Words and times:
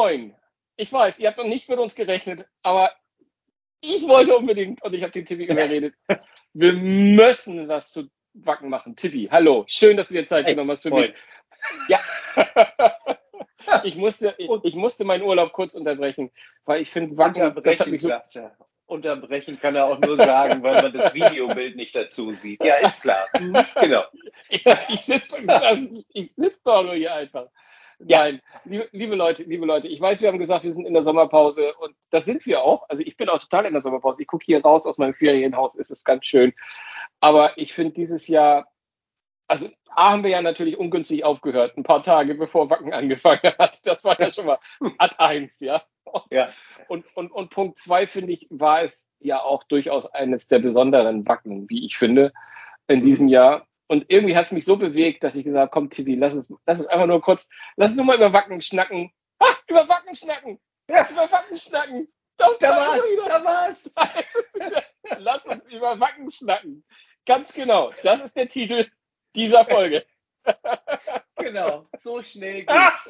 Moin. 0.00 0.34
Ich 0.76 0.90
weiß, 0.90 1.18
ihr 1.18 1.28
habt 1.28 1.36
noch 1.36 1.44
nicht 1.44 1.68
mit 1.68 1.78
uns 1.78 1.94
gerechnet, 1.94 2.46
aber 2.62 2.90
ich 3.82 4.08
wollte 4.08 4.34
unbedingt 4.34 4.82
und 4.82 4.94
ich 4.94 5.02
habe 5.02 5.12
den 5.12 5.26
Tippi 5.26 5.44
überredet. 5.44 5.94
Wir 6.54 6.72
müssen 6.72 7.68
was 7.68 7.92
zu 7.92 8.08
Wacken 8.32 8.70
machen. 8.70 8.96
Tippi, 8.96 9.28
hallo, 9.30 9.64
schön, 9.68 9.98
dass 9.98 10.08
du 10.08 10.14
dir 10.14 10.26
Zeit 10.26 10.46
hey, 10.46 10.54
genommen 10.54 10.70
hast 10.70 10.84
für 10.84 10.88
moin. 10.88 11.02
mich. 11.02 11.14
Ja. 11.88 12.00
ich, 13.84 13.96
musste, 13.96 14.34
ich, 14.38 14.48
ich, 14.62 14.74
musste 14.74 15.04
meinen 15.04 15.22
Urlaub 15.22 15.52
kurz 15.52 15.74
unterbrechen, 15.74 16.30
weil 16.64 16.80
ich 16.80 16.90
finde, 16.90 17.18
Wacken, 17.18 17.54
das 17.62 17.80
hat 17.80 17.88
mich 17.88 18.00
so, 18.00 18.10
unterbrechen 18.86 19.60
kann 19.60 19.76
er 19.76 19.84
auch 19.84 19.98
nur 19.98 20.16
sagen, 20.16 20.62
weil 20.62 20.80
man 20.80 20.94
das 20.94 21.12
Videobild 21.12 21.76
nicht 21.76 21.94
dazu 21.94 22.32
sieht. 22.32 22.64
Ja, 22.64 22.76
ist 22.76 23.02
klar. 23.02 23.28
Mhm. 23.38 23.66
genau. 23.78 24.04
Ja, 24.48 24.78
ich 24.88 25.02
sitze 25.02 25.36
sitz 26.36 26.62
doch 26.64 26.84
nur 26.84 26.94
hier 26.94 27.14
einfach. 27.14 27.48
Ja. 28.06 28.18
Nein, 28.20 28.40
liebe, 28.64 28.88
liebe, 28.92 29.14
Leute, 29.14 29.44
liebe 29.44 29.66
Leute, 29.66 29.88
ich 29.88 30.00
weiß, 30.00 30.22
wir 30.22 30.28
haben 30.28 30.38
gesagt, 30.38 30.64
wir 30.64 30.72
sind 30.72 30.86
in 30.86 30.94
der 30.94 31.04
Sommerpause 31.04 31.74
und 31.74 31.94
das 32.10 32.24
sind 32.24 32.46
wir 32.46 32.62
auch. 32.62 32.88
Also 32.88 33.02
ich 33.04 33.16
bin 33.16 33.28
auch 33.28 33.38
total 33.38 33.66
in 33.66 33.72
der 33.72 33.82
Sommerpause. 33.82 34.20
Ich 34.20 34.26
gucke 34.26 34.44
hier 34.44 34.62
raus 34.62 34.86
aus 34.86 34.98
meinem 34.98 35.14
Ferienhaus, 35.14 35.76
es 35.76 35.90
ist 35.90 36.04
ganz 36.04 36.24
schön. 36.24 36.54
Aber 37.20 37.58
ich 37.58 37.74
finde 37.74 37.92
dieses 37.92 38.26
Jahr, 38.26 38.68
also 39.48 39.68
A 39.90 40.12
haben 40.12 40.22
wir 40.22 40.30
ja 40.30 40.40
natürlich 40.40 40.78
ungünstig 40.78 41.24
aufgehört, 41.24 41.76
ein 41.76 41.82
paar 41.82 42.02
Tage 42.02 42.34
bevor 42.34 42.70
Wacken 42.70 42.92
angefangen 42.92 43.40
hat. 43.58 43.78
Das 43.84 44.02
war 44.04 44.18
ja 44.18 44.30
schon 44.30 44.46
mal 44.46 44.58
Ad 44.98 45.16
1, 45.18 45.60
ja. 45.60 45.82
Und, 46.04 46.32
ja. 46.32 46.48
und, 46.88 47.04
und, 47.14 47.30
und 47.30 47.50
Punkt 47.50 47.78
zwei, 47.78 48.06
finde 48.06 48.32
ich, 48.32 48.46
war 48.50 48.82
es 48.82 49.08
ja 49.18 49.42
auch 49.42 49.64
durchaus 49.64 50.06
eines 50.06 50.48
der 50.48 50.60
besonderen 50.60 51.26
Wacken, 51.28 51.68
wie 51.68 51.84
ich 51.84 51.98
finde, 51.98 52.32
in 52.88 53.02
diesem 53.02 53.28
Jahr. 53.28 53.66
Und 53.90 54.04
irgendwie 54.06 54.36
hat 54.36 54.44
es 54.44 54.52
mich 54.52 54.64
so 54.64 54.76
bewegt, 54.76 55.24
dass 55.24 55.34
ich 55.34 55.42
gesagt 55.42 55.62
habe, 55.62 55.70
komm, 55.72 55.90
TV, 55.90 56.12
lass 56.16 56.32
es, 56.32 56.48
lass 56.64 56.78
es 56.78 56.86
einfach 56.86 57.08
nur 57.08 57.20
kurz, 57.20 57.48
lass 57.74 57.90
es 57.90 57.96
nur 57.96 58.06
mal 58.06 58.14
über 58.14 58.32
Wacken 58.32 58.60
schnacken. 58.60 59.12
Ah, 59.40 59.52
über 59.66 59.88
Wacken 59.88 60.14
schnacken! 60.14 60.60
Ja. 60.88 61.10
Über 61.10 61.28
Wacken 61.32 61.56
schnacken! 61.58 62.06
Das 62.36 62.56
da 62.58 62.76
war's, 62.76 63.02
da 63.26 63.44
war's! 63.44 63.94
lass 65.18 65.44
uns 65.44 65.64
über 65.72 65.98
Wacken 65.98 66.30
schnacken. 66.30 66.84
Ganz 67.26 67.52
genau, 67.52 67.92
das 68.04 68.20
ist 68.20 68.36
der 68.36 68.46
Titel 68.46 68.86
dieser 69.34 69.64
Folge. 69.64 70.06
genau, 71.36 71.88
so 71.98 72.22
schnell 72.22 72.64
geht's. 72.66 73.08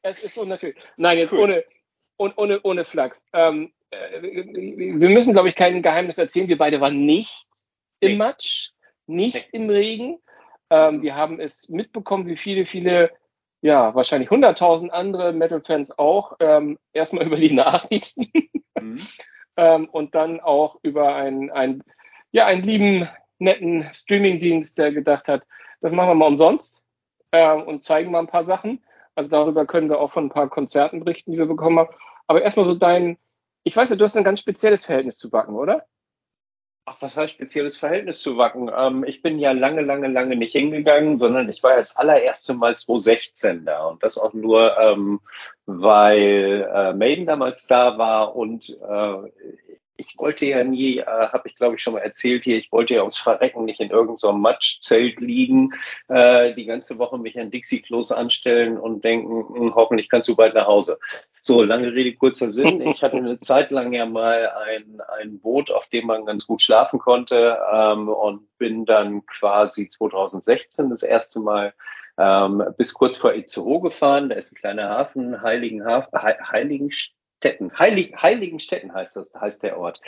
es 0.00 0.22
ist 0.22 0.34
so 0.34 0.46
natürlich. 0.46 0.82
Nein, 0.96 1.18
jetzt 1.18 1.34
cool. 1.34 1.62
ohne, 2.16 2.34
ohne, 2.36 2.62
ohne 2.62 2.84
Flachs. 2.86 3.26
Ähm, 3.34 3.70
äh, 3.90 4.22
wir 4.22 5.10
müssen, 5.10 5.34
glaube 5.34 5.50
ich, 5.50 5.56
kein 5.56 5.82
Geheimnis 5.82 6.16
erzählen. 6.16 6.48
Wir 6.48 6.56
beide 6.56 6.80
waren 6.80 7.04
nicht. 7.04 7.47
Im 8.00 8.18
Match, 8.18 8.72
nicht 9.06 9.48
im 9.52 9.70
Regen. 9.70 10.18
Ähm, 10.70 11.02
wir 11.02 11.14
haben 11.16 11.40
es 11.40 11.68
mitbekommen, 11.68 12.26
wie 12.26 12.36
viele, 12.36 12.66
viele, 12.66 13.10
ja, 13.62 13.94
wahrscheinlich 13.94 14.28
100.000 14.28 14.90
andere 14.90 15.32
Metal-Fans 15.32 15.98
auch, 15.98 16.36
ähm, 16.40 16.78
erstmal 16.92 17.24
über 17.26 17.36
die 17.36 17.52
Nachrichten 17.52 18.30
mhm. 18.78 18.98
ähm, 19.56 19.88
und 19.88 20.14
dann 20.14 20.40
auch 20.40 20.78
über 20.82 21.14
einen, 21.14 21.50
einen, 21.50 21.82
ja, 22.30 22.46
einen 22.46 22.62
lieben, 22.62 23.08
netten 23.38 23.88
Streaming-Dienst, 23.92 24.76
der 24.78 24.92
gedacht 24.92 25.28
hat, 25.28 25.44
das 25.80 25.92
machen 25.92 26.10
wir 26.10 26.14
mal 26.14 26.26
umsonst 26.26 26.82
äh, 27.30 27.54
und 27.54 27.82
zeigen 27.82 28.10
mal 28.10 28.20
ein 28.20 28.26
paar 28.26 28.44
Sachen. 28.44 28.84
Also 29.14 29.30
darüber 29.30 29.66
können 29.66 29.88
wir 29.88 30.00
auch 30.00 30.12
von 30.12 30.26
ein 30.26 30.30
paar 30.30 30.48
Konzerten 30.48 31.00
berichten, 31.00 31.32
die 31.32 31.38
wir 31.38 31.46
bekommen 31.46 31.78
haben. 31.78 31.94
Aber 32.26 32.42
erstmal 32.42 32.66
so 32.66 32.74
dein, 32.74 33.16
ich 33.64 33.76
weiß 33.76 33.90
ja, 33.90 33.96
du 33.96 34.04
hast 34.04 34.16
ein 34.16 34.24
ganz 34.24 34.40
spezielles 34.40 34.84
Verhältnis 34.84 35.16
zu 35.16 35.30
Backen, 35.30 35.54
oder? 35.54 35.86
Ach, 36.90 36.96
was 37.00 37.18
heißt 37.18 37.34
spezielles 37.34 37.76
Verhältnis 37.76 38.22
zu 38.22 38.38
Wacken? 38.38 38.70
Ähm, 38.74 39.04
ich 39.04 39.20
bin 39.20 39.38
ja 39.38 39.52
lange, 39.52 39.82
lange, 39.82 40.08
lange 40.08 40.36
nicht 40.36 40.52
hingegangen, 40.52 41.18
sondern 41.18 41.46
ich 41.50 41.62
war 41.62 41.76
das 41.76 41.94
allererste 41.96 42.54
Mal 42.54 42.78
2016 42.78 43.66
da 43.66 43.84
und 43.88 44.02
das 44.02 44.16
auch 44.16 44.32
nur, 44.32 44.74
ähm, 44.78 45.20
weil 45.66 46.66
äh, 46.72 46.94
Maiden 46.94 47.26
damals 47.26 47.66
da 47.66 47.98
war 47.98 48.34
und 48.34 48.70
äh, 48.70 49.77
ich 49.98 50.16
wollte 50.16 50.46
ja 50.46 50.64
nie, 50.64 50.98
äh, 50.98 51.04
habe 51.04 51.48
ich 51.48 51.56
glaube 51.56 51.76
ich 51.76 51.82
schon 51.82 51.92
mal 51.92 52.00
erzählt 52.00 52.44
hier, 52.44 52.56
ich 52.56 52.72
wollte 52.72 52.94
ja 52.94 53.00
ums 53.00 53.18
Verrecken 53.18 53.64
nicht 53.64 53.80
in 53.80 53.90
irgendeinem 53.90 54.16
so 54.16 54.32
Matschzelt 54.32 55.20
liegen, 55.20 55.74
äh, 56.08 56.54
die 56.54 56.64
ganze 56.64 56.98
Woche 56.98 57.18
mich 57.18 57.38
an 57.38 57.50
Dixie-Klos 57.50 58.12
anstellen 58.12 58.78
und 58.78 59.04
denken, 59.04 59.44
hm, 59.54 59.74
hoffentlich 59.74 60.08
kannst 60.08 60.28
du 60.28 60.36
bald 60.36 60.54
nach 60.54 60.66
Hause. 60.66 60.98
So, 61.42 61.62
lange 61.62 61.92
Rede, 61.92 62.14
kurzer 62.16 62.50
Sinn. 62.50 62.80
Ich 62.88 63.02
hatte 63.02 63.16
eine 63.16 63.40
Zeit 63.40 63.70
lang 63.70 63.92
ja 63.92 64.06
mal 64.06 64.50
ein, 64.66 65.00
ein 65.20 65.40
Boot, 65.40 65.70
auf 65.70 65.86
dem 65.88 66.06
man 66.06 66.24
ganz 66.24 66.46
gut 66.46 66.62
schlafen 66.62 66.98
konnte 66.98 67.58
ähm, 67.72 68.08
und 68.08 68.46
bin 68.58 68.84
dann 68.86 69.26
quasi 69.26 69.88
2016 69.88 70.90
das 70.90 71.02
erste 71.02 71.40
Mal 71.40 71.74
ähm, 72.18 72.62
bis 72.76 72.94
kurz 72.94 73.16
vor 73.16 73.34
Itzehoe 73.34 73.80
gefahren. 73.80 74.28
Da 74.28 74.36
ist 74.36 74.52
ein 74.52 74.60
kleiner 74.60 74.88
Hafen, 74.88 75.42
Heiligenhafen, 75.42 76.18
He 76.20 76.34
Heiligenstadt 76.50 77.17
Städten, 77.38 77.76
Heilig, 77.78 78.14
Heiligenstädten 78.20 78.92
heißt 78.92 79.16
das, 79.16 79.32
heißt 79.34 79.62
der 79.62 79.78
Ort. 79.78 80.00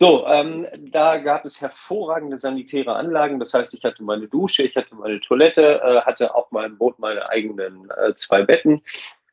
So, 0.00 0.26
ähm, 0.26 0.66
da 0.92 1.18
gab 1.18 1.44
es 1.44 1.60
hervorragende 1.60 2.38
sanitäre 2.38 2.94
Anlagen. 2.94 3.40
Das 3.40 3.52
heißt, 3.52 3.74
ich 3.74 3.84
hatte 3.84 4.02
meine 4.02 4.28
Dusche, 4.28 4.62
ich 4.62 4.76
hatte 4.76 4.94
meine 4.94 5.20
Toilette, 5.20 5.80
äh, 5.82 6.00
hatte 6.02 6.34
auf 6.34 6.52
meinem 6.52 6.78
Boot 6.78 6.98
meine 6.98 7.28
eigenen 7.28 7.90
äh, 7.90 8.14
zwei 8.14 8.42
Betten 8.42 8.82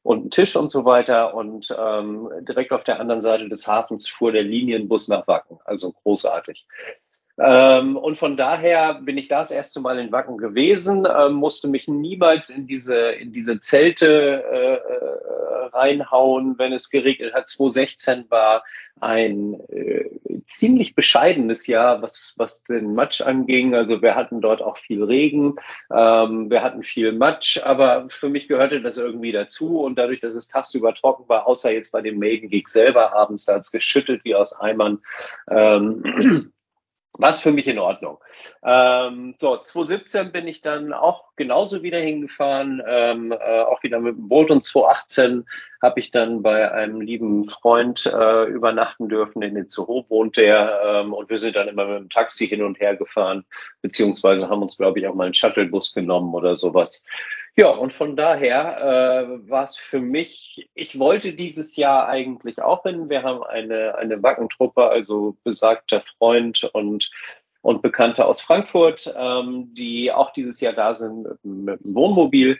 und 0.02 0.22
einen 0.22 0.32
Tisch 0.32 0.56
und 0.56 0.72
so 0.72 0.84
weiter. 0.84 1.36
Und 1.36 1.74
ähm, 1.78 2.30
direkt 2.42 2.72
auf 2.72 2.84
der 2.84 3.00
anderen 3.00 3.22
Seite 3.22 3.48
des 3.48 3.68
Hafens 3.68 4.10
fuhr 4.10 4.32
der 4.32 4.44
Linienbus 4.44 5.08
nach 5.08 5.28
Wacken. 5.28 5.60
Also 5.66 5.92
großartig. 5.92 6.66
Ähm, 7.38 7.98
und 7.98 8.18
von 8.18 8.38
daher 8.38 8.96
bin 8.96 9.18
ich 9.18 9.28
das 9.28 9.52
erste 9.52 9.82
Mal 9.82 10.00
in 10.00 10.12
Wacken 10.12 10.38
gewesen, 10.38 11.06
äh, 11.06 11.30
musste 11.30 11.68
mich 11.68 11.88
niemals 11.88 12.50
in 12.50 12.66
diese, 12.66 12.98
in 13.12 13.34
diese 13.34 13.60
Zelte 13.60 14.44
äh, 14.44 14.76
äh, 14.76 15.66
reinhauen, 15.74 16.58
wenn 16.58 16.72
es 16.72 16.90
geregnet 16.90 17.34
hat. 17.34 17.50
2016 17.50 18.26
war 18.30 18.64
ein 19.02 19.60
äh, 19.70 20.06
ziemlich 20.48 20.96
bescheidenes 20.96 21.68
Jahr, 21.68 22.02
was, 22.02 22.36
was 22.38 22.64
den 22.64 22.96
Matsch 22.96 23.20
anging. 23.22 23.76
Also 23.76 24.02
wir 24.02 24.16
hatten 24.16 24.40
dort 24.40 24.62
auch 24.62 24.78
viel 24.78 25.04
Regen, 25.04 25.56
ähm, 25.94 26.50
wir 26.50 26.62
hatten 26.64 26.84
viel 26.84 27.12
Matsch, 27.12 27.62
aber 27.62 28.08
für 28.10 28.30
mich 28.30 28.48
gehörte 28.48 28.82
das 28.82 28.96
irgendwie 28.96 29.34
dazu. 29.34 29.82
Und 29.82 29.98
dadurch, 29.98 30.22
dass 30.22 30.36
es 30.36 30.48
tagsüber 30.48 30.94
trocken 30.94 31.28
war, 31.28 31.48
außer 31.48 31.72
jetzt 31.72 31.92
bei 31.92 32.02
dem 32.02 32.18
Maiden 32.18 32.50
Geek 32.50 32.70
selber 32.70 33.14
abends, 33.14 33.46
da 33.46 33.56
hat 33.56 33.64
es 33.64 33.72
geschüttet 33.72 34.24
wie 34.24 34.36
aus 34.36 34.54
Eimern. 34.54 35.00
Ähm, 35.50 36.54
was 37.18 37.42
für 37.42 37.52
mich 37.52 37.68
in 37.68 37.80
Ordnung. 37.80 38.18
Ähm, 38.64 39.36
so, 39.38 39.58
2017 39.58 40.32
bin 40.32 40.48
ich 40.48 40.62
dann 40.62 40.94
auch 40.94 41.24
genauso 41.36 41.84
wieder 41.84 42.00
hingefahren, 42.00 42.82
ähm, 42.88 43.32
äh, 43.32 43.62
auch 43.62 43.82
wieder 43.84 44.00
mit 44.00 44.16
dem 44.16 44.28
Boot. 44.28 44.52
Und 44.52 44.64
2018 44.64 45.46
habe 45.82 46.00
ich 46.00 46.12
dann 46.12 46.42
bei 46.42 46.72
einem 46.72 47.02
lieben 47.02 47.50
Freund 47.50 48.06
äh, 48.06 48.46
übernachten 48.46 49.10
dürfen. 49.10 49.42
In 49.42 49.56
Itzehoe 49.56 50.06
wohnt 50.10 50.38
der. 50.38 50.82
Ähm, 50.84 51.14
und 51.14 51.30
wir 51.30 51.38
sind 51.38 51.56
dann 51.56 51.68
immer 51.68 51.86
mit 51.86 52.00
dem 52.00 52.10
Taxi 52.10 52.48
hin 52.48 52.64
und 52.64 52.80
her 52.80 52.96
gefahren, 52.96 53.46
beziehungsweise 53.82 54.50
haben 54.50 54.62
uns, 54.62 54.78
glaube 54.78 55.00
ich, 55.00 55.08
auch 55.08 55.16
mal 55.16 55.26
einen 55.26 55.34
Shuttlebus 55.34 55.94
genommen 55.94 56.34
oder 56.34 56.56
sowas. 56.56 57.04
Ja, 57.58 57.70
und 57.70 57.94
von 57.94 58.18
daher 58.18 58.82
äh, 58.82 59.50
war 59.50 59.64
es 59.64 59.78
für 59.78 60.02
mich, 60.02 60.70
ich 60.74 61.00
wollte 61.00 61.34
dieses 61.34 61.78
Jahr 61.78 62.08
eigentlich 62.10 62.62
auch 62.62 62.84
hin. 62.84 63.10
Wir 63.10 63.24
haben 63.24 63.44
eine, 63.44 63.96
eine 63.96 64.22
Wackentruppe, 64.22 64.84
also 64.84 65.38
besagter 65.46 66.02
Freund 66.18 66.70
und, 66.74 67.10
und 67.62 67.82
Bekannte 67.82 68.26
aus 68.26 68.42
Frankfurt, 68.42 69.14
ähm, 69.18 69.74
die 69.74 70.12
auch 70.12 70.34
dieses 70.34 70.60
Jahr 70.60 70.74
da 70.74 70.96
sind 70.96 71.28
mit 71.44 71.80
dem 71.82 71.96
Wohnmobil. 71.96 72.60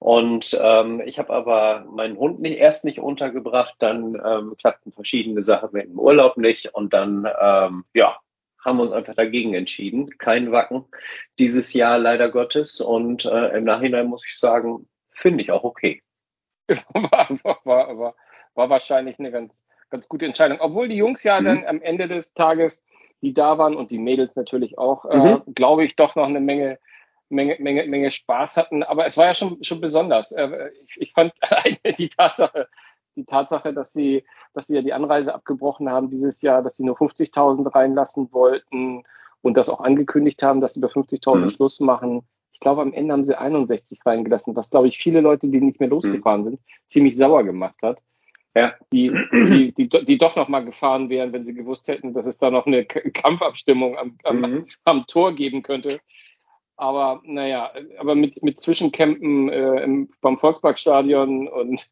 Und 0.00 0.58
ähm, 0.60 1.00
ich 1.06 1.20
habe 1.20 1.32
aber 1.32 1.84
meinen 1.88 2.16
Hund 2.18 2.40
nicht, 2.40 2.58
erst 2.58 2.84
nicht 2.84 2.98
untergebracht, 2.98 3.76
dann 3.78 4.20
ähm, 4.26 4.56
klappten 4.58 4.90
verschiedene 4.90 5.44
Sachen 5.44 5.68
mit 5.70 5.84
dem 5.84 6.00
Urlaub 6.00 6.36
nicht 6.36 6.74
und 6.74 6.92
dann, 6.92 7.28
ähm, 7.40 7.84
ja, 7.94 8.18
haben 8.64 8.78
wir 8.78 8.84
uns 8.84 8.92
einfach 8.92 9.14
dagegen 9.14 9.54
entschieden. 9.54 10.16
Kein 10.18 10.52
Wacken 10.52 10.84
dieses 11.38 11.72
Jahr 11.72 11.98
leider 11.98 12.30
Gottes. 12.30 12.80
Und 12.80 13.24
äh, 13.24 13.56
im 13.56 13.64
Nachhinein 13.64 14.06
muss 14.06 14.24
ich 14.26 14.38
sagen, 14.38 14.88
finde 15.10 15.42
ich 15.42 15.50
auch 15.50 15.64
okay. 15.64 16.02
War, 16.94 17.28
war, 17.42 17.96
war, 17.98 18.14
war 18.54 18.70
wahrscheinlich 18.70 19.18
eine 19.18 19.30
ganz, 19.30 19.64
ganz 19.90 20.08
gute 20.08 20.26
Entscheidung. 20.26 20.58
Obwohl 20.60 20.88
die 20.88 20.96
Jungs 20.96 21.24
ja 21.24 21.40
mhm. 21.40 21.44
dann 21.44 21.66
am 21.66 21.82
Ende 21.82 22.08
des 22.08 22.32
Tages, 22.34 22.84
die 23.20 23.34
da 23.34 23.58
waren 23.58 23.76
und 23.76 23.90
die 23.90 23.98
Mädels 23.98 24.34
natürlich 24.36 24.78
auch, 24.78 25.04
äh, 25.06 25.16
mhm. 25.16 25.42
äh, 25.46 25.52
glaube 25.52 25.84
ich, 25.84 25.96
doch 25.96 26.14
noch 26.14 26.26
eine 26.26 26.40
Menge, 26.40 26.78
Menge, 27.28 27.56
Menge, 27.58 27.86
Menge 27.86 28.10
Spaß 28.10 28.56
hatten. 28.56 28.82
Aber 28.84 29.06
es 29.06 29.16
war 29.16 29.26
ja 29.26 29.34
schon, 29.34 29.62
schon 29.64 29.80
besonders. 29.80 30.32
Äh, 30.32 30.70
ich, 30.86 31.00
ich 31.00 31.12
fand 31.12 31.32
die 31.98 32.08
Tatsache, 32.08 32.68
die 33.16 33.24
Tatsache, 33.24 33.72
dass 33.72 33.92
sie, 33.92 34.24
dass 34.54 34.66
sie 34.66 34.76
ja 34.76 34.82
die 34.82 34.92
Anreise 34.92 35.34
abgebrochen 35.34 35.90
haben 35.90 36.10
dieses 36.10 36.42
Jahr, 36.42 36.62
dass 36.62 36.76
sie 36.76 36.84
nur 36.84 36.96
50.000 36.96 37.74
reinlassen 37.74 38.32
wollten 38.32 39.04
und 39.42 39.54
das 39.56 39.68
auch 39.68 39.80
angekündigt 39.80 40.42
haben, 40.42 40.60
dass 40.60 40.74
sie 40.74 40.80
bei 40.80 40.88
50.000 40.88 41.36
mhm. 41.36 41.50
Schluss 41.50 41.80
machen. 41.80 42.22
Ich 42.52 42.60
glaube, 42.60 42.82
am 42.82 42.92
Ende 42.92 43.12
haben 43.12 43.24
sie 43.24 43.38
61 43.38 44.00
reingelassen, 44.06 44.54
was, 44.54 44.70
glaube 44.70 44.88
ich, 44.88 44.98
viele 44.98 45.20
Leute, 45.20 45.48
die 45.48 45.60
nicht 45.60 45.80
mehr 45.80 45.88
losgefahren 45.88 46.40
mhm. 46.42 46.44
sind, 46.44 46.60
ziemlich 46.86 47.16
sauer 47.16 47.44
gemacht 47.44 47.76
hat. 47.82 47.98
Ja, 48.54 48.74
die, 48.92 49.10
die, 49.32 49.72
die, 49.72 50.04
die 50.04 50.18
doch 50.18 50.36
noch 50.36 50.48
mal 50.48 50.64
gefahren 50.64 51.08
wären, 51.08 51.32
wenn 51.32 51.46
sie 51.46 51.54
gewusst 51.54 51.88
hätten, 51.88 52.12
dass 52.12 52.26
es 52.26 52.38
da 52.38 52.50
noch 52.50 52.66
eine 52.66 52.84
Kampfabstimmung 52.84 53.96
am, 53.96 54.18
am, 54.24 54.40
mhm. 54.40 54.66
am 54.84 55.06
Tor 55.06 55.32
geben 55.32 55.62
könnte. 55.62 56.00
Aber 56.76 57.22
naja, 57.24 57.70
aber 57.98 58.14
mit, 58.14 58.42
mit 58.42 58.60
Zwischencampen 58.60 59.48
äh, 59.48 59.82
im, 59.82 60.10
beim 60.20 60.38
Volksparkstadion 60.38 61.48
und 61.48 61.88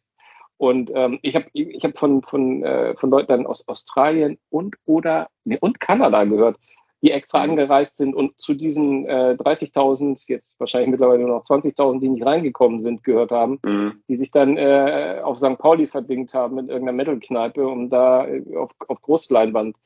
und 0.60 0.92
ähm, 0.94 1.18
ich 1.22 1.34
habe 1.34 1.46
ich 1.54 1.82
hab 1.82 1.98
von, 1.98 2.20
von, 2.20 2.62
äh, 2.62 2.94
von 2.96 3.08
Leuten 3.08 3.46
aus 3.46 3.66
Australien 3.66 4.38
und 4.50 4.76
oder 4.84 5.28
nee, 5.44 5.56
und 5.58 5.80
Kanada 5.80 6.24
gehört, 6.24 6.58
die 7.00 7.12
extra 7.12 7.38
mhm. 7.38 7.52
angereist 7.52 7.96
sind 7.96 8.14
und 8.14 8.38
zu 8.38 8.52
diesen 8.52 9.06
äh, 9.06 9.38
30.000, 9.38 10.22
jetzt 10.28 10.60
wahrscheinlich 10.60 10.90
mittlerweile 10.90 11.20
nur 11.20 11.38
noch 11.38 11.44
20.000, 11.44 12.00
die 12.00 12.10
nicht 12.10 12.26
reingekommen 12.26 12.82
sind, 12.82 13.02
gehört 13.04 13.30
haben, 13.30 13.58
mhm. 13.64 14.02
die 14.06 14.18
sich 14.18 14.32
dann 14.32 14.58
äh, 14.58 15.22
auf 15.24 15.38
St. 15.38 15.56
Pauli 15.56 15.86
verdingt 15.86 16.34
haben 16.34 16.58
in 16.58 16.68
irgendeiner 16.68 16.96
Metal-Kneipe, 16.96 17.66
um 17.66 17.88
da 17.88 18.26
äh, 18.28 18.54
auf, 18.54 18.72
auf 18.86 19.00
Großleinwand 19.00 19.76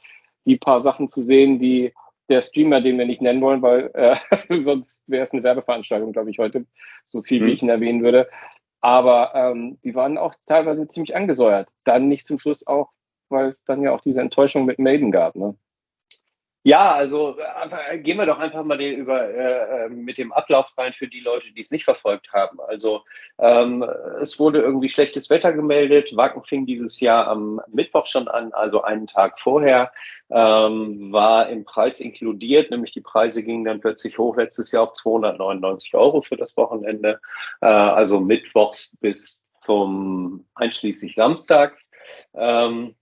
die 0.44 0.56
paar 0.56 0.80
Sachen 0.80 1.06
zu 1.08 1.22
sehen, 1.22 1.60
die 1.60 1.92
der 2.28 2.42
Streamer, 2.42 2.80
den 2.80 2.98
wir 2.98 3.06
nicht 3.06 3.22
nennen 3.22 3.42
wollen, 3.42 3.62
weil 3.62 3.92
äh, 3.94 4.16
sonst 4.60 5.04
wäre 5.06 5.22
es 5.22 5.32
eine 5.32 5.44
Werbeveranstaltung, 5.44 6.12
glaube 6.12 6.30
ich, 6.30 6.40
heute, 6.40 6.66
so 7.06 7.22
viel 7.22 7.40
mhm. 7.40 7.46
wie 7.46 7.52
ich 7.52 7.62
ihn 7.62 7.68
erwähnen 7.68 8.02
würde. 8.02 8.28
Aber 8.84 9.34
ähm, 9.34 9.78
die 9.82 9.94
waren 9.94 10.18
auch 10.18 10.34
teilweise 10.44 10.86
ziemlich 10.88 11.16
angesäuert. 11.16 11.70
Dann 11.84 12.08
nicht 12.08 12.26
zum 12.26 12.38
Schluss 12.38 12.66
auch, 12.66 12.90
weil 13.30 13.48
es 13.48 13.64
dann 13.64 13.82
ja 13.82 13.92
auch 13.94 14.02
diese 14.02 14.20
Enttäuschung 14.20 14.66
mit 14.66 14.78
Maiden 14.78 15.10
gab. 15.10 15.36
Ne? 15.36 15.56
Ja, 16.66 16.94
also 16.94 17.36
einfach, 17.60 17.78
gehen 18.02 18.16
wir 18.16 18.24
doch 18.24 18.38
einfach 18.38 18.64
mal 18.64 18.78
den 18.78 18.96
über 18.96 19.28
äh, 19.28 19.84
äh, 19.84 19.88
mit 19.90 20.16
dem 20.16 20.32
Ablauf 20.32 20.72
rein 20.78 20.94
für 20.94 21.06
die 21.06 21.20
Leute, 21.20 21.52
die 21.52 21.60
es 21.60 21.70
nicht 21.70 21.84
verfolgt 21.84 22.32
haben. 22.32 22.58
Also 22.58 23.02
ähm, 23.38 23.82
es 24.22 24.40
wurde 24.40 24.62
irgendwie 24.62 24.88
schlechtes 24.88 25.28
Wetter 25.28 25.52
gemeldet. 25.52 26.16
Wacken 26.16 26.42
fing 26.42 26.64
dieses 26.64 27.00
Jahr 27.00 27.28
am 27.28 27.60
Mittwoch 27.70 28.06
schon 28.06 28.28
an, 28.28 28.54
also 28.54 28.80
einen 28.80 29.06
Tag 29.06 29.38
vorher, 29.40 29.92
ähm, 30.30 31.12
war 31.12 31.50
im 31.50 31.66
Preis 31.66 32.00
inkludiert, 32.00 32.70
nämlich 32.70 32.92
die 32.92 33.02
Preise 33.02 33.42
gingen 33.42 33.64
dann 33.64 33.80
plötzlich 33.82 34.16
hoch 34.16 34.34
letztes 34.38 34.72
Jahr 34.72 34.84
auf 34.84 34.94
299 34.94 35.94
Euro 35.94 36.22
für 36.22 36.38
das 36.38 36.56
Wochenende, 36.56 37.20
äh, 37.60 37.66
also 37.66 38.20
mittwochs 38.20 38.96
bis 39.02 39.46
zum 39.60 40.46
einschließlich 40.54 41.14
samstags. 41.14 41.90
Ähm, 42.32 42.94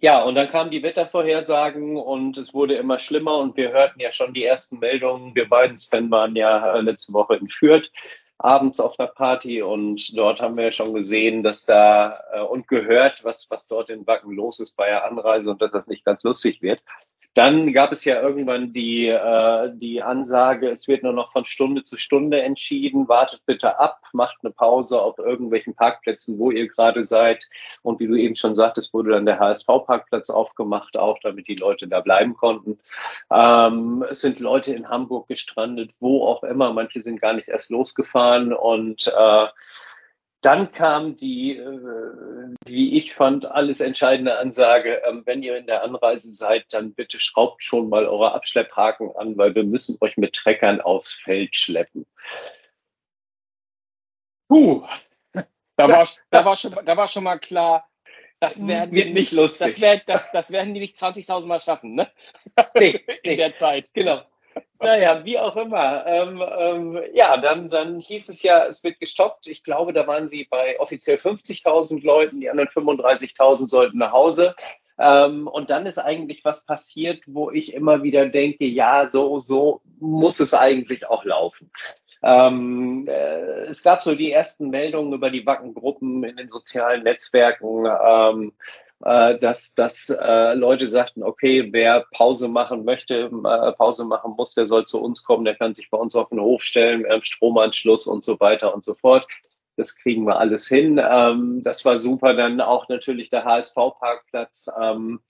ja, 0.00 0.22
und 0.22 0.36
dann 0.36 0.50
kamen 0.50 0.70
die 0.70 0.82
Wettervorhersagen 0.82 1.96
und 1.96 2.38
es 2.38 2.54
wurde 2.54 2.74
immer 2.76 3.00
schlimmer 3.00 3.38
und 3.38 3.56
wir 3.56 3.72
hörten 3.72 4.00
ja 4.00 4.12
schon 4.12 4.32
die 4.32 4.44
ersten 4.44 4.78
Meldungen. 4.78 5.34
Wir 5.34 5.48
beiden, 5.48 5.76
Sven, 5.76 6.10
waren 6.10 6.36
ja 6.36 6.76
äh, 6.76 6.80
letzte 6.80 7.12
Woche 7.12 7.36
in 7.36 7.48
Fürth 7.48 7.90
abends 8.38 8.80
auf 8.80 8.98
einer 8.98 9.08
Party 9.08 9.60
und 9.60 10.16
dort 10.16 10.40
haben 10.40 10.56
wir 10.56 10.64
ja 10.64 10.72
schon 10.72 10.94
gesehen, 10.94 11.42
dass 11.42 11.66
da 11.66 12.18
äh, 12.32 12.40
und 12.40 12.68
gehört, 12.68 13.22
was, 13.22 13.50
was 13.50 13.68
dort 13.68 13.90
in 13.90 14.06
Wacken 14.06 14.32
los 14.32 14.60
ist 14.60 14.76
bei 14.76 14.86
der 14.86 15.04
Anreise 15.04 15.50
und 15.50 15.60
dass 15.60 15.72
das 15.72 15.88
nicht 15.88 16.04
ganz 16.04 16.22
lustig 16.22 16.62
wird. 16.62 16.80
Dann 17.34 17.72
gab 17.72 17.92
es 17.92 18.04
ja 18.04 18.20
irgendwann 18.20 18.72
die, 18.72 19.06
äh, 19.06 19.70
die 19.74 20.02
Ansage, 20.02 20.68
es 20.68 20.88
wird 20.88 21.04
nur 21.04 21.12
noch 21.12 21.30
von 21.30 21.44
Stunde 21.44 21.84
zu 21.84 21.96
Stunde 21.96 22.42
entschieden. 22.42 23.08
Wartet 23.08 23.40
bitte 23.46 23.78
ab, 23.78 24.02
macht 24.12 24.38
eine 24.42 24.50
Pause 24.52 25.00
auf 25.00 25.18
irgendwelchen 25.18 25.74
Parkplätzen, 25.74 26.38
wo 26.40 26.50
ihr 26.50 26.66
gerade 26.66 27.04
seid. 27.04 27.46
Und 27.82 28.00
wie 28.00 28.08
du 28.08 28.16
eben 28.16 28.34
schon 28.34 28.56
sagtest, 28.56 28.92
wurde 28.92 29.12
dann 29.12 29.26
der 29.26 29.38
HSV-Parkplatz 29.38 30.28
aufgemacht, 30.30 30.96
auch 30.96 31.18
damit 31.22 31.46
die 31.46 31.54
Leute 31.54 31.86
da 31.86 32.00
bleiben 32.00 32.34
konnten. 32.34 32.80
Ähm, 33.30 34.04
es 34.10 34.20
sind 34.20 34.40
Leute 34.40 34.74
in 34.74 34.88
Hamburg 34.88 35.28
gestrandet, 35.28 35.92
wo 36.00 36.26
auch 36.26 36.42
immer. 36.42 36.72
Manche 36.72 37.00
sind 37.00 37.20
gar 37.20 37.34
nicht 37.34 37.48
erst 37.48 37.70
losgefahren 37.70 38.52
und 38.52 39.06
äh, 39.06 39.46
dann 40.42 40.72
kam 40.72 41.16
die, 41.16 41.56
äh, 41.56 42.56
wie 42.64 42.96
ich 42.96 43.14
fand, 43.14 43.44
alles 43.44 43.80
entscheidende 43.80 44.38
Ansage, 44.38 45.02
ähm, 45.06 45.22
wenn 45.26 45.42
ihr 45.42 45.56
in 45.56 45.66
der 45.66 45.82
Anreise 45.82 46.32
seid, 46.32 46.64
dann 46.70 46.94
bitte 46.94 47.20
schraubt 47.20 47.62
schon 47.62 47.88
mal 47.88 48.06
eure 48.06 48.32
Abschlepphaken 48.32 49.14
an, 49.16 49.36
weil 49.36 49.54
wir 49.54 49.64
müssen 49.64 49.98
euch 50.00 50.16
mit 50.16 50.34
Treckern 50.34 50.80
aufs 50.80 51.14
Feld 51.14 51.56
schleppen. 51.56 52.06
Puh, 54.48 54.86
da 55.76 55.88
war, 55.88 56.08
da 56.30 56.44
war, 56.44 56.56
schon, 56.56 56.74
da 56.84 56.96
war 56.96 57.08
schon 57.08 57.24
mal 57.24 57.38
klar, 57.38 57.88
das 58.40 58.66
werden 58.66 58.92
wird 58.94 59.12
nicht 59.12 59.32
lustig. 59.32 59.72
Das, 59.74 59.80
wär, 59.80 60.02
das, 60.06 60.26
das 60.32 60.50
werden 60.50 60.72
die 60.72 60.80
nicht 60.80 60.96
20.000 60.96 61.46
Mal 61.46 61.60
schaffen, 61.60 61.94
ne? 61.94 62.10
Nee, 62.74 62.90
in 63.22 63.30
nee. 63.30 63.36
der 63.36 63.54
Zeit. 63.56 63.92
Genau. 63.92 64.22
Naja, 64.80 65.24
wie 65.24 65.38
auch 65.38 65.56
immer. 65.56 66.06
Ähm, 66.06 66.42
ähm, 66.58 67.02
ja, 67.12 67.36
dann, 67.36 67.68
dann 67.68 68.00
hieß 68.00 68.28
es 68.30 68.42
ja, 68.42 68.66
es 68.66 68.82
wird 68.82 68.98
gestoppt. 68.98 69.46
Ich 69.46 69.62
glaube, 69.62 69.92
da 69.92 70.06
waren 70.06 70.28
sie 70.28 70.46
bei 70.50 70.80
offiziell 70.80 71.18
50.000 71.18 72.02
Leuten, 72.02 72.40
die 72.40 72.48
anderen 72.48 72.70
35.000 72.70 73.66
sollten 73.66 73.98
nach 73.98 74.12
Hause. 74.12 74.54
Ähm, 74.98 75.46
und 75.48 75.70
dann 75.70 75.86
ist 75.86 75.98
eigentlich 75.98 76.44
was 76.44 76.64
passiert, 76.64 77.22
wo 77.26 77.50
ich 77.50 77.74
immer 77.74 78.02
wieder 78.02 78.28
denke, 78.28 78.64
ja, 78.64 79.10
so, 79.10 79.38
so 79.38 79.80
muss 79.98 80.40
es 80.40 80.54
eigentlich 80.54 81.06
auch 81.06 81.24
laufen. 81.24 81.70
Ähm, 82.22 83.06
äh, 83.08 83.62
es 83.62 83.82
gab 83.82 84.02
so 84.02 84.14
die 84.14 84.30
ersten 84.30 84.68
Meldungen 84.68 85.14
über 85.14 85.30
die 85.30 85.46
Wackengruppen 85.46 86.22
in 86.24 86.36
den 86.36 86.48
sozialen 86.48 87.02
Netzwerken. 87.02 87.86
Ähm, 87.86 88.52
äh, 89.04 89.38
dass, 89.38 89.74
dass 89.74 90.10
äh, 90.10 90.54
Leute 90.54 90.86
sagten, 90.86 91.22
okay, 91.22 91.68
wer 91.72 92.06
Pause 92.12 92.48
machen 92.48 92.84
möchte, 92.84 93.30
äh, 93.30 93.72
Pause 93.72 94.04
machen 94.04 94.34
muss, 94.36 94.54
der 94.54 94.66
soll 94.66 94.84
zu 94.84 95.00
uns 95.00 95.24
kommen, 95.24 95.44
der 95.44 95.56
kann 95.56 95.74
sich 95.74 95.90
bei 95.90 95.98
uns 95.98 96.14
auf 96.14 96.28
den 96.28 96.40
Hof 96.40 96.62
stellen, 96.62 97.04
wir 97.04 97.10
haben 97.10 97.22
Stromanschluss 97.22 98.06
und 98.06 98.24
so 98.24 98.38
weiter 98.40 98.74
und 98.74 98.84
so 98.84 98.94
fort. 98.94 99.26
Das 99.76 99.96
kriegen 99.96 100.26
wir 100.26 100.38
alles 100.38 100.68
hin. 100.68 101.00
Ähm, 101.02 101.62
das 101.64 101.84
war 101.86 101.96
super. 101.96 102.34
Dann 102.34 102.60
auch 102.60 102.88
natürlich 102.88 103.30
der 103.30 103.44
HSV-Parkplatz. 103.44 104.68
Ähm, 104.78 105.20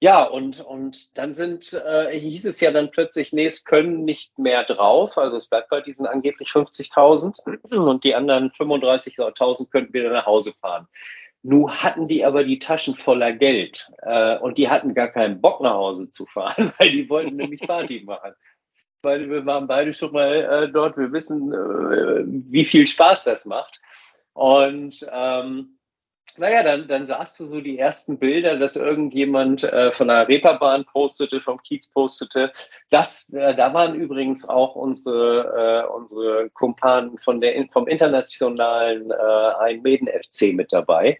ja, 0.00 0.24
und, 0.24 0.60
und 0.60 1.16
dann 1.16 1.32
sind, 1.32 1.72
äh, 1.72 2.18
hieß 2.18 2.46
es 2.46 2.60
ja 2.60 2.70
dann 2.70 2.90
plötzlich, 2.90 3.32
nee, 3.32 3.46
es 3.46 3.64
können 3.64 4.04
nicht 4.04 4.38
mehr 4.38 4.64
drauf. 4.64 5.16
Also 5.16 5.36
es 5.36 5.46
bleibt 5.46 5.70
bei 5.70 5.80
diesen 5.80 6.06
angeblich 6.06 6.50
50.000 6.50 7.76
und 7.76 8.04
die 8.04 8.14
anderen 8.14 8.50
35.000 8.50 9.70
könnten 9.70 9.94
wieder 9.94 10.10
nach 10.10 10.26
Hause 10.26 10.52
fahren. 10.60 10.88
Nun 11.42 11.70
hatten 11.70 12.08
die 12.08 12.24
aber 12.24 12.44
die 12.44 12.58
Taschen 12.58 12.96
voller 12.96 13.32
Geld 13.32 13.90
äh, 14.02 14.36
und 14.38 14.58
die 14.58 14.68
hatten 14.68 14.94
gar 14.94 15.08
keinen 15.08 15.40
Bock 15.40 15.60
nach 15.60 15.74
Hause 15.74 16.10
zu 16.10 16.26
fahren, 16.26 16.72
weil 16.78 16.90
die 16.90 17.08
wollten 17.08 17.36
nämlich 17.36 17.60
Party 17.60 18.02
machen. 18.06 18.32
Weil 19.02 19.30
wir 19.30 19.46
waren 19.46 19.68
beide 19.68 19.94
schon 19.94 20.12
mal 20.12 20.34
äh, 20.34 20.72
dort, 20.72 20.96
wir 20.96 21.12
wissen, 21.12 21.52
äh, 21.52 22.24
wie 22.50 22.64
viel 22.64 22.86
Spaß 22.86 23.24
das 23.24 23.44
macht. 23.44 23.80
Und 24.32 25.06
ähm, 25.12 25.75
naja, 26.38 26.62
dann, 26.62 26.88
dann 26.88 27.06
sahst 27.06 27.38
du 27.40 27.44
so 27.44 27.60
die 27.60 27.78
ersten 27.78 28.18
Bilder, 28.18 28.58
dass 28.58 28.76
irgendjemand 28.76 29.64
äh, 29.64 29.92
von 29.92 30.08
der 30.08 30.28
Reeperbahn 30.28 30.84
postete, 30.84 31.40
vom 31.40 31.62
Kiez 31.62 31.88
postete. 31.88 32.52
Das, 32.90 33.30
äh, 33.32 33.54
da 33.54 33.72
waren 33.74 33.94
übrigens 33.94 34.48
auch 34.48 34.74
unsere, 34.74 35.86
äh, 35.86 35.92
unsere 35.92 36.50
Kumpanen 36.50 37.18
von 37.18 37.40
der, 37.40 37.66
vom 37.72 37.88
internationalen 37.88 39.10
äh, 39.10 39.14
ein 39.60 39.82
Meden 39.82 40.08
FC 40.08 40.54
mit 40.54 40.72
dabei. 40.72 41.18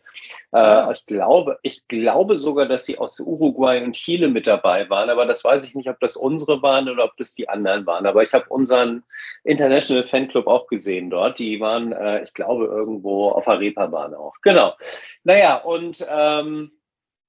Äh, 0.53 0.59
ah. 0.59 0.93
ich 0.93 1.05
glaube, 1.07 1.59
ich 1.63 1.87
glaube 1.89 2.37
sogar, 2.39 2.67
dass 2.67 2.87
sie 2.87 2.99
aus 2.99 3.21
Uruguay 3.21 3.83
und 3.83 3.95
Chile 3.95 4.29
mit 4.29 4.47
dabei 4.47 4.89
waren, 4.89 5.11
aber 5.11 5.27
das 5.27 5.45
weiß 5.45 5.65
ich 5.65 5.75
nicht, 5.75 5.89
ob 5.89 6.01
das 6.01 6.17
unsere 6.17 6.63
waren 6.63 6.89
oder 6.89 7.05
ob 7.05 7.17
das 7.17 7.35
die 7.35 7.49
anderen 7.49 7.87
waren. 7.87 8.07
Aber 8.07 8.23
ich 8.23 8.33
habe 8.33 8.47
unseren 8.49 9.03
International 9.45 10.05
Fanclub 10.05 10.47
auch 10.47 10.67
gesehen 10.67 11.11
dort. 11.11 11.39
Die 11.39 11.61
waren, 11.61 11.93
äh, 11.93 12.25
ich 12.25 12.35
glaube, 12.35 12.67
irgendwo 12.67 13.31
auf 13.31 13.45
der 13.45 13.61
Reeperbahn 13.61 14.15
auch. 14.15 14.35
Genau. 14.43 14.75
Naja, 15.25 15.57
und 15.57 16.07
ähm, 16.09 16.73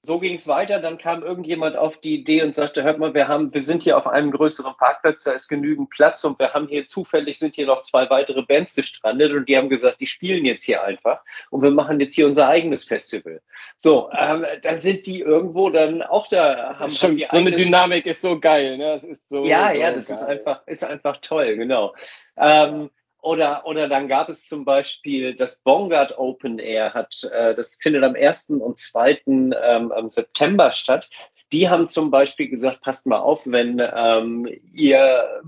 so 0.08 0.20
ging 0.20 0.36
es 0.36 0.48
weiter. 0.48 0.80
Dann 0.80 0.98
kam 0.98 1.22
irgendjemand 1.22 1.76
auf 1.76 1.98
die 1.98 2.16
Idee 2.16 2.42
und 2.42 2.56
sagte, 2.56 2.84
hört 2.84 2.98
mal, 2.98 3.14
wir 3.14 3.28
haben, 3.28 3.54
wir 3.54 3.62
sind 3.62 3.84
hier 3.84 3.98
auf 3.98 4.08
einem 4.08 4.32
größeren 4.32 4.74
Parkplatz, 4.78 5.24
da 5.24 5.34
ist 5.34 5.48
genügend 5.48 5.90
Platz 5.90 6.24
und 6.24 6.40
wir 6.40 6.54
haben 6.54 6.68
hier 6.68 6.88
zufällig 6.88 7.38
sind 7.38 7.56
hier 7.56 7.66
noch 7.66 7.82
zwei 7.82 8.10
weitere 8.10 8.42
Bands 8.44 8.74
gestrandet 8.74 9.34
und 9.34 9.50
die 9.50 9.58
haben 9.58 9.70
gesagt, 9.70 10.00
die 10.00 10.06
spielen 10.06 10.46
jetzt 10.46 10.64
hier 10.64 10.84
einfach 10.84 11.22
und 11.50 11.62
wir 11.62 11.72
machen 11.72 12.00
jetzt 12.00 12.14
hier 12.14 12.26
unser 12.26 12.48
eigenes 12.48 12.86
Festival. 12.86 13.42
So, 13.76 14.10
ähm, 14.18 14.46
da 14.62 14.78
sind 14.78 15.06
die 15.08 15.20
irgendwo 15.20 15.70
dann 15.70 16.02
auch 16.02 16.28
da 16.28 16.80
haben, 16.80 16.90
schon, 16.90 17.20
haben 17.20 17.30
so 17.32 17.38
eine 17.38 17.52
Dynamik 17.52 18.06
ist 18.06 18.22
so 18.22 18.40
geil, 18.40 18.78
ne? 18.78 18.94
Das 18.96 19.04
ist 19.04 19.30
so 19.30 19.46
ja, 19.46 19.74
so 19.74 19.80
ja, 19.80 19.92
das 19.92 20.08
geil. 20.08 20.18
ist 20.18 20.24
einfach 20.24 20.68
ist 20.68 20.84
einfach 20.86 21.18
toll, 21.18 21.56
genau. 21.58 21.94
Ähm, 22.38 22.90
oder, 23.28 23.66
oder 23.66 23.90
dann 23.90 24.08
gab 24.08 24.30
es 24.30 24.48
zum 24.48 24.64
Beispiel 24.64 25.36
das 25.36 25.60
Bongard 25.60 26.18
Open 26.18 26.60
Air, 26.60 26.94
hat, 26.94 27.30
äh, 27.34 27.54
das 27.54 27.78
findet 27.82 28.04
am 28.04 28.16
1. 28.16 28.52
und 28.52 28.80
2. 28.80 29.22
Ähm, 29.28 29.92
September 30.10 30.72
statt. 30.72 31.10
Die 31.52 31.70
haben 31.70 31.90
zum 31.90 32.10
Beispiel 32.10 32.48
gesagt, 32.48 32.82
passt 32.82 33.06
mal 33.06 33.20
auf, 33.20 33.42
wenn 33.44 33.82
ähm, 33.94 34.50
ihr 34.74 35.44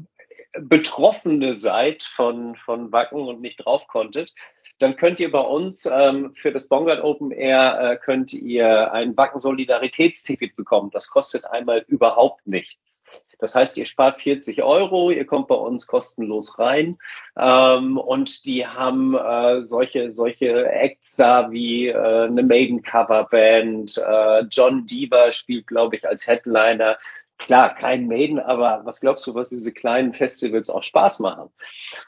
Betroffene 0.60 1.54
seid 1.54 2.04
von, 2.04 2.58
von 2.58 2.92
Wacken 2.92 3.22
und 3.22 3.40
nicht 3.40 3.66
drauf 3.66 3.88
konntet, 3.88 4.34
dann 4.80 4.98
könnt 4.98 5.22
ihr 5.22 5.32
bei 5.32 5.40
uns 5.40 5.86
ähm, 5.86 6.34
für 6.36 6.52
das 6.52 6.68
Bongard 6.68 7.02
Open 7.02 7.32
Air 7.32 7.80
äh, 7.80 7.98
könnt 7.98 8.34
ihr 8.34 8.92
ein 8.92 9.16
Wacken 9.16 9.40
Solidaritätsticket 9.40 10.58
bekommen. 10.58 10.90
Das 10.92 11.08
kostet 11.08 11.46
einmal 11.46 11.86
überhaupt 11.88 12.46
nichts. 12.46 13.02
Das 13.40 13.56
heißt, 13.56 13.78
ihr 13.78 13.86
spart 13.86 14.22
40 14.22 14.64
Euro, 14.64 15.12
ihr 15.12 15.26
kommt 15.26 15.48
bei 15.48 15.56
uns 15.56 15.88
kostenlos 15.88 16.60
rein 16.60 16.98
ähm, 17.38 17.98
und 17.98 18.46
die 18.46 18.68
haben 18.68 19.16
äh, 19.16 19.62
solche 19.62 20.12
solche 20.12 20.70
Acts 20.70 21.16
da 21.16 21.50
wie 21.52 21.88
äh, 21.88 22.26
eine 22.26 22.44
Maiden 22.44 22.84
Coverband, 22.84 23.98
äh, 23.98 24.42
John 24.52 24.86
Deaver 24.86 25.32
spielt, 25.32 25.68
glaube 25.68 25.96
ich, 25.96 26.08
als 26.08 26.28
Headliner. 26.28 26.98
klar, 27.38 27.74
kein 27.74 28.08
Maiden, 28.08 28.40
aber 28.40 28.82
was 28.84 29.00
glaubst 29.00 29.26
du, 29.26 29.34
was 29.34 29.50
diese 29.50 29.74
kleinen 29.74 30.14
Festivals 30.14 30.70
auch 30.70 30.84
Spaß 30.84 31.20
machen? 31.20 31.50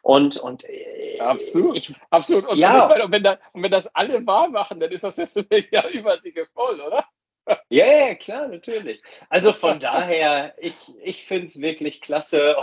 Und, 0.02 0.38
und 0.38 0.66
äh, 0.66 1.20
absolut, 1.20 1.78
ich, 1.78 1.96
absolut. 2.10 2.46
Und, 2.48 2.58
ja. 2.58 3.04
und, 3.04 3.12
wenn 3.12 3.24
da, 3.24 3.38
und 3.54 3.64
wenn 3.64 3.72
das 3.72 3.88
alle 3.96 4.28
wahr 4.28 4.50
machen, 4.50 4.82
dann 4.82 4.92
ist 4.92 5.06
das 5.06 5.16
Festival 5.16 5.64
ja 5.72 5.88
überdicke 5.90 6.46
voll, 6.54 6.82
oder? 6.82 7.06
Ja, 7.48 7.86
yeah, 7.86 8.16
klar, 8.16 8.48
natürlich. 8.48 9.02
Also 9.30 9.52
von 9.54 9.80
daher, 9.80 10.54
ich, 10.60 10.76
ich 11.04 11.26
finde 11.26 11.48
es 11.48 11.60
wirklich 11.60 12.02
klasse. 12.02 12.56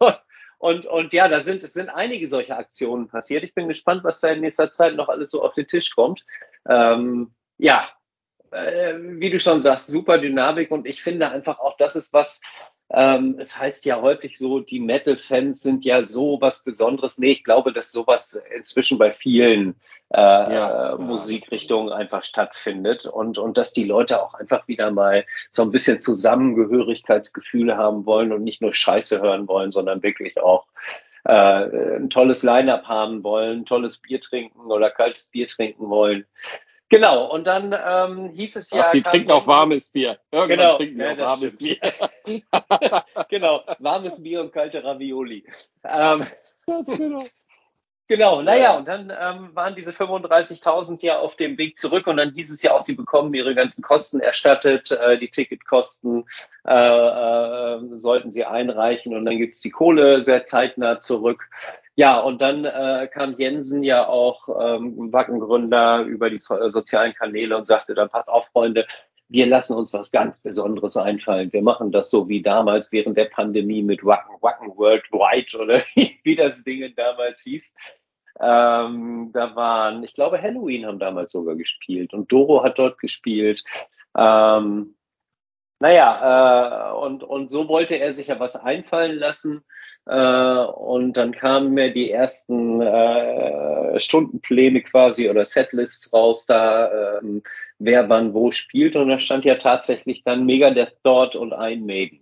Und, 0.58 0.86
und 0.86 1.12
ja, 1.12 1.28
da 1.28 1.40
sind, 1.40 1.60
sind 1.68 1.90
einige 1.90 2.26
solche 2.26 2.56
Aktionen 2.56 3.08
passiert. 3.08 3.44
Ich 3.44 3.52
bin 3.52 3.68
gespannt, 3.68 4.02
was 4.02 4.20
da 4.20 4.28
in 4.28 4.40
nächster 4.40 4.70
Zeit 4.70 4.94
noch 4.94 5.10
alles 5.10 5.30
so 5.32 5.42
auf 5.42 5.52
den 5.52 5.66
Tisch 5.66 5.94
kommt. 5.94 6.24
Ähm, 6.66 7.34
ja, 7.58 7.90
äh, 8.50 8.94
wie 8.96 9.28
du 9.28 9.38
schon 9.40 9.60
sagst, 9.60 9.88
super 9.88 10.16
Dynamik 10.16 10.70
und 10.70 10.86
ich 10.86 11.02
finde 11.02 11.28
einfach 11.28 11.58
auch, 11.58 11.76
das 11.76 11.96
ist 11.96 12.14
was, 12.14 12.40
ähm, 12.88 13.36
es 13.38 13.58
heißt 13.58 13.84
ja 13.84 14.00
häufig 14.00 14.38
so, 14.38 14.60
die 14.60 14.80
Metal-Fans 14.80 15.60
sind 15.60 15.84
ja 15.84 16.02
so 16.02 16.40
was 16.40 16.62
Besonderes. 16.62 17.18
Nee, 17.18 17.32
ich 17.32 17.44
glaube, 17.44 17.72
dass 17.72 17.92
sowas 17.92 18.40
inzwischen 18.56 18.96
bei 18.96 19.12
vielen 19.12 19.78
äh, 20.10 20.18
ja, 20.54 20.96
Musikrichtungen 20.98 21.88
ja. 21.88 21.96
einfach 21.96 22.24
stattfindet 22.24 23.06
und, 23.06 23.38
und 23.38 23.56
dass 23.56 23.72
die 23.72 23.84
Leute 23.84 24.22
auch 24.22 24.34
einfach 24.34 24.68
wieder 24.68 24.90
mal 24.90 25.24
so 25.50 25.62
ein 25.62 25.70
bisschen 25.70 26.00
Zusammengehörigkeitsgefühle 26.00 27.76
haben 27.76 28.06
wollen 28.06 28.32
und 28.32 28.44
nicht 28.44 28.60
nur 28.60 28.74
Scheiße 28.74 29.20
hören 29.20 29.48
wollen, 29.48 29.72
sondern 29.72 30.02
wirklich 30.02 30.40
auch 30.40 30.66
äh, 31.24 31.96
ein 31.96 32.10
tolles 32.10 32.42
Line-up 32.42 32.86
haben 32.86 33.24
wollen, 33.24 33.64
tolles 33.64 33.98
Bier 33.98 34.20
trinken 34.20 34.70
oder 34.70 34.90
kaltes 34.90 35.28
Bier 35.28 35.48
trinken 35.48 35.88
wollen. 35.88 36.26
Genau, 36.90 37.26
und 37.32 37.46
dann 37.46 37.74
ähm, 37.74 38.28
hieß 38.30 38.56
es 38.56 38.70
ja. 38.70 38.86
Ach, 38.88 38.92
die 38.92 39.02
trinken 39.02 39.32
auch 39.32 39.46
warmes 39.46 39.90
Bier. 39.90 40.18
Irgendwann 40.30 40.58
genau, 40.58 40.76
trinken 40.76 40.98
die 40.98 41.04
ja, 41.04 41.12
auch 41.12 41.18
warmes 41.18 41.58
Bier. 41.58 41.76
genau, 43.30 43.62
warmes 43.78 44.22
Bier 44.22 44.40
und 44.42 44.52
kalte 44.52 44.84
Ravioli. 44.84 45.44
Ähm, 45.86 46.24
genau. 46.86 47.22
Genau, 48.06 48.42
naja, 48.42 48.76
und 48.76 48.86
dann 48.86 49.10
ähm, 49.18 49.54
waren 49.54 49.74
diese 49.74 49.92
35.000 49.92 51.02
ja 51.02 51.18
auf 51.20 51.36
dem 51.36 51.56
Weg 51.56 51.78
zurück 51.78 52.06
und 52.06 52.18
dann 52.18 52.34
hieß 52.34 52.52
es 52.52 52.60
ja 52.62 52.72
auch, 52.74 52.82
sie 52.82 52.94
bekommen 52.94 53.32
ihre 53.32 53.54
ganzen 53.54 53.82
Kosten 53.82 54.20
erstattet, 54.20 54.90
äh, 54.90 55.16
die 55.18 55.30
Ticketkosten 55.30 56.26
äh, 56.66 56.74
äh, 56.74 57.78
sollten 57.96 58.30
sie 58.30 58.44
einreichen 58.44 59.16
und 59.16 59.24
dann 59.24 59.38
gibt's 59.38 59.62
die 59.62 59.70
Kohle 59.70 60.20
sehr 60.20 60.44
zeitnah 60.44 61.00
zurück. 61.00 61.48
Ja, 61.96 62.18
und 62.20 62.42
dann 62.42 62.66
äh, 62.66 63.08
kam 63.10 63.38
Jensen 63.38 63.82
ja 63.82 64.06
auch, 64.06 64.48
ähm, 64.48 65.10
Wackengründer, 65.10 66.02
über 66.02 66.28
die 66.28 66.38
so 66.38 66.68
sozialen 66.68 67.14
Kanäle 67.14 67.56
und 67.56 67.66
sagte 67.66 67.94
dann, 67.94 68.10
passt 68.10 68.28
auf, 68.28 68.46
Freunde, 68.52 68.86
wir 69.28 69.46
lassen 69.46 69.76
uns 69.76 69.92
was 69.92 70.10
ganz 70.10 70.42
Besonderes 70.42 70.96
einfallen. 70.96 71.52
Wir 71.52 71.62
machen 71.62 71.92
das 71.92 72.10
so 72.10 72.28
wie 72.28 72.42
damals 72.42 72.92
während 72.92 73.16
der 73.16 73.26
Pandemie 73.26 73.82
mit 73.82 74.04
Wacken, 74.04 74.36
Wacken 74.40 74.76
Worldwide 74.76 75.58
oder 75.58 75.82
wie 76.22 76.34
das 76.34 76.62
Ding 76.62 76.92
damals 76.96 77.42
hieß. 77.42 77.74
Ähm, 78.40 79.30
da 79.32 79.54
waren, 79.54 80.02
ich 80.02 80.14
glaube, 80.14 80.42
Halloween 80.42 80.86
haben 80.86 80.98
damals 80.98 81.32
sogar 81.32 81.54
gespielt 81.54 82.12
und 82.12 82.30
Doro 82.30 82.64
hat 82.64 82.78
dort 82.78 82.98
gespielt. 82.98 83.62
Ähm, 84.16 84.94
naja, 85.80 86.92
äh, 86.92 86.94
und, 86.94 87.22
und 87.22 87.50
so 87.50 87.68
wollte 87.68 87.96
er 87.96 88.12
sich 88.12 88.28
ja 88.28 88.40
was 88.40 88.56
einfallen 88.56 89.16
lassen. 89.16 89.64
Äh, 90.06 90.64
und 90.64 91.14
dann 91.14 91.32
kamen 91.32 91.72
mir 91.72 91.92
die 91.92 92.10
ersten 92.10 92.80
äh, 92.80 93.98
Stundenpläne 94.00 94.82
quasi 94.82 95.28
oder 95.28 95.44
Setlists 95.44 96.12
raus, 96.12 96.46
da 96.46 97.18
ähm, 97.18 97.42
wer 97.78 98.08
wann 98.08 98.34
wo 98.34 98.50
spielt. 98.50 98.96
Und 98.96 99.08
da 99.08 99.18
stand 99.18 99.44
ja 99.44 99.56
tatsächlich 99.56 100.22
dann 100.24 100.46
Megadeth 100.46 100.96
dort 101.02 101.36
und 101.36 101.52
ein 101.52 101.86
Maiden. 101.86 102.20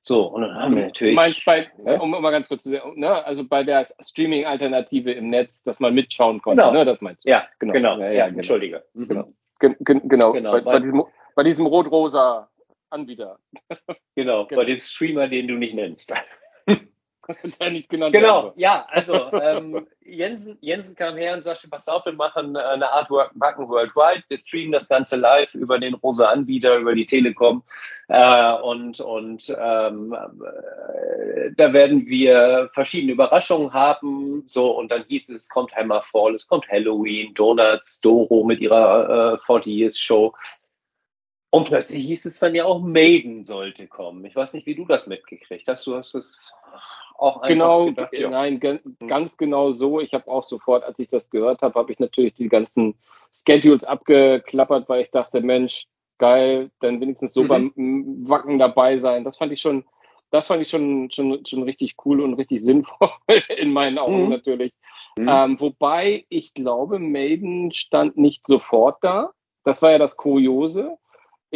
So, 0.00 0.24
und 0.26 0.42
dann 0.42 0.54
haben 0.54 0.76
wir 0.76 0.86
natürlich. 0.86 1.14
Du 1.14 1.20
meinst 1.20 1.44
bei, 1.44 1.68
ja? 1.84 2.00
um 2.00 2.10
mal 2.12 2.30
ganz 2.30 2.46
kurz 2.46 2.62
zu 2.62 2.70
sagen, 2.70 2.92
ne, 2.94 3.24
also 3.24 3.44
bei 3.44 3.64
der 3.64 3.84
Streaming-Alternative 4.00 5.10
im 5.10 5.30
Netz, 5.30 5.64
dass 5.64 5.80
man 5.80 5.94
mitschauen 5.94 6.40
konnte, 6.40 6.62
genau. 6.62 6.72
ne, 6.72 6.84
das 6.84 7.00
meinst 7.00 7.24
du? 7.24 7.30
Ja, 7.30 7.48
genau. 7.58 7.72
genau. 7.72 7.98
Ja, 7.98 8.12
ja, 8.12 8.26
genau. 8.26 8.36
Entschuldige. 8.36 8.84
Mhm. 8.94 9.08
Genau. 9.08 9.32
Genau, 9.58 10.32
genau. 10.32 10.52
Bei, 10.52 10.60
bei, 10.60 10.78
diesem, 10.78 11.02
bei 11.34 11.42
diesem 11.42 11.66
rot-rosa 11.66 12.48
Anbieter. 12.90 13.38
Genau, 14.14 14.46
genau, 14.46 14.60
bei 14.60 14.64
dem 14.64 14.80
Streamer, 14.80 15.28
den 15.28 15.48
du 15.48 15.54
nicht 15.54 15.74
nennst. 15.74 16.12
ja 17.60 17.70
nicht 17.70 17.88
genannt 17.88 18.14
genau, 18.14 18.44
werden. 18.44 18.52
ja, 18.56 18.86
also 18.88 19.14
ähm, 19.40 19.86
Jensen, 20.00 20.58
Jensen 20.60 20.94
kam 20.94 21.16
her 21.16 21.34
und 21.34 21.42
sagte, 21.42 21.68
pass 21.68 21.88
auf, 21.88 22.04
wir 22.06 22.12
machen 22.12 22.54
äh, 22.54 22.60
eine 22.60 22.90
Art 22.90 23.08
Backen 23.34 23.68
Worldwide, 23.68 24.24
wir 24.28 24.38
streamen 24.38 24.72
das 24.72 24.88
Ganze 24.88 25.16
live 25.16 25.52
über 25.54 25.78
den 25.78 25.94
rosa 25.94 26.30
Anbieter, 26.30 26.76
über 26.76 26.94
die 26.94 27.06
Telekom 27.06 27.62
äh, 28.08 28.52
und, 28.60 29.00
und 29.00 29.54
ähm, 29.58 30.12
äh, 30.12 31.50
da 31.56 31.72
werden 31.72 32.06
wir 32.06 32.70
verschiedene 32.74 33.12
Überraschungen 33.12 33.72
haben, 33.72 34.44
so 34.46 34.70
und 34.76 34.90
dann 34.90 35.04
hieß 35.08 35.30
es, 35.30 35.42
es 35.42 35.48
kommt 35.48 35.74
Hammerfall, 35.74 36.34
es 36.34 36.46
kommt 36.46 36.68
Halloween, 36.68 37.34
Donuts, 37.34 38.00
Doro 38.00 38.44
mit 38.44 38.60
ihrer 38.60 39.34
äh, 39.34 39.46
40 39.46 39.66
Years 39.66 39.98
Show, 39.98 40.34
und 41.50 41.68
plötzlich 41.68 42.04
hieß 42.04 42.26
es 42.26 42.38
dann 42.38 42.54
ja 42.54 42.64
auch 42.64 42.80
Maiden 42.80 43.44
sollte 43.44 43.86
kommen. 43.86 44.24
Ich 44.24 44.36
weiß 44.36 44.54
nicht, 44.54 44.66
wie 44.66 44.74
du 44.74 44.84
das 44.84 45.06
mitgekriegt 45.06 45.66
hast. 45.68 45.86
Du 45.86 45.94
hast 45.94 46.14
es 46.14 46.54
auch 47.16 47.36
einfach 47.36 47.48
genau, 47.48 47.86
gedacht, 47.86 48.12
ja. 48.12 48.28
nein, 48.28 48.60
hm. 48.60 49.08
ganz 49.08 49.36
genau 49.36 49.72
so. 49.72 50.00
Ich 50.00 50.12
habe 50.12 50.28
auch 50.28 50.44
sofort, 50.44 50.84
als 50.84 50.98
ich 50.98 51.08
das 51.08 51.30
gehört 51.30 51.62
habe, 51.62 51.78
habe 51.78 51.92
ich 51.92 51.98
natürlich 51.98 52.34
die 52.34 52.48
ganzen 52.48 52.94
Schedules 53.32 53.84
abgeklappert, 53.84 54.88
weil 54.88 55.02
ich 55.02 55.10
dachte, 55.10 55.40
Mensch, 55.40 55.86
geil, 56.18 56.70
dann 56.80 57.00
wenigstens 57.00 57.32
so 57.32 57.44
mhm. 57.44 57.48
beim 57.48 57.72
Wacken 58.28 58.58
dabei 58.58 58.98
sein. 58.98 59.24
Das 59.24 59.36
fand 59.36 59.52
ich 59.52 59.60
schon, 59.60 59.84
das 60.30 60.46
fand 60.46 60.62
ich 60.62 60.68
schon, 60.68 61.10
schon, 61.10 61.44
schon 61.46 61.62
richtig 61.62 61.94
cool 62.04 62.20
und 62.20 62.34
richtig 62.34 62.62
sinnvoll 62.62 63.10
in 63.56 63.72
meinen 63.72 63.98
Augen 63.98 64.24
mhm. 64.24 64.30
natürlich. 64.30 64.72
Mhm. 65.18 65.28
Ähm, 65.28 65.60
wobei 65.60 66.24
ich 66.28 66.54
glaube, 66.54 66.98
Maiden 66.98 67.72
stand 67.72 68.16
nicht 68.16 68.46
sofort 68.46 68.98
da. 69.02 69.30
Das 69.64 69.82
war 69.82 69.90
ja 69.92 69.98
das 69.98 70.16
Kuriose. 70.16 70.96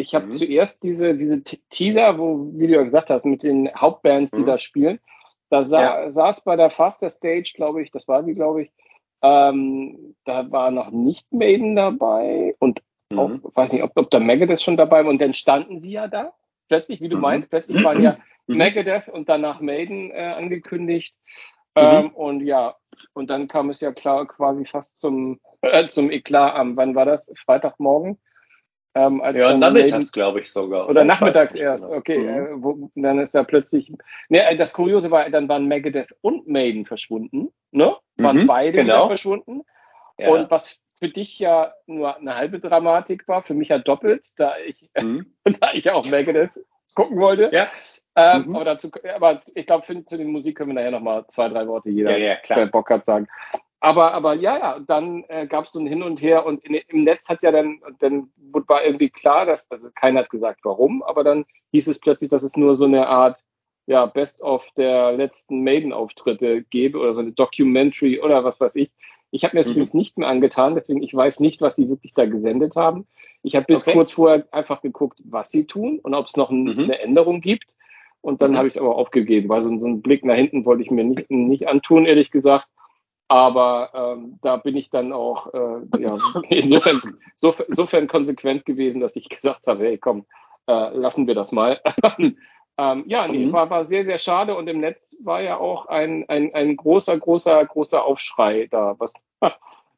Ich 0.01 0.15
habe 0.15 0.27
mhm. 0.27 0.33
zuerst 0.33 0.83
diese, 0.83 1.15
diese 1.15 1.43
Teaser, 1.43 2.19
wo, 2.19 2.51
wie 2.55 2.67
du 2.67 2.75
ja 2.75 2.83
gesagt 2.83 3.11
hast, 3.11 3.25
mit 3.25 3.43
den 3.43 3.71
Hauptbands, 3.75 4.31
die 4.33 4.43
mhm. 4.43 4.47
da 4.47 4.59
spielen. 4.59 4.99
Da 5.51 5.65
sa 5.65 5.81
ja. 5.81 6.11
saß 6.11 6.45
bei 6.45 6.57
der 6.57 6.71
Faster 6.71 7.11
Stage, 7.11 7.53
glaube 7.55 7.83
ich, 7.83 7.91
das 7.91 8.07
war 8.09 8.23
die, 8.23 8.35
glaube 8.35 8.63
ich, 8.63 8.73
ähm, 9.23 10.15
da 10.25 10.51
war 10.51 10.71
noch 10.71 10.91
nicht 10.91 11.31
Maiden 11.33 11.77
dabei 11.77 12.55
und 12.59 12.81
mhm. 13.11 13.19
auch, 13.19 13.31
weiß 13.55 13.73
nicht, 13.73 13.83
ob, 13.83 13.93
ob 13.97 14.11
da 14.11 14.21
Megadeth 14.21 14.63
schon 14.63 14.77
dabei 14.77 15.05
war. 15.05 15.11
Und 15.11 15.21
dann 15.21 15.35
standen 15.35 15.81
sie 15.81 15.93
ja 15.93 16.09
da. 16.09 16.33
Plötzlich, 16.69 17.01
wie 17.01 17.09
du 17.09 17.17
mhm. 17.17 17.23
meinst, 17.23 17.51
plötzlich 17.51 17.83
waren 17.83 18.03
ja 18.03 18.17
mhm. 18.47 18.57
Megadeth 18.57 19.09
und 19.09 19.29
danach 19.29 19.61
Maiden 19.61 20.11
äh, 20.13 20.35
angekündigt. 20.37 21.15
Mhm. 21.75 21.83
Ähm, 21.83 22.11
und 22.11 22.41
ja, 22.43 22.77
und 23.13 23.29
dann 23.29 23.49
kam 23.49 23.71
es 23.71 23.81
ja 23.81 23.93
klar 23.93 24.27
quasi 24.27 24.65
fast 24.65 24.99
zum, 24.99 25.41
äh, 25.63 25.87
zum 25.89 26.11
Eklat 26.11 26.55
am, 26.55 26.77
wann 26.77 26.95
war 26.95 27.05
das? 27.05 27.33
Freitagmorgen? 27.45 28.19
Ähm, 28.95 29.21
als 29.21 29.39
ja, 29.39 29.57
nachmittags, 29.57 30.11
glaube 30.11 30.41
ich 30.41 30.51
sogar. 30.51 30.89
Oder, 30.89 31.05
nachmittags 31.05 31.55
erst, 31.55 31.87
genau. 31.87 31.99
okay. 31.99 32.19
Mhm. 32.19 32.29
Äh, 32.29 32.63
wo, 32.63 32.91
dann 32.97 33.21
ist 33.21 33.35
da 33.35 33.45
plötzlich. 33.45 33.93
Ne, 34.29 34.49
äh, 34.49 34.57
das 34.57 34.73
Kuriose 34.73 35.11
war, 35.11 35.31
dann 35.31 35.49
waren 35.49 35.67
Megadeth 35.67 36.15
und 36.23 36.49
Maiden 36.49 36.87
verschwunden. 36.87 37.51
Ne? 37.71 37.97
Waren 38.17 38.39
mhm, 38.39 38.47
beide 38.47 38.79
genau. 38.79 39.07
verschwunden. 39.07 39.63
Ja. 40.19 40.31
Und 40.31 40.51
was 40.51 40.81
für 40.99 41.09
dich 41.09 41.39
ja 41.39 41.73
nur 41.87 42.17
eine 42.17 42.37
halbe 42.37 42.59
Dramatik 42.59 43.27
war, 43.29 43.43
für 43.43 43.55
mich 43.55 43.69
ja 43.69 43.79
doppelt, 43.79 44.27
da 44.37 44.55
ich, 44.59 44.91
mhm. 45.01 45.35
da 45.61 45.73
ich 45.73 45.89
auch 45.91 46.07
Megadeth 46.07 46.59
gucken 46.95 47.19
wollte. 47.19 47.51
Ja. 47.53 47.69
Ähm, 48.17 48.49
mhm. 48.49 48.57
aber, 48.57 48.65
dazu, 48.65 48.91
aber 49.15 49.41
ich 49.55 49.67
glaube, 49.67 50.05
zu 50.05 50.17
den 50.19 50.33
Musik 50.33 50.59
können 50.59 50.71
wir 50.71 50.75
nachher 50.75 50.91
nochmal 50.91 51.25
zwei, 51.29 51.49
drei 51.49 51.67
Worte 51.69 51.91
jeder, 51.91 52.11
ja, 52.19 52.31
ja, 52.31 52.37
klar. 52.37 52.59
der 52.59 52.67
Bock 52.67 52.91
hat, 52.91 53.07
sagen. 53.07 53.29
Aber, 53.81 54.13
aber 54.13 54.35
ja, 54.35 54.59
ja, 54.59 54.79
dann 54.79 55.25
äh, 55.29 55.47
gab 55.47 55.65
es 55.65 55.73
so 55.73 55.81
ein 55.81 55.87
Hin 55.87 56.03
und 56.03 56.21
Her 56.21 56.45
und 56.45 56.63
in, 56.65 56.75
im 56.75 57.05
Netz 57.05 57.29
hat 57.31 57.43
ja 57.43 57.51
dann, 57.51 57.81
dann 57.99 58.31
war 58.37 58.85
irgendwie 58.85 59.09
klar, 59.09 59.47
dass, 59.47 59.71
also 59.71 59.89
keiner 59.95 60.21
hat 60.21 60.31
gesagt, 60.31 60.61
warum, 60.65 61.03
aber 61.03 61.25
dann 61.25 61.47
hieß 61.73 61.89
es 61.89 61.99
plötzlich, 61.99 62.29
dass 62.29 62.43
es 62.43 62.57
nur 62.57 62.75
so 62.75 62.85
eine 62.85 63.09
Art, 63.09 63.41
ja, 63.87 64.05
Best 64.05 64.43
of 64.43 64.63
der 64.77 65.13
letzten 65.13 65.65
Maiden-Auftritte 65.65 66.63
gäbe 66.65 66.99
oder 66.99 67.15
so 67.15 67.21
eine 67.21 67.33
Documentary 67.33 68.21
oder 68.21 68.45
was 68.45 68.61
weiß 68.61 68.77
ich. 68.77 68.91
Ich 69.31 69.45
habe 69.45 69.57
mir 69.57 69.61
das 69.61 69.69
mhm. 69.69 69.73
übrigens 69.73 69.95
nicht 69.95 70.19
mehr 70.19 70.29
angetan, 70.29 70.75
deswegen 70.75 71.03
ich 71.03 71.15
weiß 71.15 71.41
nicht, 71.41 71.63
was 71.63 71.77
sie 71.77 71.89
wirklich 71.89 72.13
da 72.13 72.27
gesendet 72.27 72.77
haben. 72.77 73.07
Ich 73.43 73.57
habe 73.57 73.65
bis 73.65 73.83
okay. 73.83 73.93
kurz 73.95 74.13
vorher 74.13 74.47
einfach 74.51 74.83
geguckt, 74.83 75.21
was 75.25 75.51
sie 75.51 75.67
tun 75.67 76.01
und 76.03 76.15
ob 76.15 76.27
es 76.27 76.37
noch 76.37 76.51
ein, 76.51 76.65
mhm. 76.65 76.79
eine 76.79 76.99
Änderung 76.99 77.41
gibt. 77.41 77.77
Und 78.21 78.43
dann 78.43 78.51
mhm. 78.51 78.57
habe 78.59 78.69
ich 78.69 78.75
es 78.75 78.81
aber 78.81 78.97
aufgegeben, 78.97 79.49
weil 79.49 79.63
so, 79.63 79.75
so 79.79 79.87
einen 79.87 80.03
Blick 80.03 80.27
nach 80.27 80.35
hinten 80.35 80.67
wollte 80.67 80.83
ich 80.83 80.91
mir 80.91 81.05
nicht, 81.05 81.31
nicht 81.31 81.67
antun, 81.67 82.05
ehrlich 82.05 82.31
gesagt. 82.31 82.69
Aber 83.31 83.91
ähm, 83.95 84.41
da 84.43 84.57
bin 84.57 84.77
ich 84.77 84.91
dann 84.91 85.13
auch 85.13 85.55
äh, 85.55 86.03
ja, 86.03 86.19
insofern, 86.49 87.01
so, 87.37 87.55
insofern 87.69 88.09
konsequent 88.09 88.67
gewesen, 88.67 89.01
dass 89.01 89.15
ich 89.15 89.29
gesagt 89.29 89.69
habe, 89.69 89.85
hey 89.85 89.99
komm, 89.99 90.27
äh, 90.67 90.91
lassen 90.97 91.29
wir 91.29 91.37
das 91.37 91.53
mal. 91.53 91.81
ähm, 92.19 93.05
ja, 93.07 93.29
nee, 93.29 93.47
mhm. 93.47 93.53
war, 93.53 93.71
war 93.71 93.87
sehr, 93.87 94.05
sehr 94.05 94.19
schade 94.19 94.57
und 94.57 94.69
im 94.69 94.81
Netz 94.81 95.17
war 95.23 95.41
ja 95.43 95.59
auch 95.59 95.87
ein, 95.87 96.25
ein, 96.29 96.53
ein 96.55 96.77
großer, 96.77 97.17
großer, 97.17 97.65
großer 97.67 98.05
Aufschrei 98.05 98.67
da, 98.69 98.97
was, 98.99 99.13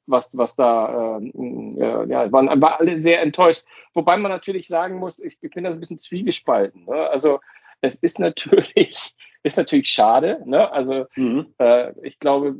was, 0.06 0.36
was 0.36 0.54
da, 0.54 1.16
ähm, 1.16 1.78
äh, 1.80 2.04
ja, 2.08 2.30
waren, 2.32 2.48
waren 2.48 2.64
alle 2.64 3.00
sehr 3.00 3.22
enttäuscht. 3.22 3.64
Wobei 3.94 4.18
man 4.18 4.30
natürlich 4.30 4.68
sagen 4.68 4.98
muss, 4.98 5.18
ich, 5.18 5.38
ich 5.40 5.50
bin 5.50 5.64
da 5.64 5.72
so 5.72 5.78
ein 5.78 5.80
bisschen 5.80 5.98
zwiegespalten. 5.98 6.84
Ne? 6.84 7.08
Also 7.08 7.40
Es 7.80 7.96
ist 7.96 8.18
natürlich, 8.18 9.14
ist 9.42 9.56
natürlich 9.56 9.88
schade, 9.88 10.40
ne? 10.44 10.70
Also 10.72 11.06
mhm. 11.16 11.46
äh, 11.58 11.92
ich 12.02 12.18
glaube, 12.18 12.56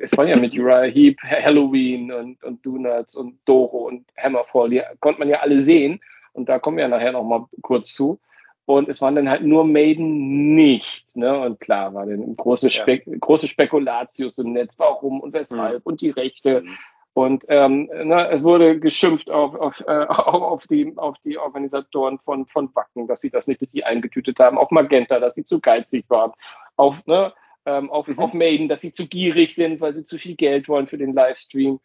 es 0.00 0.16
war 0.16 0.26
ja 0.26 0.36
mit 0.36 0.54
Uriah 0.54 0.84
Heep, 0.84 1.20
Halloween 1.22 2.10
und, 2.10 2.42
und 2.42 2.64
Donuts 2.64 3.14
und 3.14 3.38
Doro 3.44 3.88
und 3.88 4.06
Hammerfall, 4.16 4.70
die 4.70 4.82
konnte 5.00 5.20
man 5.20 5.28
ja 5.28 5.40
alle 5.40 5.64
sehen. 5.64 6.00
Und 6.32 6.48
da 6.48 6.58
kommen 6.58 6.78
wir 6.78 6.84
ja 6.84 6.88
nachher 6.88 7.12
noch 7.12 7.24
mal 7.24 7.46
kurz 7.60 7.92
zu. 7.92 8.18
Und 8.64 8.88
es 8.88 9.02
waren 9.02 9.14
dann 9.14 9.28
halt 9.28 9.42
nur 9.42 9.64
Maiden 9.64 10.54
nicht. 10.54 11.16
Ne? 11.16 11.38
Und 11.40 11.60
klar 11.60 11.92
war 11.92 12.06
dann 12.06 12.36
große, 12.36 12.70
Spe 12.70 13.02
ja. 13.04 13.16
große 13.20 13.48
Spekulatius 13.48 14.38
im 14.38 14.52
Netz, 14.52 14.78
warum 14.78 15.20
und 15.20 15.34
weshalb 15.34 15.74
mhm. 15.74 15.80
und 15.84 16.00
die 16.00 16.10
Rechte. 16.10 16.62
Mhm. 16.62 16.78
Und 17.14 17.44
ähm, 17.48 17.90
ne, 17.92 18.28
es 18.30 18.42
wurde 18.42 18.80
geschimpft 18.80 19.30
auf, 19.30 19.54
auf, 19.54 19.80
äh, 19.80 20.06
auf, 20.06 20.66
die, 20.66 20.92
auf 20.96 21.16
die 21.24 21.36
Organisatoren 21.36 22.18
von, 22.20 22.46
von 22.46 22.74
Wacken, 22.74 23.06
dass 23.06 23.20
sie 23.20 23.30
das 23.30 23.46
nicht 23.46 23.60
richtig 23.60 23.84
eingetütet 23.84 24.38
haben, 24.40 24.56
auf 24.56 24.70
Magenta, 24.70 25.20
dass 25.20 25.34
sie 25.34 25.44
zu 25.44 25.60
geizig 25.60 26.06
waren, 26.08 26.32
auf, 26.76 26.96
ne, 27.06 27.32
ähm, 27.66 27.90
auf, 27.90 28.08
mhm. 28.08 28.18
auf 28.18 28.32
Maiden, 28.32 28.68
dass 28.68 28.80
sie 28.80 28.92
zu 28.92 29.06
gierig 29.06 29.54
sind, 29.54 29.80
weil 29.80 29.94
sie 29.94 30.04
zu 30.04 30.18
viel 30.18 30.36
Geld 30.36 30.68
wollen 30.68 30.86
für 30.86 30.98
den 30.98 31.12
Livestream. 31.12 31.80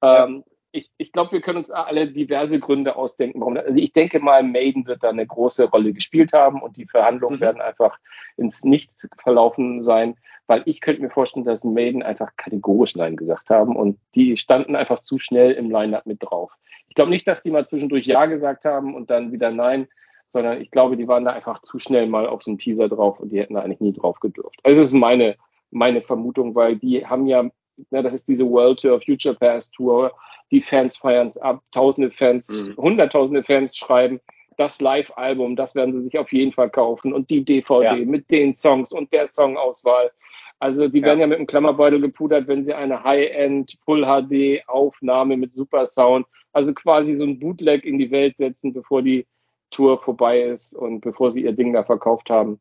Ähm, 0.00 0.44
ich, 0.70 0.90
ich 0.96 1.12
glaube, 1.12 1.32
wir 1.32 1.40
können 1.40 1.58
uns 1.58 1.70
alle 1.70 2.08
diverse 2.08 2.60
Gründe 2.60 2.94
ausdenken, 2.94 3.40
warum. 3.40 3.56
Also 3.56 3.74
ich 3.74 3.92
denke 3.92 4.20
mal, 4.20 4.42
Maiden 4.42 4.86
wird 4.86 5.02
da 5.02 5.08
eine 5.08 5.26
große 5.26 5.64
Rolle 5.64 5.92
gespielt 5.92 6.32
haben 6.32 6.62
und 6.62 6.76
die 6.76 6.86
Verhandlungen 6.86 7.36
mhm. 7.36 7.40
werden 7.40 7.60
einfach 7.60 7.98
ins 8.36 8.64
Nichts 8.64 9.08
verlaufen 9.18 9.82
sein, 9.82 10.16
weil 10.48 10.62
ich 10.64 10.80
könnte 10.80 11.02
mir 11.02 11.10
vorstellen, 11.10 11.44
dass 11.44 11.62
Maiden 11.62 12.02
einfach 12.02 12.32
kategorisch 12.36 12.96
Nein 12.96 13.16
gesagt 13.16 13.50
haben 13.50 13.76
und 13.76 13.98
die 14.16 14.36
standen 14.36 14.74
einfach 14.74 15.00
zu 15.00 15.18
schnell 15.18 15.52
im 15.52 15.70
Line-Up 15.70 16.06
mit 16.06 16.22
drauf. 16.22 16.52
Ich 16.88 16.94
glaube 16.96 17.10
nicht, 17.10 17.28
dass 17.28 17.42
die 17.42 17.50
mal 17.50 17.68
zwischendurch 17.68 18.06
Ja 18.06 18.26
gesagt 18.26 18.64
haben 18.64 18.94
und 18.94 19.10
dann 19.10 19.30
wieder 19.30 19.50
Nein, 19.50 19.86
sondern 20.26 20.60
ich 20.60 20.70
glaube, 20.70 20.96
die 20.96 21.06
waren 21.06 21.24
da 21.24 21.32
einfach 21.32 21.60
zu 21.60 21.78
schnell 21.78 22.06
mal 22.06 22.26
auf 22.26 22.42
so 22.42 22.50
einen 22.50 22.58
Teaser 22.58 22.88
drauf 22.88 23.20
und 23.20 23.30
die 23.30 23.38
hätten 23.38 23.54
da 23.54 23.60
eigentlich 23.60 23.80
nie 23.80 23.92
drauf 23.92 24.18
gedurft. 24.20 24.58
Also 24.64 24.82
das 24.82 24.92
ist 24.92 24.98
meine, 24.98 25.36
meine 25.70 26.02
Vermutung, 26.02 26.54
weil 26.54 26.76
die 26.76 27.06
haben 27.06 27.26
ja 27.26 27.48
Ne, 27.90 28.02
das 28.02 28.14
ist 28.14 28.28
diese 28.28 28.48
World 28.48 28.80
Tour, 28.80 29.00
Future 29.00 29.34
Past 29.34 29.72
Tour. 29.74 30.12
Die 30.50 30.60
Fans 30.60 30.96
feiern 30.96 31.28
es 31.28 31.38
ab. 31.38 31.62
Tausende 31.72 32.10
Fans, 32.10 32.48
mhm. 32.48 32.76
hunderttausende 32.76 33.44
Fans 33.44 33.76
schreiben, 33.76 34.20
das 34.58 34.80
Live-Album, 34.80 35.56
das 35.56 35.74
werden 35.74 35.94
sie 35.94 36.04
sich 36.04 36.18
auf 36.18 36.32
jeden 36.32 36.52
Fall 36.52 36.70
kaufen. 36.70 37.12
Und 37.12 37.30
die 37.30 37.44
DVD 37.44 37.98
ja. 37.98 38.04
mit 38.04 38.30
den 38.30 38.54
Songs 38.54 38.92
und 38.92 39.12
der 39.12 39.26
Songauswahl. 39.26 40.10
Also 40.58 40.88
die 40.88 40.98
ja. 40.98 41.06
werden 41.06 41.20
ja 41.20 41.26
mit 41.26 41.38
einem 41.38 41.46
Klammerbeutel 41.46 42.00
gepudert, 42.00 42.48
wenn 42.48 42.64
sie 42.64 42.74
eine 42.74 43.04
High-End 43.04 43.78
Full 43.84 44.04
HD 44.04 44.68
Aufnahme 44.68 45.36
mit 45.36 45.54
Super 45.54 45.86
Sound, 45.86 46.26
also 46.52 46.74
quasi 46.74 47.16
so 47.16 47.24
ein 47.24 47.38
Bootleg 47.38 47.84
in 47.84 47.98
die 47.98 48.10
Welt 48.10 48.36
setzen, 48.36 48.72
bevor 48.72 49.02
die 49.02 49.26
Tour 49.70 50.02
vorbei 50.02 50.42
ist 50.42 50.74
und 50.74 51.00
bevor 51.00 51.30
sie 51.30 51.44
ihr 51.44 51.52
Ding 51.52 51.72
da 51.72 51.84
verkauft 51.84 52.30
haben. 52.30 52.60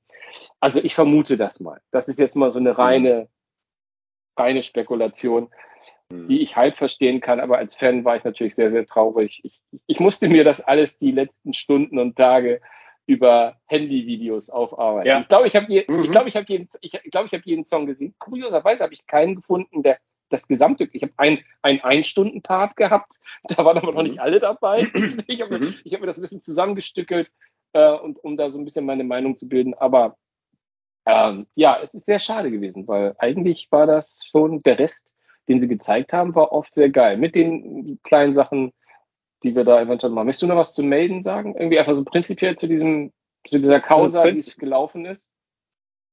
Also 0.60 0.80
ich 0.80 0.94
vermute 0.94 1.38
das 1.38 1.60
mal. 1.60 1.82
Das 1.92 2.08
ist 2.08 2.20
jetzt 2.20 2.36
mal 2.36 2.52
so 2.52 2.60
eine 2.60 2.74
mhm. 2.74 2.76
reine 2.76 3.28
reine 4.38 4.64
Spekulation. 4.64 5.50
Die 6.10 6.42
ich 6.42 6.56
halb 6.56 6.78
verstehen 6.78 7.20
kann, 7.20 7.40
aber 7.40 7.58
als 7.58 7.76
Fan 7.76 8.06
war 8.06 8.16
ich 8.16 8.24
natürlich 8.24 8.56
sehr, 8.56 8.72
sehr 8.72 8.86
traurig. 8.86 9.42
Ich, 9.44 9.60
ich 9.88 10.00
musste 10.00 10.30
mir 10.30 10.44
das 10.44 10.62
alles 10.62 10.98
die 11.00 11.12
letzten 11.12 11.54
Stunden 11.54 12.00
und 12.00 12.16
Tage 12.16 12.62
über 13.06 13.58
Handyvideos 13.68 14.50
aufarbeiten. 14.50 15.08
Ja. 15.08 15.22
Ich 15.22 15.28
glaube, 15.28 15.48
ich 15.48 15.56
habe 15.56 15.66
je, 15.70 15.86
mhm. 15.90 16.06
ich 16.06 16.12
glaube, 16.12 16.30
ich 16.30 16.36
habe 16.36 16.46
jeden, 16.48 16.68
ich 16.82 16.92
glaube, 17.12 17.28
ich 17.28 17.34
habe 17.34 17.44
jeden 17.46 17.68
Song 17.68 17.86
gesehen. 17.86 18.16
Kurioserweise 18.20 18.84
habe 18.84 18.94
ich 18.94 19.06
keinen 19.06 19.36
gefunden, 19.36 19.84
der 19.84 19.98
das 20.30 20.48
gesamte, 20.48 20.90
ich 20.92 21.04
habe 21.04 21.14
ein, 21.16 21.40
ein 21.62 21.82
Ein-Stunden-Part 21.82 22.76
gehabt, 22.76 23.22
da 23.44 23.64
waren 23.64 23.78
aber 23.78 23.94
noch 23.94 24.04
nicht 24.04 24.16
mhm. 24.16 24.22
alle 24.22 24.40
dabei. 24.40 24.88
Ich 25.28 25.42
habe 25.42 25.60
mhm. 25.60 25.76
ich 25.84 25.94
hab 25.94 26.02
mir 26.02 26.08
das 26.08 26.18
ein 26.18 26.22
bisschen 26.22 26.42
zusammengestückelt, 26.42 27.32
äh, 27.74 27.92
und, 27.92 28.24
um 28.24 28.38
da 28.38 28.50
so 28.50 28.58
ein 28.58 28.66
bisschen 28.66 28.86
meine 28.86 29.04
Meinung 29.04 29.38
zu 29.38 29.48
bilden. 29.48 29.74
Aber 29.74 30.18
ähm, 31.06 31.48
ja, 31.56 31.80
es 31.82 31.94
ist 31.94 32.06
sehr 32.06 32.20
schade 32.20 32.52
gewesen, 32.52 32.88
weil 32.88 33.16
eigentlich 33.20 33.68
war 33.72 33.88
das 33.88 34.22
schon 34.30 34.62
der 34.64 34.80
Rest, 34.80 35.14
den 35.48 35.62
sie 35.62 35.68
gezeigt 35.68 36.14
haben, 36.14 36.36
war 36.36 36.52
oft 36.52 36.74
sehr 36.74 36.90
geil. 36.90 37.18
Mit 37.18 37.36
den 37.36 38.00
kleinen 38.04 38.36
Sachen, 38.36 38.74
die 39.44 39.56
wir 39.56 39.64
da 39.64 39.82
eventuell 39.82 40.12
machen. 40.12 40.26
Möchtest 40.26 40.44
du 40.44 40.48
noch 40.48 40.56
was 40.56 40.74
zu 40.74 40.84
Melden 40.84 41.24
sagen? 41.24 41.56
Irgendwie 41.56 41.80
einfach 41.80 41.96
so 41.96 42.04
prinzipiell 42.04 42.58
zu 42.58 42.68
diesem, 42.68 43.12
zu 43.46 43.60
dieser 43.60 43.80
Causa, 43.80 44.22
also, 44.22 44.52
die 44.52 44.60
gelaufen 44.60 45.06
ist? 45.06 45.30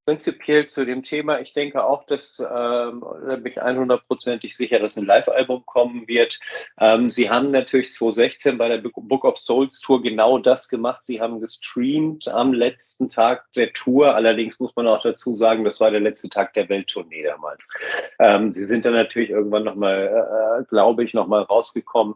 Prinzipiell 0.05 0.67
zu 0.67 0.85
dem 0.85 1.03
Thema. 1.03 1.40
Ich 1.40 1.53
denke 1.53 1.85
auch, 1.85 2.05
dass 2.05 2.38
ähm, 2.40 3.03
da 3.27 3.37
bin 3.37 3.47
ich 3.47 3.62
100%ig 3.62 4.55
sicher, 4.55 4.79
dass 4.79 4.97
ein 4.97 5.07
Live-Album 5.07 5.64
kommen 5.67 6.07
wird. 6.09 6.38
Ähm, 6.79 7.11
sie 7.11 7.31
haben 7.31 7.51
natürlich 7.51 7.90
2016 7.93 8.59
bei 8.59 8.69
der 8.69 8.79
Book 8.79 9.25
of 9.25 9.38
Souls 9.38 9.81
Tour 9.81 10.03
genau 10.03 10.38
das 10.38 10.69
gemacht. 10.69 11.05
Sie 11.05 11.21
haben 11.21 11.40
gestreamt 11.40 12.29
am 12.29 12.53
letzten 12.53 13.09
Tag 13.09 13.45
der 13.55 13.73
Tour. 13.73 14.14
Allerdings 14.14 14.61
muss 14.61 14.75
man 14.77 14.87
auch 14.87 15.03
dazu 15.03 15.35
sagen, 15.35 15.64
das 15.64 15.81
war 15.81 15.90
der 15.90 16.01
letzte 16.01 16.29
Tag 16.29 16.55
der 16.55 16.69
Welttournee 16.69 17.23
damals. 17.23 17.62
Ähm, 18.19 18.53
sie 18.53 18.67
sind 18.67 18.85
dann 18.85 18.95
natürlich 18.95 19.31
irgendwann 19.31 19.64
nochmal, 19.64 20.61
äh, 20.61 20.64
glaube 20.69 21.05
ich, 21.05 21.14
nochmal 21.14 21.43
rausgekommen. 21.43 22.14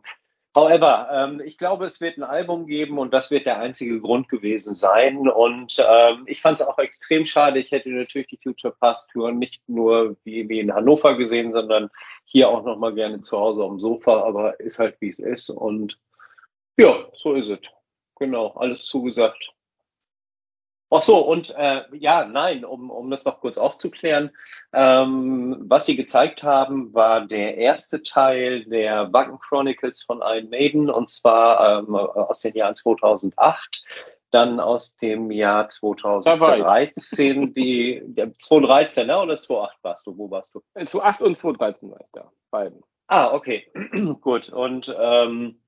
However, 0.59 1.09
ähm, 1.12 1.40
ich 1.44 1.57
glaube, 1.57 1.85
es 1.85 2.01
wird 2.01 2.18
ein 2.18 2.25
Album 2.25 2.66
geben 2.66 2.99
und 2.99 3.14
das 3.14 3.31
wird 3.31 3.47
der 3.47 3.61
einzige 3.61 4.01
Grund 4.01 4.29
gewesen 4.29 4.75
sein. 4.75 5.29
Und 5.29 5.79
ähm, 5.88 6.25
ich 6.27 6.40
fand 6.40 6.59
es 6.59 6.66
auch 6.66 6.79
extrem 6.79 7.27
schade. 7.27 7.61
Ich 7.61 7.71
hätte 7.71 7.90
natürlich 7.90 8.27
die 8.27 8.40
Future 8.42 8.75
Pass 8.81 9.07
Tour 9.07 9.31
nicht 9.31 9.62
nur 9.68 10.16
wie, 10.25 10.49
wie 10.49 10.59
in 10.59 10.75
Hannover 10.75 11.16
gesehen, 11.16 11.53
sondern 11.53 11.90
hier 12.25 12.49
auch 12.49 12.64
nochmal 12.64 12.92
gerne 12.92 13.21
zu 13.21 13.38
Hause 13.38 13.62
am 13.62 13.79
Sofa. 13.79 14.25
Aber 14.25 14.59
ist 14.59 14.81
halt 14.81 14.97
wie 15.01 15.11
es 15.11 15.21
ist. 15.21 15.49
Und 15.49 15.97
ja, 16.77 17.07
so 17.14 17.35
ist 17.35 17.51
es. 17.51 17.61
Genau, 18.16 18.49
alles 18.57 18.85
zugesagt. 18.87 19.53
Ach 20.90 21.03
so, 21.03 21.18
und 21.18 21.51
äh, 21.51 21.83
ja, 21.92 22.24
nein, 22.24 22.64
um, 22.64 22.90
um 22.90 23.11
das 23.11 23.27
noch 23.27 23.40
kurz 23.40 23.59
aufzuklären, 23.59 24.31
ähm, 24.72 25.57
was 25.68 25.85
sie 25.85 25.96
gezeigt 25.96 26.42
haben, 26.42 26.94
war 26.94 27.27
der 27.27 27.59
erste 27.59 28.03
Teil 28.03 28.64
der 28.64 29.12
Wacken 29.12 29.38
Chronicles 29.38 30.03
von 30.03 30.22
Iron 30.22 30.48
Maiden, 30.48 30.88
und 30.88 31.11
zwar 31.11 31.81
ähm, 31.81 31.94
aus 31.94 32.40
den 32.40 32.55
Jahren 32.55 32.74
2008, 32.74 33.85
dann 34.31 34.61
aus 34.61 34.96
dem 34.96 35.31
Jahr 35.31 35.68
2013, 35.68 37.53
die, 37.53 38.03
der, 38.07 38.33
2013, 38.38 39.07
ne, 39.07 39.20
oder 39.20 39.38
2008 39.38 39.79
warst 39.83 40.07
du, 40.07 40.16
wo 40.16 40.31
warst 40.31 40.55
du? 40.55 40.62
2008 40.74 41.20
äh, 41.20 41.24
und 41.24 41.37
2013 41.37 41.90
war 41.90 42.01
ich 42.01 42.11
da, 42.12 42.33
beiden. 42.51 42.83
Ah, 43.09 43.35
okay, 43.35 43.70
gut, 44.22 44.48
und 44.48 44.94
ähm, 44.98 45.61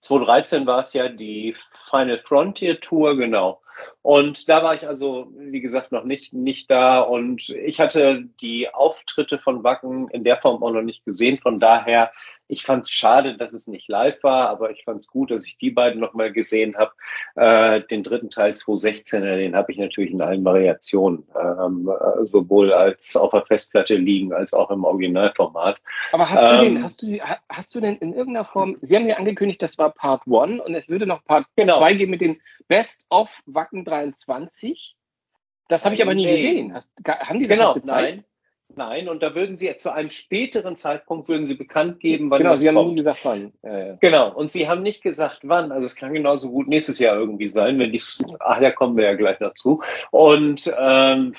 2013 0.00 0.66
war 0.66 0.80
es 0.80 0.92
ja 0.94 1.08
die 1.08 1.54
Final 1.90 2.18
Frontier 2.26 2.80
Tour, 2.80 3.16
genau. 3.16 3.60
Und 4.02 4.48
da 4.48 4.62
war 4.62 4.74
ich 4.74 4.86
also, 4.86 5.32
wie 5.36 5.60
gesagt, 5.60 5.92
noch 5.92 6.04
nicht, 6.04 6.32
nicht 6.32 6.70
da. 6.70 7.00
Und 7.00 7.48
ich 7.48 7.80
hatte 7.80 8.24
die 8.40 8.72
Auftritte 8.72 9.38
von 9.38 9.64
Wacken 9.64 10.08
in 10.08 10.24
der 10.24 10.38
Form 10.38 10.62
auch 10.62 10.70
noch 10.70 10.82
nicht 10.82 11.04
gesehen. 11.04 11.38
Von 11.38 11.60
daher 11.60 12.12
ich 12.46 12.64
fand 12.64 12.84
es 12.84 12.90
schade, 12.90 13.36
dass 13.36 13.52
es 13.52 13.66
nicht 13.66 13.88
live 13.88 14.22
war, 14.22 14.48
aber 14.50 14.70
ich 14.70 14.84
fand 14.84 15.00
es 15.00 15.08
gut, 15.08 15.30
dass 15.30 15.44
ich 15.44 15.56
die 15.58 15.70
beiden 15.70 16.00
nochmal 16.00 16.32
gesehen 16.32 16.76
habe. 16.76 16.92
Äh, 17.36 17.86
den 17.88 18.02
dritten 18.02 18.30
Teil 18.30 18.52
2016er, 18.52 19.36
den 19.36 19.56
habe 19.56 19.72
ich 19.72 19.78
natürlich 19.78 20.12
in 20.12 20.20
allen 20.20 20.44
Variationen, 20.44 21.26
ähm, 21.34 21.88
äh, 21.88 22.26
sowohl 22.26 22.72
als 22.72 23.16
auf 23.16 23.30
der 23.30 23.46
Festplatte 23.46 23.94
liegen 23.94 24.32
als 24.32 24.52
auch 24.52 24.70
im 24.70 24.84
Originalformat. 24.84 25.80
Aber 26.12 26.28
hast 26.28 26.44
du 26.44 26.60
den, 26.60 26.76
ähm, 26.76 26.82
hast 26.82 27.02
du, 27.02 27.18
hast 27.48 27.74
du 27.74 27.80
denn 27.80 27.96
in 27.96 28.12
irgendeiner 28.12 28.44
Form, 28.44 28.76
Sie 28.82 28.94
haben 28.96 29.08
ja 29.08 29.16
angekündigt, 29.16 29.62
das 29.62 29.78
war 29.78 29.90
Part 29.90 30.22
1 30.26 30.60
und 30.60 30.74
es 30.74 30.88
würde 30.88 31.06
noch 31.06 31.24
Part 31.24 31.46
2 31.56 31.62
genau. 31.62 31.86
geben 31.86 32.10
mit 32.10 32.20
dem 32.20 32.40
Best 32.68 33.06
of 33.10 33.30
Wacken 33.46 33.84
23. 33.84 34.96
Das 35.68 35.84
habe 35.84 35.94
ich 35.94 36.02
aber 36.02 36.14
nie 36.14 36.26
nee. 36.26 36.36
gesehen. 36.36 36.74
Hast, 36.74 36.92
haben 37.06 37.38
die 37.38 37.46
das 37.46 37.58
genau, 37.58 37.74
gezeigt? 37.74 38.16
Nein. 38.16 38.24
Nein, 38.76 39.08
und 39.08 39.22
da 39.22 39.34
würden 39.34 39.56
Sie 39.56 39.74
zu 39.76 39.92
einem 39.92 40.10
späteren 40.10 40.76
Zeitpunkt 40.76 41.28
würden 41.28 41.46
Sie 41.46 41.54
bekannt 41.54 42.00
geben, 42.00 42.30
wann 42.30 42.38
Genau, 42.38 42.54
Sie 42.54 42.68
haben 42.68 42.88
nie 42.88 42.96
gesagt, 42.96 43.20
wann. 43.24 43.52
Äh, 43.62 43.96
genau, 44.00 44.32
und 44.32 44.50
Sie 44.50 44.68
haben 44.68 44.82
nicht 44.82 45.02
gesagt, 45.02 45.40
wann. 45.42 45.70
Also 45.70 45.86
es 45.86 45.94
kann 45.94 46.12
genauso 46.12 46.50
gut 46.50 46.66
nächstes 46.66 46.98
Jahr 46.98 47.16
irgendwie 47.16 47.48
sein, 47.48 47.78
wenn 47.78 47.92
die, 47.92 48.02
ach, 48.40 48.60
da 48.60 48.70
kommen 48.70 48.96
wir 48.96 49.04
ja 49.04 49.14
gleich 49.14 49.38
noch 49.40 49.54
zu. 49.54 49.82
Und 50.10 50.72
ähm, 50.76 51.34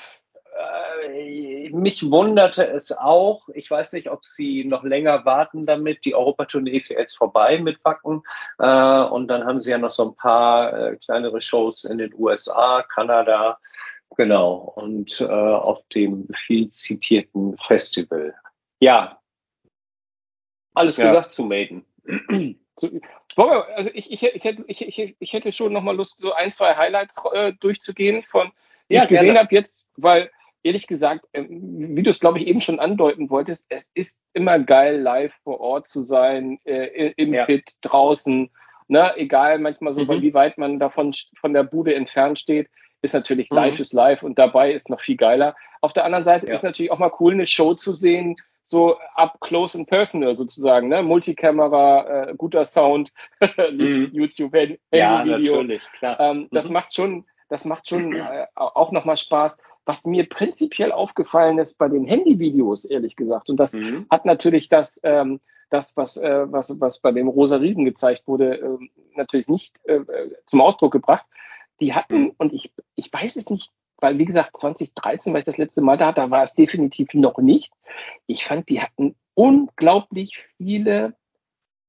äh, 1.08 1.70
mich 1.70 2.10
wunderte 2.10 2.66
es 2.66 2.96
auch. 2.96 3.48
Ich 3.52 3.70
weiß 3.70 3.92
nicht, 3.92 4.10
ob 4.10 4.24
Sie 4.24 4.64
noch 4.64 4.82
länger 4.82 5.24
warten 5.24 5.66
damit. 5.66 6.04
Die 6.04 6.14
Europatournee 6.14 6.76
ist 6.76 6.88
ja 6.88 6.98
jetzt 6.98 7.16
vorbei 7.16 7.58
mit 7.58 7.84
Wacken. 7.84 8.22
Äh, 8.58 9.02
und 9.02 9.28
dann 9.28 9.44
haben 9.44 9.60
Sie 9.60 9.70
ja 9.70 9.78
noch 9.78 9.90
so 9.90 10.08
ein 10.08 10.16
paar 10.16 10.72
äh, 10.72 10.96
kleinere 10.96 11.40
Shows 11.40 11.84
in 11.84 11.98
den 11.98 12.14
USA, 12.16 12.82
Kanada. 12.82 13.58
Genau, 14.16 14.72
und 14.76 15.20
äh, 15.20 15.24
auf 15.24 15.82
dem 15.94 16.28
viel 16.46 16.70
zitierten 16.70 17.56
Festival. 17.58 18.34
Ja, 18.80 19.20
alles 20.74 20.96
ja. 20.96 21.06
gesagt 21.06 21.32
zu 21.32 21.44
Maiden. 21.44 21.84
Also 23.36 23.90
ich, 23.94 24.12
ich, 24.12 24.22
ich, 24.22 24.44
hätte, 24.44 24.64
ich, 24.66 25.16
ich 25.18 25.32
hätte 25.32 25.52
schon 25.52 25.72
nochmal 25.72 25.96
Lust, 25.96 26.20
so 26.20 26.32
ein, 26.32 26.52
zwei 26.52 26.76
Highlights 26.76 27.20
äh, 27.32 27.52
durchzugehen, 27.58 28.22
von 28.22 28.52
die 28.90 28.94
ja, 28.94 29.02
ich 29.02 29.08
gesehen 29.08 29.38
habe 29.38 29.54
jetzt, 29.54 29.86
weil 29.96 30.30
ehrlich 30.62 30.86
gesagt, 30.86 31.26
äh, 31.32 31.44
wie 31.48 32.02
du 32.02 32.10
es 32.10 32.20
glaube 32.20 32.38
ich 32.38 32.46
eben 32.46 32.60
schon 32.60 32.78
andeuten 32.78 33.30
wolltest, 33.30 33.64
es 33.68 33.86
ist 33.94 34.18
immer 34.34 34.58
geil, 34.58 35.00
live 35.00 35.32
vor 35.42 35.60
Ort 35.60 35.88
zu 35.88 36.04
sein, 36.04 36.58
äh, 36.64 37.12
im 37.16 37.34
ja. 37.34 37.46
Pit, 37.46 37.76
draußen, 37.80 38.50
ne, 38.88 39.16
egal 39.16 39.58
manchmal 39.58 39.92
so, 39.94 40.04
mhm. 40.04 40.22
wie 40.22 40.34
weit 40.34 40.58
man 40.58 40.78
davon 40.78 41.14
von 41.40 41.54
der 41.54 41.64
Bude 41.64 41.94
entfernt 41.94 42.38
steht 42.38 42.68
ist 43.02 43.14
natürlich 43.14 43.50
mhm. 43.50 43.56
Live 43.56 43.80
is 43.80 43.92
Live 43.92 44.22
und 44.22 44.38
dabei 44.38 44.72
ist 44.72 44.90
noch 44.90 45.00
viel 45.00 45.16
geiler. 45.16 45.54
Auf 45.80 45.92
der 45.92 46.04
anderen 46.04 46.24
Seite 46.24 46.46
ja. 46.46 46.54
ist 46.54 46.62
natürlich 46.62 46.90
auch 46.90 46.98
mal 46.98 47.12
cool, 47.20 47.32
eine 47.32 47.46
Show 47.46 47.74
zu 47.74 47.92
sehen, 47.92 48.36
so 48.66 48.96
up 49.14 49.38
close 49.40 49.78
and 49.78 49.88
personal 49.88 50.34
sozusagen, 50.34 50.88
ne? 50.88 51.02
Multikamera, 51.02 52.30
äh, 52.30 52.34
guter 52.36 52.64
Sound, 52.64 53.12
mhm. 53.70 54.10
YouTube, 54.12 54.52
Handy 54.52 54.78
ja, 54.92 55.24
natürlich, 55.24 55.82
klar. 55.98 56.18
Ähm, 56.18 56.48
das 56.50 56.66
mhm. 56.66 56.72
macht 56.74 56.94
schon, 56.94 57.24
das 57.48 57.64
macht 57.64 57.88
schon 57.88 58.14
äh, 58.14 58.46
auch 58.54 58.90
nochmal 58.90 59.16
Spaß. 59.16 59.58
Was 59.84 60.04
mir 60.04 60.28
prinzipiell 60.28 60.90
aufgefallen 60.90 61.58
ist 61.60 61.78
bei 61.78 61.88
den 61.88 62.04
Handyvideos, 62.04 62.84
ehrlich 62.84 63.14
gesagt, 63.14 63.50
und 63.50 63.56
das 63.58 63.72
mhm. 63.72 64.06
hat 64.10 64.24
natürlich 64.24 64.68
das, 64.68 65.00
ähm, 65.04 65.40
das, 65.70 65.96
was, 65.96 66.16
äh, 66.16 66.50
was, 66.50 66.80
was 66.80 66.98
bei 66.98 67.12
dem 67.12 67.28
Rosa 67.28 67.56
Riesen 67.56 67.84
gezeigt 67.84 68.26
wurde, 68.26 68.58
äh, 68.60 68.78
natürlich 69.14 69.46
nicht 69.46 69.80
äh, 69.84 70.00
zum 70.44 70.60
Ausdruck 70.60 70.92
gebracht. 70.92 71.24
Die 71.80 71.94
hatten, 71.94 72.24
mhm. 72.24 72.32
und 72.38 72.52
ich, 72.52 72.72
ich 72.94 73.12
weiß 73.12 73.36
es 73.36 73.50
nicht, 73.50 73.70
weil 73.98 74.18
wie 74.18 74.24
gesagt, 74.24 74.60
2013 74.60 75.32
war 75.32 75.38
ich 75.38 75.44
das 75.44 75.58
letzte 75.58 75.82
Mal 75.82 75.96
da, 75.96 76.12
da 76.12 76.30
war 76.30 76.44
es 76.44 76.54
definitiv 76.54 77.14
noch 77.14 77.38
nicht. 77.38 77.72
Ich 78.26 78.44
fand, 78.44 78.68
die 78.68 78.80
hatten 78.80 79.14
unglaublich 79.34 80.44
viele 80.56 81.14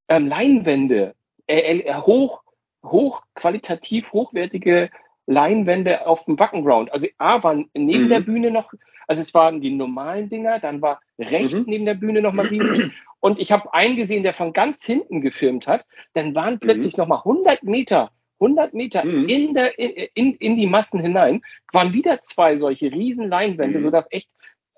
ähm, 0.08 0.28
Leinwände, 0.28 1.16
äh, 1.48 1.80
äh, 1.80 1.96
hoch, 1.96 2.44
hoch 2.84 3.22
qualitativ 3.36 4.12
hochwertige 4.14 4.90
Leinwände 5.26 6.08
auf 6.08 6.24
dem 6.26 6.38
Background. 6.38 6.92
Also 6.92 7.08
A 7.18 7.44
waren 7.44 7.70
neben 7.74 8.06
mhm. 8.06 8.10
der 8.10 8.20
Bühne 8.22 8.52
noch, 8.52 8.72
also 9.08 9.22
es 9.22 9.34
waren 9.34 9.62
die 9.62 9.72
normalen 9.72 10.30
Dinger, 10.30 10.60
dann 10.60 10.82
war 10.82 11.02
rechts 11.20 11.54
mhm. 11.54 11.66
neben 11.68 11.86
der 11.86 11.96
Bühne 11.96 12.22
noch 12.22 12.34
mal 12.34 12.48
riesig. 12.48 12.94
Und 13.20 13.40
ich 13.40 13.52
habe 13.52 13.74
einen 13.74 13.96
gesehen, 13.96 14.24
der 14.24 14.34
von 14.34 14.54
ganz 14.54 14.86
hinten 14.86 15.22
gefilmt 15.22 15.68
hat. 15.68 15.86
Dann 16.14 16.36
waren 16.36 16.56
mhm. 16.56 16.60
plötzlich 16.60 16.96
mhm. 16.96 17.02
noch 17.02 17.08
mal 17.08 17.18
100 17.18 17.64
Meter, 17.64 18.12
100 18.40 18.74
Meter 18.74 19.04
mhm. 19.04 19.28
in, 19.28 19.54
der, 19.54 19.78
in, 19.80 20.36
in 20.36 20.58
die 20.58 20.68
Massen 20.68 21.00
hinein, 21.00 21.42
waren 21.72 21.94
wieder 21.94 22.22
zwei 22.22 22.58
solche 22.58 22.92
riesen 22.92 23.30
Leinwände, 23.30 23.80
mhm. 23.80 23.84
sodass 23.84 24.08
echt, 24.12 24.30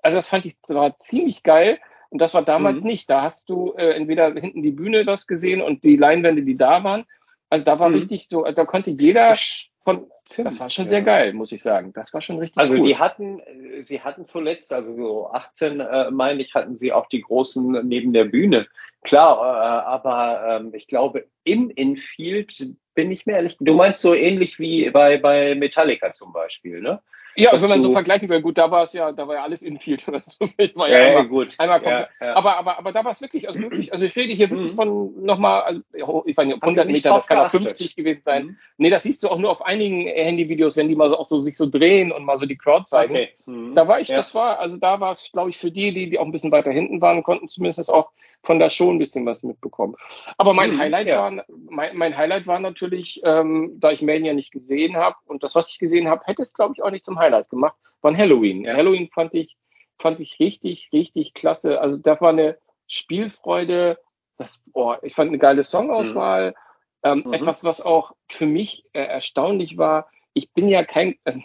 also 0.02 0.16
das 0.18 0.28
fand 0.28 0.46
ich 0.46 0.54
das 0.60 0.74
war 0.74 0.98
ziemlich 0.98 1.42
geil. 1.42 1.78
Und 2.10 2.20
das 2.20 2.34
war 2.34 2.42
damals 2.42 2.82
mhm. 2.82 2.88
nicht. 2.88 3.08
Da 3.08 3.22
hast 3.22 3.48
du 3.48 3.72
äh, 3.76 3.94
entweder 3.94 4.32
hinten 4.34 4.62
die 4.62 4.72
Bühne 4.72 5.04
das 5.04 5.26
gesehen 5.26 5.62
und 5.62 5.84
die 5.84 5.96
Leinwände, 5.96 6.42
die 6.42 6.56
da 6.56 6.82
waren. 6.82 7.04
Also 7.50 7.64
da 7.64 7.78
war 7.78 7.88
mhm. 7.88 7.96
richtig 7.96 8.26
so, 8.28 8.44
da 8.44 8.64
konnte 8.64 8.90
jeder 8.90 9.36
von, 9.84 10.06
das 10.36 10.60
war 10.60 10.70
schon 10.70 10.88
sehr 10.88 11.02
geil, 11.02 11.32
muss 11.32 11.52
ich 11.52 11.62
sagen. 11.62 11.92
Das 11.92 12.14
war 12.14 12.22
schon 12.22 12.38
richtig 12.38 12.58
also 12.58 12.72
cool. 12.72 12.78
Also 12.78 12.88
die 12.88 12.96
hatten, 12.96 13.42
sie 13.80 14.00
hatten 14.00 14.24
zuletzt, 14.24 14.72
also 14.72 14.94
so 14.94 15.30
18 15.30 15.80
äh, 15.80 16.10
meine 16.10 16.42
ich, 16.42 16.54
hatten 16.54 16.76
sie 16.76 16.92
auch 16.92 17.08
die 17.08 17.20
großen 17.20 17.86
neben 17.86 18.12
der 18.12 18.24
Bühne. 18.24 18.66
Klar, 19.02 19.38
äh, 19.38 19.86
aber 19.86 20.62
äh, 20.72 20.76
ich 20.76 20.86
glaube 20.86 21.26
im 21.44 21.70
Infield 21.70 22.74
bin 22.94 23.10
ich 23.10 23.26
mir 23.26 23.34
ehrlich. 23.34 23.56
Du 23.60 23.74
meinst 23.74 24.02
so 24.02 24.14
ähnlich 24.14 24.58
wie 24.58 24.90
bei 24.90 25.18
bei 25.18 25.54
Metallica 25.54 26.12
zum 26.12 26.32
Beispiel, 26.32 26.80
ne? 26.80 27.00
Ja, 27.36 27.52
wenn 27.52 27.68
man 27.68 27.80
so 27.80 27.92
vergleichen 27.92 28.28
will, 28.28 28.40
gut, 28.40 28.58
da 28.58 28.70
war 28.70 28.82
es 28.82 28.92
ja, 28.92 29.12
da 29.12 29.26
war 29.28 29.36
ja 29.36 29.42
alles 29.42 29.62
Infield 29.62 30.06
oder 30.08 30.20
so. 30.20 30.46
War 30.74 30.88
ja, 30.88 30.98
ja, 30.98 31.06
einmal, 31.08 31.28
gut. 31.28 31.54
Einmal 31.58 31.82
ja, 31.82 32.08
ja. 32.20 32.34
Aber, 32.34 32.56
aber, 32.56 32.78
aber 32.78 32.92
da 32.92 33.04
war 33.04 33.12
es 33.12 33.20
wirklich, 33.20 33.48
also 33.48 33.60
wirklich, 33.60 33.92
also 33.92 34.06
ich 34.06 34.16
rede 34.16 34.32
hier 34.32 34.50
wirklich 34.50 34.72
mhm. 34.72 34.76
von 34.76 35.24
nochmal, 35.24 35.62
also, 35.62 36.24
ich 36.26 36.36
weiß 36.36 36.46
nicht, 36.46 36.62
100 36.62 36.86
Meter, 36.86 37.16
das 37.16 37.26
kann 37.26 37.38
auch 37.38 37.50
50 37.50 37.96
gewesen 37.96 38.22
sein. 38.24 38.44
Mhm. 38.44 38.56
Nee, 38.78 38.90
das 38.90 39.02
siehst 39.02 39.22
du 39.22 39.28
auch 39.28 39.38
nur 39.38 39.50
auf 39.50 39.62
einigen 39.62 40.06
Handyvideos, 40.06 40.76
wenn 40.76 40.88
die 40.88 40.96
mal 40.96 41.10
so, 41.10 41.18
auch 41.18 41.26
so 41.26 41.40
sich 41.40 41.56
so 41.56 41.66
drehen 41.66 42.12
und 42.12 42.24
mal 42.24 42.38
so 42.38 42.46
die 42.46 42.56
Crowd 42.56 42.84
zeigen. 42.84 43.14
Okay. 43.14 43.28
Mhm. 43.46 43.74
Da 43.74 43.86
war 43.88 44.00
ich, 44.00 44.08
das 44.08 44.34
war, 44.34 44.58
also 44.58 44.76
da 44.76 45.00
war 45.00 45.12
es, 45.12 45.30
glaube 45.32 45.50
ich, 45.50 45.58
für 45.58 45.70
die, 45.70 45.92
die, 45.92 46.10
die 46.10 46.18
auch 46.18 46.24
ein 46.24 46.32
bisschen 46.32 46.52
weiter 46.52 46.70
hinten 46.70 47.00
waren, 47.00 47.22
konnten 47.22 47.48
zumindest 47.48 47.90
auch 47.92 48.10
von 48.42 48.58
da 48.58 48.70
schon 48.70 48.96
ein 48.96 48.98
bisschen 48.98 49.26
was 49.26 49.42
mitbekommen. 49.42 49.96
Aber 50.38 50.54
mein 50.54 50.72
mhm, 50.72 50.78
Highlight 50.78 51.08
war, 51.08 51.44
mein, 51.48 51.96
mein 51.96 52.16
Highlight 52.16 52.46
war 52.46 52.58
natürlich, 52.58 53.20
ähm, 53.24 53.76
da 53.78 53.90
ich 53.90 54.02
Mania 54.02 54.32
nicht 54.32 54.50
gesehen 54.50 54.96
habe 54.96 55.16
und 55.26 55.42
das, 55.42 55.54
was 55.54 55.70
ich 55.70 55.78
gesehen 55.78 56.08
habe, 56.08 56.22
hätte 56.24 56.42
es, 56.42 56.54
glaube 56.54 56.74
ich, 56.74 56.82
auch 56.82 56.90
nicht 56.90 57.04
zum 57.04 57.18
Highlight 57.18 57.50
gemacht, 57.50 57.76
war 58.00 58.16
Halloween. 58.16 58.64
Ja. 58.64 58.76
Halloween 58.76 59.08
fand 59.12 59.34
ich, 59.34 59.56
fand 59.98 60.20
ich 60.20 60.40
richtig, 60.40 60.90
richtig 60.92 61.34
klasse. 61.34 61.80
Also 61.80 61.96
da 61.96 62.20
war 62.20 62.30
eine 62.30 62.58
Spielfreude, 62.86 63.98
das, 64.38 64.62
boah, 64.66 64.98
ich 65.02 65.14
fand 65.14 65.28
eine 65.28 65.38
geile 65.38 65.62
Songauswahl. 65.62 66.50
Mhm. 66.50 66.54
Ähm, 67.02 67.22
mhm. 67.26 67.32
Etwas, 67.32 67.64
was 67.64 67.80
auch 67.80 68.12
für 68.28 68.46
mich 68.46 68.84
äh, 68.92 69.02
erstaunlich 69.02 69.78
war. 69.78 70.10
Ich 70.34 70.52
bin 70.52 70.68
ja 70.68 70.84
kein, 70.84 71.16
also 71.24 71.40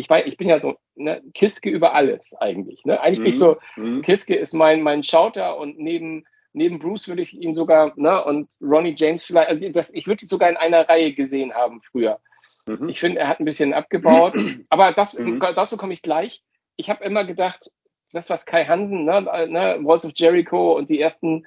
ich 0.00 0.10
weiß, 0.10 0.26
ich 0.26 0.36
bin 0.36 0.48
ja 0.48 0.60
so 0.60 0.76
ne, 0.96 1.22
Kiske 1.34 1.70
über 1.70 1.94
alles 1.94 2.34
eigentlich. 2.34 2.84
Ne? 2.84 3.00
Eigentlich 3.00 3.18
mhm. 3.18 3.22
bin 3.22 3.30
ich 3.30 3.38
so, 3.38 3.56
mhm. 3.76 4.02
Kiske 4.02 4.34
ist 4.34 4.54
mein, 4.54 4.82
mein 4.82 5.02
Schauter 5.02 5.58
und 5.58 5.78
neben, 5.78 6.24
neben 6.52 6.78
Bruce 6.78 7.08
würde 7.08 7.22
ich 7.22 7.34
ihn 7.34 7.54
sogar, 7.54 7.92
ne, 7.96 8.24
und 8.24 8.48
Ronnie 8.60 8.94
James 8.96 9.24
vielleicht, 9.24 9.48
also 9.48 9.68
das, 9.68 9.94
ich 9.94 10.06
würde 10.06 10.24
ihn 10.24 10.28
sogar 10.28 10.50
in 10.50 10.56
einer 10.56 10.88
Reihe 10.88 11.12
gesehen 11.12 11.54
haben 11.54 11.80
früher. 11.82 12.18
Mhm. 12.66 12.88
Ich 12.88 13.00
finde, 13.00 13.20
er 13.20 13.28
hat 13.28 13.40
ein 13.40 13.44
bisschen 13.44 13.74
abgebaut. 13.74 14.34
Aber 14.70 14.92
das, 14.92 15.18
mhm. 15.18 15.38
dazu 15.38 15.76
komme 15.76 15.92
ich 15.92 16.02
gleich. 16.02 16.42
Ich 16.76 16.90
habe 16.90 17.04
immer 17.04 17.24
gedacht, 17.24 17.70
das, 18.12 18.30
was 18.30 18.46
Kai 18.46 18.64
Hansen, 18.64 19.04
ne, 19.04 19.22
ne, 19.48 19.78
Walls 19.82 20.04
of 20.04 20.12
Jericho 20.14 20.76
und 20.76 20.90
die 20.90 21.00
ersten, 21.00 21.46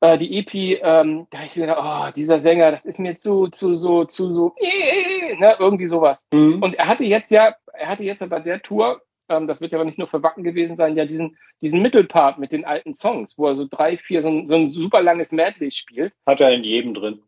äh, 0.00 0.18
die 0.18 0.38
EP, 0.38 0.80
ähm, 0.82 1.26
da 1.30 1.38
habe 1.38 1.48
ich 1.48 1.56
mir 1.56 1.66
gedacht, 1.66 2.10
oh, 2.10 2.12
dieser 2.14 2.38
Sänger, 2.38 2.70
das 2.70 2.84
ist 2.84 2.98
mir 2.98 3.14
zu, 3.14 3.48
zu 3.48 3.74
so, 3.76 4.04
zu 4.04 4.32
so, 4.32 4.54
äh, 4.58 5.36
ne, 5.36 5.56
irgendwie 5.58 5.86
sowas. 5.86 6.26
Mhm. 6.32 6.62
Und 6.62 6.74
er 6.74 6.86
hatte 6.86 7.04
jetzt 7.04 7.30
ja, 7.30 7.54
er 7.72 7.88
hatte 7.88 8.04
jetzt 8.04 8.22
aber 8.22 8.40
der 8.40 8.62
Tour, 8.62 9.02
ähm, 9.28 9.46
das 9.46 9.60
wird 9.60 9.72
ja 9.72 9.78
aber 9.78 9.84
nicht 9.84 9.98
nur 9.98 10.06
für 10.06 10.22
Wacken 10.22 10.44
gewesen 10.44 10.76
sein, 10.76 10.96
ja 10.96 11.04
diesen, 11.04 11.36
diesen 11.62 11.82
Mittelpart 11.82 12.38
mit 12.38 12.52
den 12.52 12.64
alten 12.64 12.94
Songs, 12.94 13.36
wo 13.36 13.46
er 13.46 13.56
so 13.56 13.66
drei, 13.68 13.96
vier, 13.96 14.22
so 14.22 14.28
ein, 14.28 14.46
so 14.46 14.54
ein 14.54 14.72
super 14.72 15.02
langes 15.02 15.32
Medley 15.32 15.70
spielt. 15.70 16.12
Hat 16.26 16.40
er 16.40 16.52
in 16.52 16.64
jedem 16.64 16.94
drin. 16.94 17.22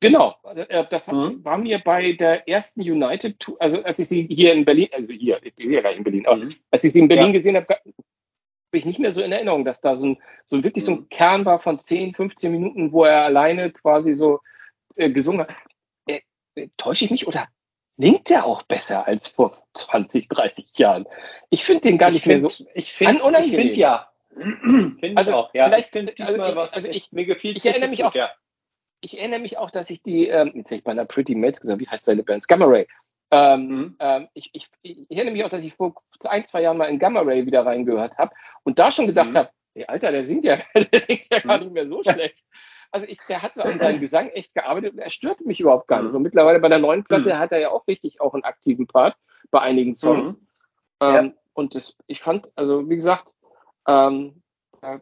Genau, 0.00 0.36
äh, 0.54 0.84
das 0.90 1.10
mhm. 1.10 1.44
war 1.44 1.58
mir 1.58 1.80
bei 1.80 2.12
der 2.12 2.48
ersten 2.48 2.82
United 2.82 3.40
Tour, 3.40 3.56
also 3.58 3.82
als 3.82 3.98
ich 3.98 4.08
sie 4.08 4.28
hier 4.30 4.52
in 4.52 4.64
Berlin, 4.64 4.88
also 4.92 5.12
hier, 5.12 5.40
ich 5.42 5.54
bin 5.56 5.72
ja 5.72 5.80
gleich 5.80 5.96
in 5.96 6.04
Berlin, 6.04 6.26
mhm. 6.30 6.54
als 6.70 6.84
ich 6.84 6.92
sie 6.92 7.00
in 7.00 7.08
Berlin 7.08 7.28
ja. 7.28 7.32
gesehen 7.32 7.56
habe 7.56 7.66
ich 8.72 8.84
nicht 8.84 8.98
mehr 8.98 9.12
so 9.12 9.20
in 9.20 9.32
Erinnerung, 9.32 9.64
dass 9.64 9.80
da 9.80 9.96
so 9.96 10.04
ein, 10.04 10.22
so 10.44 10.62
wirklich 10.62 10.84
so 10.84 10.92
ein 10.92 10.98
mhm. 11.00 11.08
Kern 11.08 11.44
war 11.44 11.60
von 11.60 11.78
10, 11.78 12.14
15 12.14 12.52
Minuten, 12.52 12.92
wo 12.92 13.04
er 13.04 13.22
alleine 13.22 13.70
quasi 13.70 14.14
so 14.14 14.40
äh, 14.96 15.10
gesungen 15.10 15.42
hat. 15.42 15.54
Äh, 16.06 16.20
äh, 16.54 16.68
täusche 16.76 17.04
ich 17.04 17.10
mich 17.10 17.26
oder 17.26 17.48
singt 17.96 18.30
er 18.30 18.46
auch 18.46 18.62
besser 18.62 19.06
als 19.06 19.28
vor 19.28 19.56
20, 19.74 20.28
30 20.28 20.66
Jahren? 20.76 21.06
Ich 21.50 21.64
finde 21.64 21.82
den 21.82 21.98
gar 21.98 22.10
nicht 22.10 22.24
find, 22.24 22.42
mehr 22.42 22.50
so 22.50 22.66
ich 22.74 22.92
find, 22.92 23.20
unangenehm. 23.20 23.60
Ich 23.60 23.66
finde 23.66 23.80
ja. 23.80 24.08
find 25.00 25.16
also 25.16 25.34
auch, 25.34 25.54
ja. 25.54 25.64
Vielleicht, 25.64 25.94
ich 25.96 26.20
also, 26.20 26.38
was, 26.38 26.74
also 26.74 26.88
ich, 26.88 27.10
mir 27.12 27.24
gefiel 27.24 27.56
ich 27.56 27.66
erinnere 27.66 27.90
mich 27.90 28.04
auch, 28.04 28.14
ja 28.14 28.30
ich 29.00 29.18
erinnere 29.18 29.40
mich 29.40 29.58
auch, 29.58 29.70
dass 29.70 29.90
ich 29.90 30.02
die, 30.02 30.28
ähm, 30.28 30.52
jetzt 30.54 30.70
hätte 30.70 30.76
ich 30.76 30.84
bei 30.84 30.92
einer 30.92 31.04
Pretty 31.04 31.34
Mates 31.34 31.60
gesagt, 31.60 31.80
wie 31.80 31.88
heißt 31.88 32.04
seine 32.04 32.22
Band? 32.22 32.46
Gamma 32.48 32.64
Ray. 32.66 32.86
Ähm, 33.30 33.68
mhm. 33.68 33.96
ähm, 33.98 34.28
ich, 34.32 34.50
ich, 34.54 34.70
ich, 34.82 35.10
erinnere 35.10 35.32
mich 35.32 35.44
auch, 35.44 35.50
dass 35.50 35.64
ich 35.64 35.74
vor 35.74 35.94
ein, 36.24 36.46
zwei 36.46 36.62
Jahren 36.62 36.78
mal 36.78 36.86
in 36.86 36.98
Gamma 36.98 37.20
Ray 37.20 37.44
wieder 37.44 37.66
reingehört 37.66 38.16
habe 38.16 38.34
und 38.62 38.78
da 38.78 38.90
schon 38.90 39.06
gedacht 39.06 39.30
mhm. 39.30 39.36
habe, 39.36 39.50
Alter, 39.86 40.12
der 40.12 40.26
singt 40.26 40.44
ja, 40.44 40.58
der 40.74 41.00
singt 41.00 41.28
ja 41.30 41.40
gar 41.40 41.58
nicht 41.58 41.72
mehr 41.72 41.86
so 41.88 42.02
schlecht. 42.02 42.44
Also 42.90 43.06
ich, 43.06 43.18
der 43.28 43.42
hat 43.42 43.54
so 43.54 43.62
an 43.62 43.78
seinem 43.78 44.00
Gesang 44.00 44.28
echt 44.30 44.54
gearbeitet 44.54 44.94
und 44.94 44.98
er 44.98 45.10
störte 45.10 45.44
mich 45.44 45.60
überhaupt 45.60 45.88
gar 45.88 46.02
nicht. 46.02 46.14
Und 46.14 46.22
mittlerweile 46.22 46.58
bei 46.58 46.68
der 46.68 46.78
neuen 46.78 47.04
Platte 47.04 47.34
mhm. 47.34 47.38
hat 47.38 47.52
er 47.52 47.60
ja 47.60 47.70
auch 47.70 47.86
richtig 47.86 48.20
auch 48.20 48.34
einen 48.34 48.44
aktiven 48.44 48.86
Part 48.86 49.14
bei 49.50 49.60
einigen 49.60 49.94
Songs. 49.94 50.34
Mhm. 50.34 50.46
Ähm, 51.00 51.26
ja. 51.26 51.32
Und 51.52 51.74
das, 51.74 51.96
ich 52.06 52.20
fand, 52.20 52.48
also 52.56 52.88
wie 52.88 52.96
gesagt, 52.96 53.34
ähm, 53.86 54.42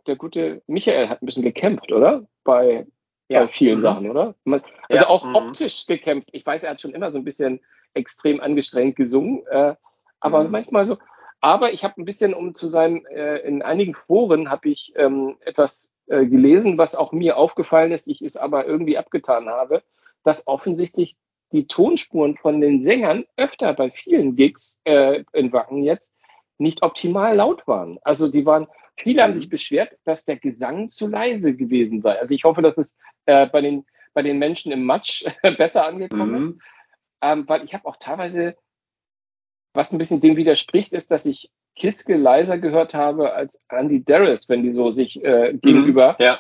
der 0.07 0.17
gute 0.17 0.63
Michael 0.67 1.09
hat 1.09 1.23
ein 1.23 1.27
bisschen 1.27 1.43
gekämpft, 1.43 1.93
oder? 1.93 2.27
Bei, 2.45 2.87
ja. 3.29 3.41
bei 3.41 3.49
vielen 3.49 3.79
mhm. 3.79 3.83
Sachen, 3.83 4.11
oder? 4.11 4.35
Man, 4.45 4.63
also 4.89 5.07
auch 5.07 5.25
mhm. 5.25 5.35
optisch 5.35 5.87
gekämpft. 5.87 6.31
Ich 6.33 6.45
weiß, 6.45 6.63
er 6.63 6.71
hat 6.71 6.81
schon 6.81 6.95
immer 6.95 7.13
so 7.13 7.19
ein 7.19 7.25
bisschen 7.25 7.61
extrem 7.97 8.41
angestrengt 8.41 8.97
gesungen, 8.97 9.45
äh, 9.51 9.75
aber 10.21 10.45
mhm. 10.45 10.51
manchmal 10.51 10.87
so. 10.87 10.99
Aber 11.41 11.73
ich 11.73 11.85
habe 11.85 12.01
ein 12.01 12.05
bisschen, 12.05 12.35
um 12.35 12.55
zu 12.55 12.69
sein, 12.69 13.05
äh, 13.07 13.39
in 13.39 13.63
einigen 13.63 13.95
Foren 13.95 14.51
habe 14.51 14.69
ich 14.69 14.93
ähm, 14.97 15.37
etwas 15.41 15.91
äh, 16.07 16.27
gelesen, 16.27 16.79
was 16.79 16.97
auch 16.97 17.13
mir 17.13 17.37
aufgefallen 17.37 17.93
ist, 17.93 18.07
ich 18.07 18.23
es 18.23 18.37
aber 18.37 18.67
irgendwie 18.67 18.99
abgetan 18.99 19.49
habe, 19.49 19.83
dass 20.25 20.47
offensichtlich 20.47 21.17
die 21.53 21.67
Tonspuren 21.67 22.37
von 22.37 22.61
den 22.61 22.83
Sängern 22.83 23.25
öfter 23.37 23.73
bei 23.75 23.91
vielen 23.91 24.37
Gigs 24.37 24.81
äh, 24.85 25.25
in 25.33 25.53
Wacken 25.53 25.83
jetzt 25.83 26.13
nicht 26.59 26.83
optimal 26.83 27.37
laut 27.37 27.67
waren. 27.67 27.99
Also 28.03 28.29
die 28.29 28.47
waren, 28.47 28.67
viele 28.97 29.23
haben 29.23 29.33
sich 29.33 29.49
beschwert, 29.49 29.97
dass 30.05 30.25
der 30.25 30.37
Gesang 30.37 30.89
zu 30.89 31.07
leise 31.07 31.55
gewesen 31.55 32.03
sei. 32.03 32.19
Also 32.19 32.35
ich 32.35 32.45
hoffe, 32.45 32.63
dass 32.63 32.77
es 32.79 32.97
äh, 33.27 33.47
bei, 33.47 33.61
den, 33.61 33.85
bei 34.15 34.23
den 34.23 34.39
Menschen 34.39 34.73
im 34.73 34.85
Matsch 34.85 35.25
besser 35.59 35.87
angekommen 35.87 36.31
mhm. 36.31 36.41
ist. 36.41 36.53
Ähm, 37.23 37.49
weil 37.49 37.65
ich 37.65 37.75
habe 37.75 37.87
auch 37.87 37.97
teilweise, 37.97 38.57
was 39.75 39.93
ein 39.93 39.99
bisschen 39.99 40.21
dem 40.21 40.37
widerspricht, 40.37 40.95
ist, 40.95 41.11
dass 41.11 41.27
ich 41.27 41.51
Kiske 41.77 42.17
leiser 42.17 42.59
gehört 42.59 42.95
habe 42.95 43.35
als 43.35 43.61
Andy 43.69 44.03
Darris, 44.05 44.49
wenn 44.49 44.63
die 44.63 44.73
so 44.73 44.91
sich 44.91 45.23
äh, 45.23 45.53
gegenüber. 45.61 46.17
Mhm. 46.19 46.25
Ja. 46.25 46.39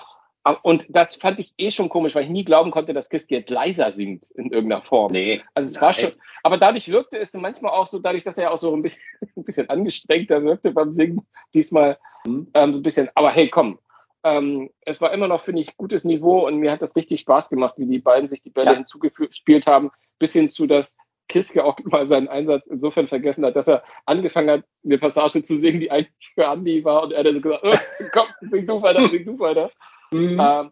Und 0.62 0.86
das 0.88 1.16
fand 1.16 1.40
ich 1.40 1.52
eh 1.58 1.72
schon 1.72 1.88
komisch, 1.88 2.14
weil 2.14 2.22
ich 2.22 2.30
nie 2.30 2.44
glauben 2.44 2.70
konnte, 2.70 2.94
dass 2.94 3.08
Kiske 3.08 3.34
jetzt 3.34 3.50
leiser 3.50 3.92
singt 3.92 4.30
in 4.30 4.52
irgendeiner 4.52 4.82
Form. 4.82 5.10
Nee. 5.10 5.42
Also 5.54 5.68
es 5.68 5.74
nein. 5.74 5.82
war 5.82 5.92
schon, 5.92 6.12
aber 6.44 6.56
dadurch 6.56 6.88
wirkte 6.88 7.18
es 7.18 7.34
manchmal 7.34 7.72
auch 7.72 7.88
so, 7.88 7.98
dadurch, 7.98 8.22
dass 8.22 8.38
er 8.38 8.44
ja 8.44 8.50
auch 8.50 8.58
so 8.58 8.72
ein 8.72 8.82
bisschen, 8.82 9.02
ein 9.36 9.44
bisschen 9.44 9.68
angestrengter 9.68 10.42
wirkte 10.44 10.70
beim 10.70 10.94
Singen, 10.94 11.26
diesmal 11.52 11.98
mhm. 12.24 12.48
ähm, 12.54 12.72
so 12.72 12.78
ein 12.78 12.82
bisschen, 12.82 13.10
aber 13.14 13.30
hey, 13.32 13.48
komm. 13.48 13.78
Ähm, 14.26 14.70
es 14.80 15.00
war 15.00 15.12
immer 15.12 15.28
noch, 15.28 15.44
finde 15.44 15.62
ich, 15.62 15.76
gutes 15.76 16.02
Niveau 16.02 16.48
und 16.48 16.56
mir 16.56 16.72
hat 16.72 16.82
das 16.82 16.96
richtig 16.96 17.20
Spaß 17.20 17.48
gemacht, 17.48 17.74
wie 17.76 17.86
die 17.86 18.00
beiden 18.00 18.28
sich 18.28 18.42
die 18.42 18.50
Bälle 18.50 18.72
ja. 18.72 18.76
hinzugespielt 18.76 19.68
haben, 19.68 19.92
bis 20.18 20.32
hin 20.32 20.50
zu, 20.50 20.66
dass 20.66 20.96
Kiske 21.28 21.64
auch 21.64 21.78
mal 21.84 22.08
seinen 22.08 22.26
Einsatz 22.26 22.66
insofern 22.66 23.06
vergessen 23.06 23.44
hat, 23.44 23.54
dass 23.54 23.68
er 23.68 23.84
angefangen 24.04 24.50
hat, 24.50 24.64
eine 24.84 24.98
Passage 24.98 25.44
zu 25.44 25.60
singen, 25.60 25.78
die 25.78 25.92
eigentlich 25.92 26.32
für 26.34 26.44
Andy 26.44 26.84
war 26.84 27.04
und 27.04 27.12
er 27.12 27.22
dann 27.22 27.40
gesagt, 27.40 27.62
oh, 27.62 27.76
komm, 28.12 28.26
sing 28.50 28.66
du 28.66 28.82
weiter, 28.82 29.08
sing 29.08 29.24
du 29.24 29.38
weiter. 29.38 29.70
Mhm. 30.12 30.40
Ähm, 30.40 30.70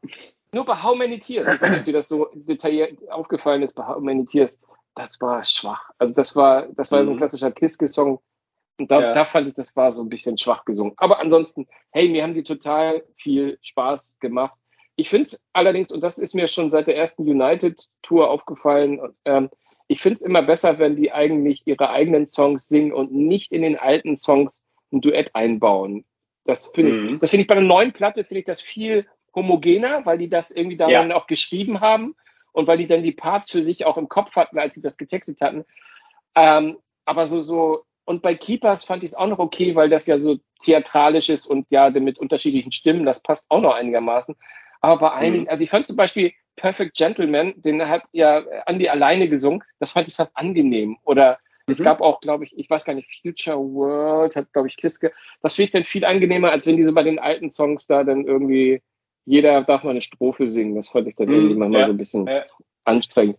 nur 0.53 0.65
bei 0.65 0.83
How 0.83 0.97
Many 0.97 1.21
Tears, 1.21 1.47
ich 1.47 1.61
weiß 1.61 1.71
nicht, 1.71 1.79
ob 1.81 1.85
dir 1.85 1.93
das 1.93 2.09
so 2.09 2.29
detailliert 2.35 3.09
aufgefallen 3.09 3.63
ist, 3.63 3.75
bei 3.77 3.87
How 3.87 4.01
Many 4.01 4.27
Tears, 4.27 4.61
das 4.97 5.21
war 5.21 5.45
schwach. 5.45 5.91
Also 5.99 6.13
das 6.13 6.35
war, 6.35 6.67
das 6.73 6.91
war 6.91 7.03
mhm. 7.03 7.05
so 7.05 7.11
ein 7.11 7.15
mhm. 7.15 7.19
klassischer 7.19 7.53
Kiske-Song. 7.53 8.21
Und 8.79 8.91
da, 8.91 9.01
ja. 9.01 9.15
da 9.15 9.25
fand 9.25 9.49
ich, 9.49 9.55
das 9.55 9.77
war 9.77 9.93
so 9.93 10.03
ein 10.03 10.09
bisschen 10.09 10.37
schwach 10.37 10.65
gesungen. 10.65 10.95
Aber 10.97 11.21
ansonsten, 11.21 11.67
hey, 11.93 12.09
mir 12.09 12.23
haben 12.23 12.35
die 12.35 12.43
total 12.43 13.05
viel 13.17 13.59
Spaß 13.63 14.19
gemacht. 14.19 14.59
Ich 14.97 15.09
finde 15.09 15.25
es 15.25 15.41
allerdings, 15.53 15.93
und 15.93 16.01
das 16.01 16.19
ist 16.19 16.35
mir 16.35 16.49
schon 16.49 16.71
seit 16.71 16.87
der 16.87 16.97
ersten 16.97 17.23
United-Tour 17.23 18.31
aufgefallen, 18.31 19.01
ähm, 19.25 19.49
ich 19.87 20.01
finde 20.01 20.17
es 20.17 20.23
immer 20.23 20.43
besser, 20.43 20.79
wenn 20.79 20.97
die 20.97 21.13
eigentlich 21.13 21.63
ihre 21.67 21.91
eigenen 21.91 22.27
Songs 22.27 22.69
singen 22.69 22.93
und 22.93 23.13
nicht 23.13 23.53
in 23.53 23.63
den 23.63 23.77
alten 23.77 24.17
Songs 24.17 24.65
ein 24.93 25.01
Duett 25.01 25.35
einbauen. 25.35 26.05
Das 26.45 26.69
finde 26.75 26.93
mhm. 26.93 27.21
ich, 27.23 27.35
ich 27.35 27.47
bei 27.47 27.55
einer 27.55 27.67
neuen 27.67 27.93
Platte 27.93 28.25
finde 28.25 28.41
ich 28.41 28.47
das 28.47 28.61
viel 28.61 29.07
homogener, 29.35 30.07
weil 30.07 30.19
die 30.19 30.29
das 30.29 30.51
irgendwie 30.51 30.77
daran 30.77 31.11
ja. 31.11 31.17
auch 31.17 31.27
geschrieben 31.27 31.81
haben 31.81 32.15
und 32.53 32.67
weil 32.67 32.79
die 32.79 32.87
dann 32.87 33.03
die 33.03 33.13
Parts 33.13 33.51
für 33.51 33.63
sich 33.63 33.85
auch 33.85 33.97
im 33.97 34.09
Kopf 34.09 34.37
hatten, 34.37 34.59
als 34.59 34.75
sie 34.75 34.83
das 34.83 34.97
getextet 34.97 35.41
hatten. 35.41 35.65
Ähm, 36.35 36.79
aber 37.05 37.27
so, 37.27 37.43
so, 37.43 37.85
und 38.05 38.23
bei 38.23 38.35
Keepers 38.35 38.85
fand 38.85 39.03
ich 39.03 39.11
es 39.11 39.15
auch 39.15 39.27
noch 39.27 39.39
okay, 39.39 39.75
weil 39.75 39.89
das 39.89 40.07
ja 40.07 40.19
so 40.19 40.39
theatralisch 40.61 41.29
ist 41.31 41.47
und 41.47 41.67
ja, 41.71 41.91
mit 41.91 42.19
unterschiedlichen 42.19 42.73
Stimmen, 42.73 43.07
das 43.07 43.21
passt 43.21 43.45
auch 43.49 43.61
noch 43.61 43.75
einigermaßen. 43.75 44.37
Aber 44.81 45.01
bei 45.01 45.13
einigen, 45.13 45.45
mhm. 45.45 45.49
also 45.49 45.65
ich 45.65 45.71
fand 45.71 45.87
zum 45.87 45.97
Beispiel 45.97 46.33
Perfect 46.57 46.97
Gentleman, 46.97 47.55
den 47.57 47.87
hat 47.89 48.03
ja 48.13 48.43
Andy 48.67 48.89
alleine 48.89 49.29
gesungen, 49.29 49.63
das 49.81 49.93
fand 49.93 50.09
ich 50.09 50.15
fast 50.15 50.37
angenehm. 50.37 50.99
Oder 51.05 51.39
mhm. 51.67 51.73
es 51.73 51.83
gab 51.83 52.01
auch, 52.01 52.21
glaube 52.21 52.45
ich, 52.45 52.57
ich 52.57 52.69
weiß 52.69 52.85
gar 52.85 52.95
nicht, 52.95 53.09
Future 53.23 53.59
World 53.59 54.37
hat, 54.37 54.53
glaube 54.53 54.69
ich, 54.69 54.77
Kiske. 54.77 55.13
Das 55.43 55.55
finde 55.55 55.65
ich 55.65 55.71
dann 55.73 55.85
viel 55.85 56.05
angenehmer, 56.05 56.51
als 56.51 56.67
wenn 56.67 56.77
diese 56.77 56.93
bei 56.93 57.03
den 57.03 57.19
alten 57.19 57.51
Songs 57.51 57.87
da 57.87 58.05
dann 58.05 58.25
irgendwie 58.27 58.83
jeder 59.27 59.63
darf 59.63 59.85
mal 59.85 59.91
eine 59.91 60.03
Strophe 60.03 60.47
singen. 60.47 60.75
Das 60.75 60.91
fand 60.91 61.09
ich 61.09 61.17
dann 61.17 61.29
mm, 61.29 61.33
irgendwie 61.33 61.55
manchmal 61.55 61.81
ja, 61.81 61.87
so 61.87 61.93
ein 61.93 61.97
bisschen 61.97 62.27
ja. 62.27 62.45
anstrengend. 62.85 63.39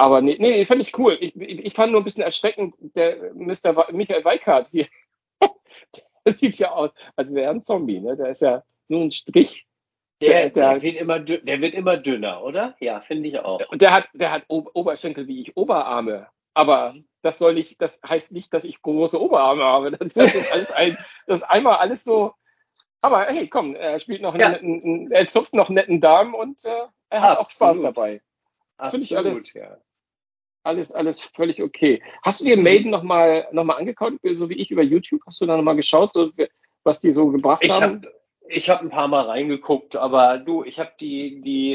Aber 0.00 0.22
nee, 0.22 0.36
nee, 0.40 0.64
fand 0.64 0.80
ich 0.80 0.98
cool. 0.98 1.18
Ich, 1.20 1.36
ich 1.36 1.74
fand 1.74 1.92
nur 1.92 2.00
ein 2.00 2.04
bisschen 2.04 2.22
erschreckend, 2.22 2.74
der 2.78 3.34
Mr. 3.34 3.92
Michael 3.92 4.24
Weikart 4.24 4.68
hier. 4.70 4.86
der 6.26 6.34
sieht 6.34 6.58
ja 6.58 6.70
aus, 6.70 6.90
als 7.16 7.34
wäre 7.34 7.46
er 7.46 7.50
ein 7.50 7.62
Zombie, 7.62 8.00
ne? 8.00 8.16
Der 8.16 8.30
ist 8.30 8.40
ja 8.40 8.62
nur 8.88 9.02
ein 9.02 9.10
Strich. 9.10 9.66
Der, 10.22 10.48
der, 10.48 10.78
der, 10.78 10.82
wird 10.82 10.96
immer, 10.96 11.20
der 11.20 11.60
wird 11.60 11.74
immer 11.74 11.98
dünner, 11.98 12.42
oder? 12.42 12.76
Ja, 12.80 13.00
finde 13.00 13.28
ich 13.28 13.38
auch. 13.40 13.60
Und 13.70 13.82
der 13.82 13.92
hat, 13.92 14.08
der 14.14 14.32
hat 14.32 14.44
Oberschenkel 14.48 15.26
wie 15.28 15.42
ich, 15.42 15.56
Oberarme. 15.56 16.28
Aber 16.54 16.94
das 17.20 17.38
soll 17.38 17.52
nicht, 17.52 17.80
das 17.82 18.00
heißt 18.06 18.32
nicht, 18.32 18.54
dass 18.54 18.64
ich 18.64 18.80
große 18.80 19.20
Oberarme 19.20 19.64
habe. 19.64 19.92
Das 19.92 20.14
ist 20.14 20.36
alles 20.50 20.70
ein, 20.72 20.96
das 21.26 21.40
ist 21.40 21.42
einmal 21.42 21.76
alles 21.76 22.04
so, 22.04 22.32
aber 23.02 23.26
hey, 23.26 23.48
komm, 23.48 23.74
er 23.74 24.00
spielt 24.00 24.22
noch, 24.22 24.34
ja. 24.38 24.48
einen, 24.48 25.10
er 25.12 25.26
zupft 25.26 25.52
noch 25.52 25.68
einen 25.68 25.76
netten 25.76 26.00
Darm 26.00 26.34
und 26.34 26.64
äh, 26.64 26.86
er 27.10 27.20
hat 27.20 27.38
Absolut. 27.38 27.42
auch 27.42 27.50
Spaß 27.50 27.82
dabei. 27.82 28.22
Finde 28.90 29.04
ich 29.04 29.16
alles, 29.16 29.52
ja. 29.52 29.76
Alles, 30.62 30.92
alles 30.92 31.20
völlig 31.20 31.62
okay. 31.62 32.02
Hast 32.22 32.40
du 32.40 32.44
dir 32.44 32.56
mhm. 32.56 32.62
Maiden 32.62 32.90
nochmal 32.90 33.46
noch 33.52 33.64
mal 33.64 33.76
angeguckt, 33.76 34.18
so 34.22 34.48
wie 34.48 34.54
ich 34.54 34.70
über 34.70 34.82
YouTube? 34.82 35.22
Hast 35.26 35.40
du 35.40 35.46
da 35.46 35.56
nochmal 35.56 35.76
geschaut, 35.76 36.12
so, 36.12 36.30
was 36.84 37.00
die 37.00 37.12
so 37.12 37.28
gebracht 37.28 37.64
ich 37.64 37.70
haben? 37.70 38.02
Hab, 38.04 38.12
ich 38.52 38.68
habe 38.68 38.82
ein 38.82 38.90
paar 38.90 39.06
Mal 39.06 39.26
reingeguckt, 39.26 39.96
aber 39.96 40.38
du, 40.38 40.64
ich 40.64 40.80
habe 40.80 40.90
die, 40.98 41.40
die, 41.40 41.74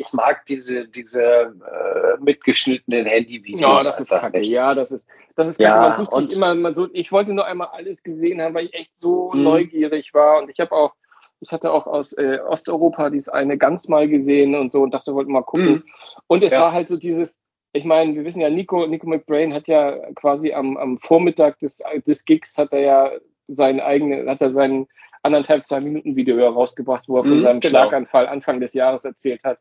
ich 0.00 0.12
mag 0.12 0.46
diese, 0.46 0.88
diese 0.88 1.22
äh, 1.22 2.22
mitgeschnittenen 2.22 3.04
Handyvideos. 3.04 3.60
Ja, 3.60 3.90
das 3.90 4.00
ist 4.00 4.08
kacke. 4.08 4.38
Nicht. 4.38 4.50
Ja, 4.50 4.74
das 4.74 4.90
ist, 4.90 5.06
das 5.36 5.48
ist 5.48 5.58
kacke. 5.58 5.70
Ja, 5.70 5.82
man 5.82 5.94
sucht 5.94 6.12
sich 6.14 6.30
immer, 6.30 6.54
man 6.54 6.74
sucht, 6.74 6.90
ich 6.94 7.12
wollte 7.12 7.34
nur 7.34 7.44
einmal 7.44 7.68
alles 7.72 8.02
gesehen 8.02 8.40
haben, 8.40 8.54
weil 8.54 8.66
ich 8.66 8.74
echt 8.74 8.96
so 8.96 9.30
mhm. 9.34 9.42
neugierig 9.42 10.14
war 10.14 10.42
und 10.42 10.48
ich 10.48 10.58
habe 10.60 10.72
auch, 10.72 10.94
ich 11.40 11.52
hatte 11.52 11.70
auch 11.70 11.86
aus 11.86 12.14
äh, 12.14 12.38
Osteuropa 12.48 13.10
dieses 13.10 13.28
eine 13.28 13.58
ganz 13.58 13.88
mal 13.88 14.08
gesehen 14.08 14.54
und 14.54 14.72
so 14.72 14.80
und 14.80 14.94
dachte, 14.94 15.14
wollte 15.14 15.30
mal 15.30 15.42
gucken. 15.42 15.66
Mhm. 15.66 15.84
Und 16.26 16.42
es 16.42 16.54
ja. 16.54 16.60
war 16.60 16.72
halt 16.72 16.88
so 16.88 16.96
dieses, 16.96 17.38
ich 17.74 17.84
meine, 17.84 18.14
wir 18.14 18.24
wissen 18.24 18.40
ja, 18.40 18.48
Nico, 18.48 18.86
Nico 18.86 19.06
McBrain 19.08 19.52
hat 19.52 19.66
ja 19.66 19.98
quasi 20.14 20.52
am, 20.52 20.76
am 20.76 20.98
Vormittag 20.98 21.58
des, 21.58 21.82
des 22.06 22.24
Gigs 22.24 22.56
hat 22.56 22.72
er 22.72 22.80
ja 22.80 23.10
seinen 23.48 23.80
eigenen, 23.80 24.30
hat 24.30 24.40
er 24.40 24.52
seinen 24.52 24.86
anderthalb, 25.24 25.66
zwei 25.66 25.80
Minuten 25.80 26.14
Video 26.14 26.36
herausgebracht, 26.36 27.08
wo 27.08 27.18
er 27.18 27.24
von 27.24 27.38
mhm, 27.38 27.42
seinem 27.42 27.60
genau. 27.60 27.80
Schlaganfall 27.80 28.28
Anfang 28.28 28.60
des 28.60 28.74
Jahres 28.74 29.04
erzählt 29.04 29.42
hat. 29.42 29.58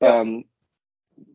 Ja. 0.00 0.20
Ähm, 0.20 0.44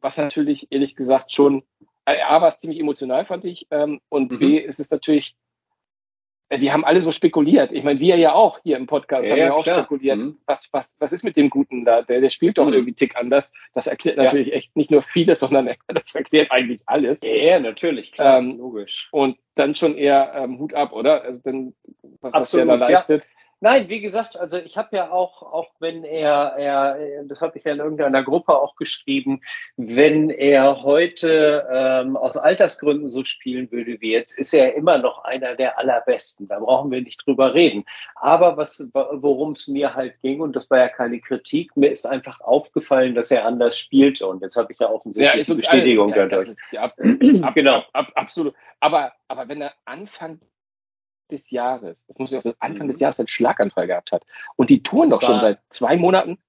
was 0.01 0.17
natürlich, 0.17 0.67
ehrlich 0.69 0.95
gesagt, 0.95 1.33
schon, 1.33 1.63
A, 2.05 2.41
war 2.41 2.47
es 2.47 2.57
ziemlich 2.57 2.79
emotional, 2.79 3.25
fand 3.25 3.43
ich, 3.45 3.65
ähm, 3.71 3.99
und 4.09 4.31
mhm. 4.31 4.39
B, 4.39 4.57
ist 4.59 4.79
es 4.79 4.91
natürlich, 4.91 5.35
äh, 6.53 6.61
wir 6.61 6.73
haben 6.73 6.85
alle 6.85 7.01
so 7.01 7.11
spekuliert. 7.11 7.71
Ich 7.71 7.83
meine, 7.83 7.99
wir 7.99 8.17
ja 8.17 8.33
auch 8.33 8.59
hier 8.63 8.77
im 8.77 8.85
Podcast 8.85 9.25
ja, 9.25 9.31
haben 9.31 9.39
ja 9.39 9.53
auch 9.53 9.63
klar. 9.63 9.79
spekuliert. 9.79 10.17
Mhm. 10.17 10.37
Was, 10.45 10.69
was, 10.71 10.95
was 10.99 11.11
ist 11.11 11.23
mit 11.23 11.35
dem 11.35 11.49
Guten 11.49 11.85
da? 11.85 12.01
Der, 12.01 12.21
der 12.21 12.29
spielt 12.29 12.57
doch 12.57 12.67
mhm. 12.67 12.73
irgendwie 12.73 12.93
Tick 12.93 13.15
anders. 13.15 13.51
Das 13.73 13.87
erklärt 13.87 14.17
ja. 14.17 14.25
natürlich 14.25 14.53
echt 14.53 14.75
nicht 14.75 14.91
nur 14.91 15.01
vieles, 15.01 15.39
sondern 15.39 15.69
das 15.87 16.15
erklärt 16.15 16.51
eigentlich 16.51 16.81
alles. 16.85 17.21
Ja, 17.23 17.59
natürlich, 17.59 18.11
klar, 18.11 18.39
ähm, 18.39 18.57
logisch. 18.57 19.07
Und 19.11 19.37
dann 19.55 19.75
schon 19.75 19.97
eher 19.97 20.33
ähm, 20.35 20.59
Hut 20.59 20.73
ab, 20.73 20.93
oder? 20.93 21.23
Also 21.23 21.39
dann, 21.43 21.73
was, 22.21 22.33
Absolut, 22.33 22.67
was 22.67 22.77
der 22.79 22.87
da 22.87 22.91
leistet. 22.91 23.29
Nein, 23.63 23.87
wie 23.87 24.01
gesagt, 24.01 24.35
also 24.37 24.57
ich 24.57 24.75
habe 24.75 24.93
ja 24.97 25.09
auch, 25.09 25.41
auch 25.41 25.69
wenn 25.79 26.03
er, 26.03 26.57
er 26.57 27.23
das 27.23 27.39
habe 27.39 27.57
ich 27.57 27.63
ja 27.63 27.71
in 27.71 27.79
irgendeiner 27.79 28.21
Gruppe 28.21 28.59
auch 28.59 28.75
geschrieben, 28.75 29.39
wenn 29.77 30.29
er 30.29 30.83
heute 30.83 31.65
ähm, 31.71 32.17
aus 32.17 32.35
Altersgründen 32.35 33.07
so 33.07 33.23
spielen 33.23 33.71
würde 33.71 34.01
wie 34.01 34.11
jetzt, 34.11 34.37
ist 34.37 34.53
er 34.53 34.75
immer 34.75 34.97
noch 34.97 35.23
einer 35.23 35.55
der 35.55 35.79
allerbesten. 35.79 36.49
Da 36.49 36.59
brauchen 36.59 36.91
wir 36.91 37.01
nicht 37.01 37.25
drüber 37.25 37.53
reden. 37.53 37.85
Aber 38.15 38.57
was, 38.57 38.85
worum 38.91 39.53
es 39.53 39.69
mir 39.69 39.95
halt 39.95 40.19
ging, 40.21 40.41
und 40.41 40.57
das 40.57 40.69
war 40.69 40.79
ja 40.79 40.89
keine 40.89 41.21
Kritik, 41.21 41.71
mir 41.77 41.89
ist 41.89 42.05
einfach 42.05 42.41
aufgefallen, 42.41 43.15
dass 43.15 43.31
er 43.31 43.45
anders 43.45 43.77
spielte. 43.77 44.27
Und 44.27 44.41
jetzt 44.41 44.57
habe 44.57 44.73
ich 44.73 44.79
ja 44.79 44.89
offensichtlich 44.89 45.47
ja, 45.47 45.53
Bestätigung 45.55 46.11
alle, 46.11 46.23
ja, 46.23 46.27
dadurch. 46.27 46.49
Ist, 46.49 46.57
ja, 46.71 46.81
ab, 46.81 46.95
ab, 47.43 47.55
genau, 47.55 47.81
ab, 47.93 48.11
absolut. 48.15 48.55
Aber, 48.81 49.13
aber 49.29 49.47
wenn 49.47 49.61
er 49.61 49.71
anfängt, 49.85 50.41
des 51.33 51.51
Jahres, 51.51 52.05
das 52.05 52.17
muss 52.19 52.31
ich 52.31 52.39
auch 52.39 52.55
Anfang 52.59 52.87
des 52.87 52.97
mhm. 52.97 53.03
Jahres 53.03 53.19
einen 53.19 53.27
Schlaganfall 53.27 53.87
gehabt 53.87 54.11
hat 54.11 54.23
und 54.55 54.69
die 54.69 54.81
touren 54.81 55.09
doch 55.09 55.21
schon 55.21 55.39
seit 55.39 55.59
zwei 55.69 55.97
Monaten. 55.97 56.39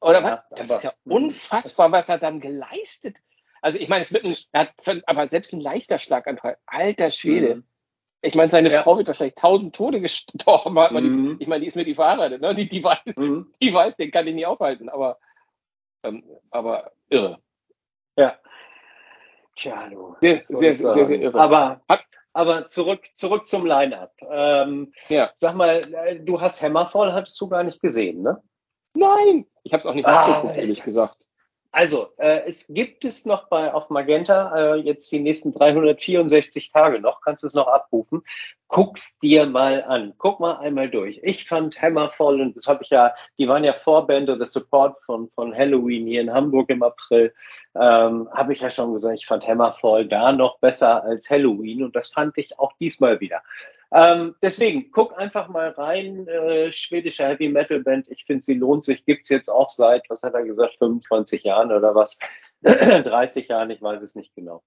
Oder 0.00 0.20
ja, 0.20 0.44
was? 0.50 0.68
Das 0.68 0.78
ist 0.78 0.84
ja 0.84 0.92
unfassbar, 1.04 1.92
was 1.92 2.08
er 2.08 2.18
dann 2.18 2.40
geleistet. 2.40 3.16
Also 3.60 3.78
ich 3.78 3.88
meine, 3.88 4.04
es 4.04 4.12
wird 4.12 4.24
ein, 4.24 4.36
er 4.50 4.60
hat 4.62 5.02
aber 5.06 5.28
selbst 5.28 5.54
ein 5.54 5.60
leichter 5.60 5.98
Schlaganfall, 5.98 6.58
alter 6.66 7.10
Schwede. 7.12 7.56
Mhm. 7.56 7.64
Ich 8.24 8.34
meine, 8.36 8.50
seine 8.50 8.70
ja. 8.70 8.82
Frau 8.82 8.96
wird 8.96 9.08
wahrscheinlich 9.08 9.34
tausend 9.34 9.74
Tode 9.74 10.00
gestorben. 10.00 10.74
Mhm. 10.74 11.38
Die, 11.38 11.42
ich 11.42 11.48
meine, 11.48 11.60
die 11.60 11.66
ist 11.66 11.76
mir 11.76 11.84
die 11.84 11.94
verheiratet, 11.94 12.40
ne? 12.40 12.54
Die, 12.54 12.68
die 12.68 12.82
weiß, 12.82 13.16
mhm. 13.16 13.52
die 13.60 13.74
weiß, 13.74 13.96
den 13.96 14.10
kann 14.10 14.26
ich 14.26 14.34
nicht 14.34 14.46
aufhalten, 14.46 14.88
aber, 14.88 15.18
ähm, 16.04 16.24
aber 16.50 16.92
irre. 17.08 17.38
Ja. 18.16 18.38
Tja, 19.56 19.88
du. 19.88 20.16
Sehr, 20.20 20.44
sehr, 20.44 20.74
sehr, 20.74 20.94
sehr, 20.94 21.06
sehr, 21.06 21.20
irre. 21.20 21.40
Aber 21.40 21.82
hat, 21.88 22.04
aber 22.32 22.68
zurück, 22.68 23.02
zurück 23.14 23.46
zum 23.46 23.66
Line-Up. 23.66 24.12
Ähm, 24.30 24.92
ja. 25.08 25.30
Sag 25.34 25.54
mal, 25.54 25.82
äh, 25.94 26.20
du 26.20 26.40
hast 26.40 26.62
Hammerfall, 26.62 27.12
hast 27.12 27.40
du 27.40 27.48
gar 27.48 27.62
nicht 27.62 27.80
gesehen, 27.80 28.22
ne? 28.22 28.42
Nein, 28.94 29.46
ich 29.62 29.72
habe 29.72 29.82
es 29.82 29.86
auch 29.86 29.94
nicht 29.94 30.06
ah, 30.06 30.28
nachgeguckt, 30.28 30.56
ehrlich 30.56 30.82
gesagt. 30.82 31.28
Also, 31.74 32.10
äh, 32.18 32.42
es 32.46 32.66
gibt 32.68 33.02
es 33.06 33.24
noch 33.24 33.48
bei 33.48 33.72
auf 33.72 33.88
Magenta, 33.88 34.74
äh, 34.74 34.76
jetzt 34.76 35.10
die 35.10 35.20
nächsten 35.20 35.54
364 35.54 36.70
Tage 36.70 37.00
noch, 37.00 37.22
kannst 37.22 37.42
du 37.42 37.46
es 37.46 37.54
noch 37.54 37.66
abrufen. 37.66 38.22
Guck's 38.68 39.18
dir 39.20 39.46
mal 39.46 39.82
an. 39.82 40.12
Guck 40.18 40.38
mal 40.38 40.58
einmal 40.58 40.90
durch. 40.90 41.20
Ich 41.22 41.48
fand 41.48 41.80
Hammerfall, 41.80 42.42
und 42.42 42.58
das 42.58 42.66
habe 42.66 42.84
ich 42.84 42.90
ja, 42.90 43.14
die 43.38 43.48
waren 43.48 43.64
ja 43.64 43.72
Vorband 43.72 44.28
oder 44.28 44.46
Support 44.46 44.98
von, 45.06 45.30
von 45.34 45.54
Halloween 45.56 46.06
hier 46.06 46.20
in 46.20 46.32
Hamburg 46.32 46.68
im 46.68 46.82
April, 46.82 47.32
ähm, 47.74 48.28
habe 48.32 48.52
ich 48.52 48.60
ja 48.60 48.70
schon 48.70 48.92
gesagt, 48.92 49.18
ich 49.18 49.26
fand 49.26 49.46
Hammerfall 49.46 50.06
da 50.06 50.30
noch 50.32 50.58
besser 50.58 51.02
als 51.04 51.30
Halloween 51.30 51.84
und 51.84 51.96
das 51.96 52.08
fand 52.08 52.36
ich 52.36 52.58
auch 52.58 52.72
diesmal 52.80 53.18
wieder. 53.20 53.42
Ähm, 53.94 54.34
deswegen, 54.40 54.90
guck 54.90 55.18
einfach 55.18 55.48
mal 55.48 55.68
rein, 55.70 56.26
äh, 56.26 56.72
schwedische 56.72 57.26
Heavy 57.26 57.48
Metal 57.48 57.80
Band. 57.80 58.06
Ich 58.08 58.24
finde, 58.24 58.42
sie 58.42 58.54
lohnt 58.54 58.84
sich. 58.84 59.04
Gibt's 59.04 59.28
jetzt 59.28 59.48
auch 59.48 59.68
seit, 59.68 60.08
was 60.08 60.22
hat 60.22 60.34
er 60.34 60.44
gesagt, 60.44 60.76
25 60.78 61.44
Jahren 61.44 61.70
oder 61.72 61.94
was? 61.94 62.18
30 62.62 63.48
Jahren, 63.48 63.70
ich 63.70 63.82
weiß 63.82 64.02
es 64.02 64.14
nicht 64.14 64.34
genau. 64.34 64.62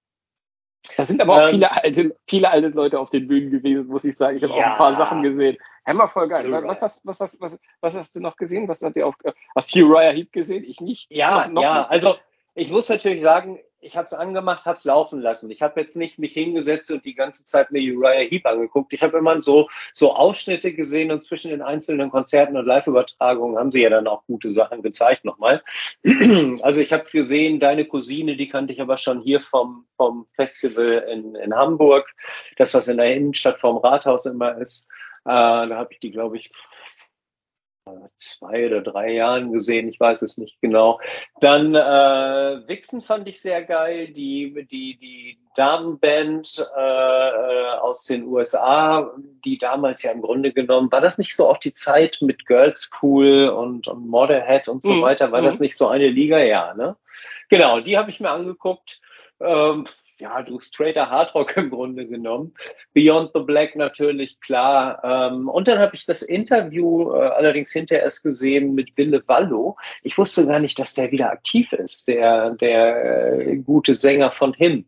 Da 0.96 1.04
sind 1.04 1.20
aber 1.20 1.34
auch 1.34 1.44
ähm, 1.44 1.50
viele 1.50 1.72
alte, 1.72 2.16
viele 2.28 2.50
alte 2.50 2.68
Leute 2.68 3.00
auf 3.00 3.10
den 3.10 3.26
Bühnen 3.26 3.50
gewesen, 3.50 3.88
muss 3.88 4.04
ich 4.04 4.16
sagen. 4.16 4.36
Ich 4.36 4.44
habe 4.44 4.54
ja, 4.54 4.60
auch 4.60 4.70
ein 4.72 4.76
paar 4.76 4.96
Sachen 4.96 5.22
gesehen. 5.22 5.56
Hammer 5.84 6.08
voll 6.08 6.28
geil. 6.28 6.50
Was 6.64 6.82
hast, 6.82 7.04
was, 7.04 7.20
hast, 7.20 7.40
was, 7.40 7.58
was 7.80 7.96
hast 7.96 8.14
du 8.14 8.20
noch 8.20 8.36
gesehen? 8.36 8.68
Was 8.68 8.82
hat 8.82 8.94
dir 8.94 9.06
auf, 9.06 9.14
hast 9.54 9.74
du 9.74 9.86
Uriah 9.86 10.12
Heep 10.12 10.32
gesehen? 10.32 10.64
Ich 10.64 10.80
nicht. 10.80 11.10
Ja, 11.10 11.46
noch, 11.46 11.54
noch 11.54 11.62
ja, 11.62 11.78
nicht. 11.80 11.90
also 11.90 12.16
ich 12.54 12.70
muss 12.70 12.88
natürlich 12.88 13.22
sagen, 13.22 13.58
ich 13.86 13.96
habe 13.96 14.04
es 14.04 14.12
angemacht, 14.12 14.66
habe 14.66 14.76
es 14.76 14.84
laufen 14.84 15.20
lassen. 15.20 15.50
Ich 15.50 15.62
habe 15.62 15.80
jetzt 15.80 15.96
nicht 15.96 16.18
mich 16.18 16.32
hingesetzt 16.32 16.90
und 16.90 17.04
die 17.04 17.14
ganze 17.14 17.44
Zeit 17.44 17.70
mir 17.70 17.80
Uriah 17.80 18.28
Heep 18.28 18.44
angeguckt. 18.44 18.92
Ich 18.92 19.02
habe 19.02 19.16
immer 19.16 19.40
so, 19.42 19.68
so 19.92 20.14
Ausschnitte 20.14 20.72
gesehen 20.72 21.12
und 21.12 21.22
zwischen 21.22 21.50
den 21.50 21.62
einzelnen 21.62 22.10
Konzerten 22.10 22.56
und 22.56 22.66
Live-Übertragungen 22.66 23.56
haben 23.56 23.72
sie 23.72 23.82
ja 23.82 23.90
dann 23.90 24.08
auch 24.08 24.24
gute 24.26 24.50
Sachen 24.50 24.82
gezeigt 24.82 25.24
nochmal. 25.24 25.62
Also 26.62 26.80
ich 26.80 26.92
habe 26.92 27.04
gesehen, 27.10 27.60
deine 27.60 27.84
Cousine, 27.84 28.36
die 28.36 28.48
kannte 28.48 28.72
ich 28.72 28.80
aber 28.80 28.98
schon 28.98 29.20
hier 29.20 29.40
vom, 29.40 29.86
vom 29.96 30.26
Festival 30.34 31.04
in, 31.10 31.34
in 31.34 31.54
Hamburg. 31.54 32.08
Das, 32.56 32.74
was 32.74 32.88
in 32.88 32.96
der 32.96 33.14
Innenstadt 33.14 33.58
vom 33.60 33.76
Rathaus 33.76 34.26
immer 34.26 34.58
ist. 34.58 34.88
Äh, 35.24 35.28
da 35.28 35.70
habe 35.70 35.92
ich 35.92 36.00
die, 36.00 36.10
glaube 36.10 36.38
ich, 36.38 36.50
zwei 38.16 38.66
oder 38.66 38.80
drei 38.80 39.12
Jahren 39.12 39.52
gesehen, 39.52 39.88
ich 39.88 40.00
weiß 40.00 40.22
es 40.22 40.38
nicht 40.38 40.60
genau. 40.60 41.00
Dann 41.40 41.74
äh, 41.74 42.68
Wixen 42.68 43.02
fand 43.02 43.28
ich 43.28 43.40
sehr 43.40 43.62
geil, 43.62 44.08
die, 44.08 44.66
die, 44.70 44.96
die 44.98 45.38
Damenband 45.54 46.66
äh, 46.76 47.28
äh 47.28 47.66
aus 47.76 48.04
den 48.04 48.24
USA, 48.26 49.12
die 49.44 49.58
damals 49.58 50.02
ja 50.02 50.10
im 50.10 50.22
Grunde 50.22 50.52
genommen, 50.52 50.90
war 50.90 51.00
das 51.00 51.18
nicht 51.18 51.36
so 51.36 51.48
auch 51.48 51.58
die 51.58 51.74
Zeit 51.74 52.18
mit 52.20 52.46
Girls 52.46 52.82
School 52.82 53.48
und, 53.48 53.86
und 53.86 54.08
Motorhead 54.08 54.68
und 54.68 54.82
so 54.82 54.92
mhm. 54.92 55.02
weiter, 55.02 55.30
war 55.30 55.42
das 55.42 55.58
mhm. 55.58 55.64
nicht 55.64 55.76
so 55.76 55.86
eine 55.86 56.08
Liga? 56.08 56.38
Ja, 56.38 56.74
ne? 56.74 56.96
Genau, 57.48 57.80
die 57.80 57.96
habe 57.96 58.10
ich 58.10 58.18
mir 58.18 58.30
angeguckt. 58.30 59.00
Ähm, 59.40 59.84
ja, 60.18 60.42
du 60.42 60.58
straighter 60.60 61.10
Hardrock 61.10 61.56
im 61.56 61.70
Grunde 61.70 62.06
genommen. 62.06 62.54
Beyond 62.94 63.32
the 63.34 63.40
Black 63.40 63.76
natürlich, 63.76 64.40
klar. 64.40 65.02
Ähm, 65.04 65.48
und 65.48 65.68
dann 65.68 65.78
habe 65.78 65.94
ich 65.94 66.06
das 66.06 66.22
Interview 66.22 67.12
äh, 67.12 67.18
allerdings 67.18 67.70
hinterher 67.72 68.04
erst 68.04 68.22
gesehen 68.22 68.74
mit 68.74 68.96
Wille 68.96 69.22
Wallo. 69.26 69.76
Ich 70.02 70.16
wusste 70.16 70.46
gar 70.46 70.58
nicht, 70.58 70.78
dass 70.78 70.94
der 70.94 71.10
wieder 71.12 71.30
aktiv 71.30 71.72
ist, 71.72 72.08
der, 72.08 72.50
der 72.52 73.40
äh, 73.40 73.56
gute 73.56 73.94
Sänger 73.94 74.30
von 74.30 74.54
Him. 74.54 74.86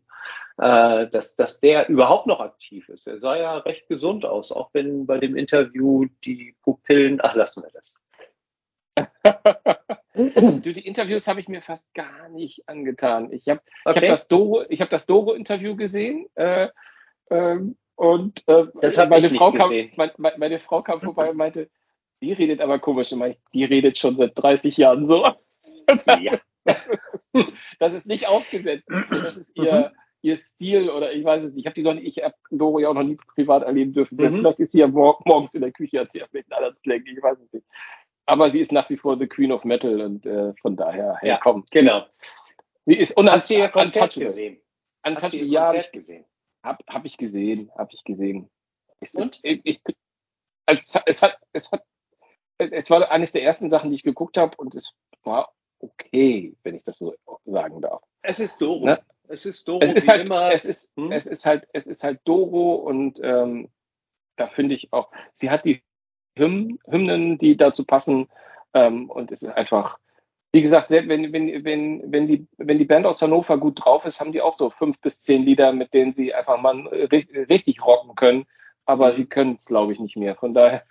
Äh, 0.57 1.07
dass, 1.07 1.37
dass 1.37 1.61
der 1.61 1.87
überhaupt 1.87 2.27
noch 2.27 2.41
aktiv 2.41 2.89
ist. 2.89 3.07
Er 3.07 3.19
sah 3.19 3.37
ja 3.37 3.57
recht 3.59 3.87
gesund 3.87 4.25
aus, 4.25 4.51
auch 4.51 4.69
wenn 4.73 5.05
bei 5.05 5.17
dem 5.17 5.37
Interview 5.37 6.07
die 6.25 6.53
Pupillen, 6.63 7.19
ach, 7.23 7.33
lassen 7.33 7.63
wir 7.63 7.71
das. 7.71 7.95
du, 10.27 10.73
die 10.73 10.85
Interviews 10.85 11.27
habe 11.27 11.39
ich 11.39 11.47
mir 11.47 11.61
fast 11.61 11.93
gar 11.93 12.29
nicht 12.29 12.67
angetan. 12.67 13.31
Ich 13.31 13.47
habe 13.47 13.61
okay. 13.85 14.09
hab 14.09 14.89
das 14.89 15.05
Doro-Interview 15.05 15.75
gesehen 15.75 16.27
äh, 16.35 16.67
ähm, 17.29 17.77
und 17.95 18.47
äh, 18.47 18.65
meine, 19.07 19.29
Frau 19.29 19.51
kam, 19.51 19.71
meine, 19.95 20.13
meine, 20.37 20.59
Frau 20.59 20.81
kam 20.81 21.01
vorbei 21.01 21.29
und 21.29 21.37
meinte, 21.37 21.69
die 22.21 22.33
redet 22.33 22.61
aber 22.61 22.79
komisch. 22.79 23.11
Und 23.11 23.19
meinte, 23.19 23.39
die 23.53 23.63
redet 23.65 23.97
schon 23.97 24.15
seit 24.15 24.37
30 24.37 24.77
Jahren 24.77 25.07
so. 25.07 25.25
Ja. 26.21 26.39
das 27.79 27.93
ist 27.93 28.05
nicht 28.05 28.27
aufgesetzt. 28.27 28.87
Das 29.09 29.37
ist 29.37 29.55
ihr, 29.55 29.91
mhm. 29.91 29.97
ihr 30.21 30.37
Stil 30.37 30.89
oder 30.89 31.11
ich 31.13 31.23
weiß 31.23 31.43
es 31.43 31.53
nicht. 31.53 31.63
Ich 31.63 31.65
habe 31.65 31.73
die 31.75 31.83
noch 31.83 31.93
nicht, 31.93 32.17
ich 32.17 32.23
habe 32.23 32.35
Doro 32.51 32.79
ja 32.79 32.89
auch 32.89 32.93
noch 32.93 33.03
nie 33.03 33.17
privat 33.35 33.63
erleben 33.63 33.93
dürfen. 33.93 34.17
Mhm. 34.17 34.35
Vielleicht 34.35 34.59
ist 34.59 34.71
sie 34.71 34.79
ja 34.79 34.87
morgens 34.87 35.55
in 35.55 35.61
der 35.61 35.71
Küche, 35.71 36.01
hat 36.01 36.11
sie 36.11 36.19
ja 36.19 36.25
mit 36.31 36.51
anderen 36.51 36.75
Flecken, 36.83 37.07
ich 37.07 37.23
weiß 37.23 37.39
es 37.39 37.53
nicht 37.53 37.65
aber 38.29 38.51
sie 38.51 38.59
ist 38.59 38.71
nach 38.71 38.89
wie 38.89 38.97
vor 38.97 39.17
the 39.17 39.27
Queen 39.27 39.51
of 39.51 39.63
Metal 39.63 40.01
und 40.01 40.25
äh, 40.25 40.53
von 40.61 40.75
daher, 40.75 41.17
hey, 41.19 41.29
ja, 41.29 41.39
komm. 41.41 41.65
Genau. 41.71 42.03
Sie 42.85 42.95
ist 42.95 43.17
und 43.17 43.29
Hast 43.29 43.49
du 43.49 43.55
ihr 43.55 43.69
Konzert 43.69 44.13
gesehen? 44.13 44.61
Hast 45.03 45.33
du 45.33 45.37
ihr 45.37 45.45
ja, 45.45 45.65
Konzert 45.65 45.91
gesehen? 45.91 46.25
Hab, 46.63 46.83
hab 46.87 47.05
ich 47.05 47.17
gesehen, 47.17 47.71
hab 47.75 47.91
ich 47.91 48.03
gesehen. 48.03 48.49
Es, 48.99 49.15
und? 49.15 49.35
Ist, 49.35 49.39
ich, 49.43 49.61
ich, 49.63 49.81
also, 50.67 50.99
es, 51.05 51.23
hat, 51.23 51.37
es 51.53 51.71
hat, 51.71 51.83
es 52.59 52.89
war 52.89 53.09
eines 53.11 53.31
der 53.31 53.43
ersten 53.43 53.69
Sachen, 53.69 53.89
die 53.89 53.95
ich 53.95 54.03
geguckt 54.03 54.37
habe 54.37 54.55
und 54.57 54.75
es 54.75 54.93
war 55.23 55.51
okay, 55.79 56.55
wenn 56.63 56.75
ich 56.75 56.83
das 56.83 56.97
so 56.97 57.15
sagen 57.45 57.81
darf. 57.81 58.03
Es 58.21 58.39
ist 58.39 58.61
Doro. 58.61 58.85
Ne? 58.85 59.01
Es 59.27 59.45
ist 59.45 59.67
Doro 59.67 59.81
es 59.81 59.95
ist 59.95 60.03
wie 60.03 60.07
halt, 60.07 60.25
immer. 60.25 60.51
Es 60.51 60.65
ist, 60.65 60.91
hm? 60.95 61.11
es 61.11 61.25
ist 61.25 61.45
halt, 61.45 61.67
es 61.73 61.87
ist 61.87 62.03
halt 62.03 62.19
Doro 62.25 62.75
und 62.75 63.19
ähm, 63.23 63.69
da 64.35 64.47
finde 64.47 64.75
ich 64.75 64.93
auch, 64.93 65.11
sie 65.33 65.49
hat 65.49 65.65
die 65.65 65.81
Hymnen, 66.35 67.37
die 67.37 67.57
dazu 67.57 67.85
passen. 67.85 68.27
Ähm, 68.73 69.09
und 69.09 69.31
es 69.31 69.43
ist 69.43 69.49
einfach, 69.49 69.97
wie 70.51 70.61
gesagt, 70.61 70.89
wenn, 70.91 71.31
wenn, 71.31 71.63
wenn, 71.63 72.11
wenn, 72.11 72.27
die, 72.27 72.47
wenn 72.57 72.79
die 72.79 72.85
Band 72.85 73.05
aus 73.05 73.21
Hannover 73.21 73.57
gut 73.57 73.83
drauf 73.83 74.05
ist, 74.05 74.19
haben 74.19 74.31
die 74.31 74.41
auch 74.41 74.57
so 74.57 74.69
fünf 74.69 74.99
bis 74.99 75.21
zehn 75.21 75.43
Lieder, 75.43 75.73
mit 75.73 75.93
denen 75.93 76.13
sie 76.13 76.33
einfach 76.33 76.59
mal 76.59 76.87
richtig 77.49 77.85
rocken 77.85 78.15
können. 78.15 78.45
Aber 78.85 79.09
mhm. 79.09 79.13
sie 79.13 79.25
können 79.25 79.55
es, 79.55 79.65
glaube 79.65 79.93
ich, 79.93 79.99
nicht 79.99 80.17
mehr. 80.17 80.35
Von 80.35 80.53
daher. 80.53 80.83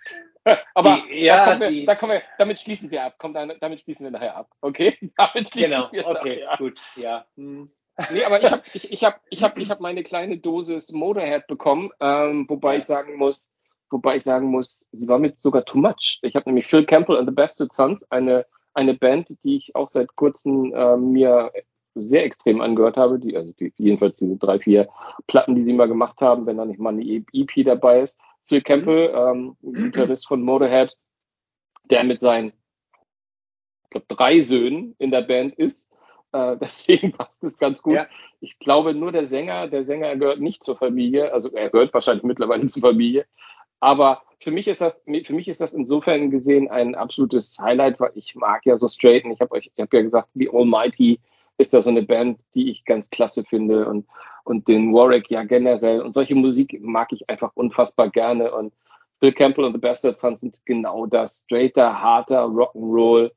Aber 0.73 1.03
die, 1.09 1.25
ja, 1.25 1.57
da, 1.57 1.69
wir, 1.69 1.85
da 1.85 2.01
wir, 2.01 2.21
damit 2.37 2.59
schließen 2.59 2.89
wir 2.91 3.03
ab. 3.03 3.15
Komm, 3.17 3.33
damit 3.33 3.81
schließen 3.81 4.05
wir 4.05 4.11
nachher 4.11 4.35
ab. 4.35 4.49
Okay? 4.61 4.97
Damit 5.17 5.49
schließen 5.49 5.71
genau, 5.71 5.89
wir 5.91 6.07
okay, 6.07 6.43
nachher. 6.45 6.57
gut, 6.57 6.79
ja. 6.95 7.25
Hm. 7.35 7.69
Nee, 8.11 8.23
aber 8.23 8.41
ich 8.41 8.49
habe 8.49 8.63
ich, 8.73 8.91
ich 8.91 9.03
hab, 9.03 9.19
ich 9.29 9.43
hab, 9.43 9.57
ich 9.57 9.69
hab 9.69 9.81
meine 9.81 10.03
kleine 10.03 10.37
Dosis 10.37 10.93
Motorhead 10.93 11.47
bekommen, 11.47 11.91
ähm, 11.99 12.45
wobei 12.47 12.73
ja. 12.73 12.79
ich 12.79 12.85
sagen 12.85 13.17
muss, 13.17 13.51
Wobei 13.91 14.17
ich 14.17 14.23
sagen 14.23 14.47
muss, 14.47 14.87
sie 14.91 15.07
war 15.07 15.19
mit 15.19 15.41
sogar 15.41 15.65
too 15.65 15.77
much. 15.77 16.19
Ich 16.21 16.35
habe 16.35 16.49
nämlich 16.49 16.67
Phil 16.67 16.85
Campbell 16.85 17.17
and 17.17 17.27
the 17.27 17.33
Bastard 17.33 17.73
Sons, 17.73 18.03
eine, 18.11 18.45
eine 18.73 18.93
Band, 18.93 19.35
die 19.43 19.57
ich 19.57 19.75
auch 19.75 19.89
seit 19.89 20.15
kurzem 20.15 20.73
äh, 20.73 20.97
mir 20.97 21.51
sehr 21.95 22.23
extrem 22.23 22.61
angehört 22.61 22.97
habe, 22.97 23.19
die, 23.19 23.35
also 23.35 23.51
die, 23.53 23.73
jedenfalls 23.77 24.17
diese 24.17 24.37
drei, 24.37 24.59
vier 24.59 24.89
Platten, 25.27 25.55
die 25.55 25.63
sie 25.63 25.73
mal 25.73 25.87
gemacht 25.87 26.21
haben, 26.21 26.45
wenn 26.45 26.57
da 26.57 26.65
nicht 26.65 26.79
mal 26.79 26.93
eine 26.93 27.03
EP 27.03 27.65
dabei 27.65 28.01
ist. 28.01 28.19
Phil 28.47 28.61
Campbell, 28.61 29.13
ähm, 29.15 29.57
Gitarrist 29.61 30.27
von 30.27 30.41
Motorhead, 30.41 30.97
der 31.85 32.03
mit 32.03 32.19
seinen, 32.19 32.53
ich 33.83 33.89
glaube, 33.91 34.05
drei 34.09 34.41
Söhnen 34.41 34.95
in 34.97 35.11
der 35.11 35.21
Band 35.21 35.55
ist. 35.55 35.91
Äh, 36.31 36.57
deswegen 36.61 37.11
passt 37.11 37.43
es 37.43 37.57
ganz 37.57 37.81
gut. 37.81 37.93
Ja. 37.93 38.07
Ich 38.39 38.59
glaube, 38.59 38.93
nur 38.93 39.11
der 39.11 39.25
Sänger, 39.25 39.67
der 39.67 39.83
Sänger 39.85 40.15
gehört 40.15 40.39
nicht 40.39 40.63
zur 40.63 40.77
Familie, 40.77 41.33
also 41.33 41.51
er 41.51 41.69
gehört 41.69 41.93
wahrscheinlich 41.93 42.23
mittlerweile 42.23 42.65
zur 42.67 42.81
Familie, 42.81 43.25
aber 43.79 44.21
für 44.41 44.51
mich 44.51 44.67
ist 44.67 44.81
das, 44.81 45.01
für 45.03 45.33
mich 45.33 45.47
ist 45.47 45.61
das 45.61 45.73
insofern 45.73 46.31
gesehen 46.31 46.69
ein 46.69 46.95
absolutes 46.95 47.59
Highlight, 47.59 47.99
weil 47.99 48.11
ich 48.15 48.35
mag 48.35 48.65
ja 48.65 48.77
so 48.77 48.87
Straighten. 48.87 49.31
Ich 49.31 49.41
habe 49.41 49.51
euch, 49.51 49.69
ich 49.73 49.81
habe 49.81 49.97
ja 49.97 50.03
gesagt, 50.03 50.29
The 50.33 50.49
Almighty 50.51 51.19
ist 51.57 51.73
da 51.73 51.81
so 51.81 51.89
eine 51.89 52.03
Band, 52.03 52.39
die 52.55 52.71
ich 52.71 52.85
ganz 52.85 53.09
klasse 53.09 53.43
finde 53.43 53.85
und, 53.87 54.07
und 54.45 54.67
den 54.69 54.93
Warwick 54.93 55.29
ja 55.29 55.43
generell. 55.43 56.01
Und 56.01 56.13
solche 56.13 56.35
Musik 56.35 56.79
mag 56.81 57.11
ich 57.11 57.29
einfach 57.29 57.51
unfassbar 57.55 58.09
gerne. 58.09 58.53
Und 58.53 58.73
Bill 59.19 59.33
Campbell 59.33 59.65
und 59.65 59.73
The 59.73 59.79
Bastard 59.79 60.17
Sons 60.17 60.39
sind 60.39 60.55
genau 60.65 61.05
das. 61.05 61.43
Straighter, 61.45 62.01
harter 62.01 62.45
Rock'n'Roll. 62.45 63.31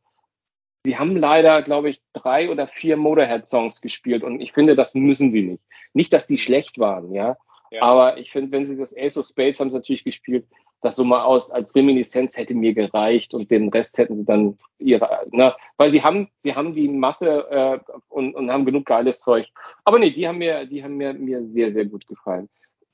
Sie 0.85 0.97
haben 0.97 1.17
leider, 1.17 1.63
glaube 1.63 1.91
ich, 1.91 2.01
drei 2.13 2.49
oder 2.49 2.69
vier 2.69 2.97
Motorhead-Songs 2.97 3.81
gespielt 3.81 4.25
und 4.25 4.41
ich 4.41 4.53
finde, 4.53 4.75
das 4.75 4.95
müssen 4.95 5.31
sie 5.31 5.43
nicht. 5.43 5.63
Nicht, 5.93 6.13
dass 6.13 6.27
die 6.27 6.39
schlecht 6.39 6.79
waren, 6.79 7.13
ja. 7.13 7.37
Aber 7.81 8.19
ich 8.19 8.31
finde, 8.31 8.53
wenn 8.53 8.67
sie 8.67 8.77
das 8.77 8.97
Ace 8.97 9.17
of 9.17 9.27
Spades 9.27 9.61
haben 9.61 9.71
sie 9.71 9.77
natürlich 9.77 10.05
gespielt, 10.05 10.47
das 10.83 10.97
so 10.97 11.05
mal 11.05 11.23
aus 11.23 11.51
als 11.51 11.75
Reminiszenz 11.75 12.37
hätte 12.37 12.55
mir 12.55 12.75
gereicht 12.75 13.35
und 13.35 13.51
den 13.51 13.69
Rest 13.69 13.99
hätten 13.99 14.17
sie 14.17 14.25
dann 14.25 14.59
ihre, 14.79 15.27
ne, 15.31 15.55
weil 15.77 15.93
die 15.93 16.03
haben, 16.03 16.29
sie 16.43 16.55
haben 16.55 16.75
die 16.75 16.89
Masse 16.89 17.47
äh, 17.51 17.79
und, 18.09 18.35
und 18.35 18.51
haben 18.51 18.67
genug 18.67 18.87
geiles 18.87 19.21
Zeug. 19.21 19.47
Aber 19.85 19.99
nee, 19.99 20.11
die 20.11 20.27
haben 20.27 20.39
mir, 20.39 20.67
die 20.67 20.83
haben 20.83 20.97
mir, 20.97 21.15
mir 21.15 21.43
sehr, 21.47 21.73
sehr 21.73 21.85
gut 21.85 22.07
gefallen. 22.07 22.49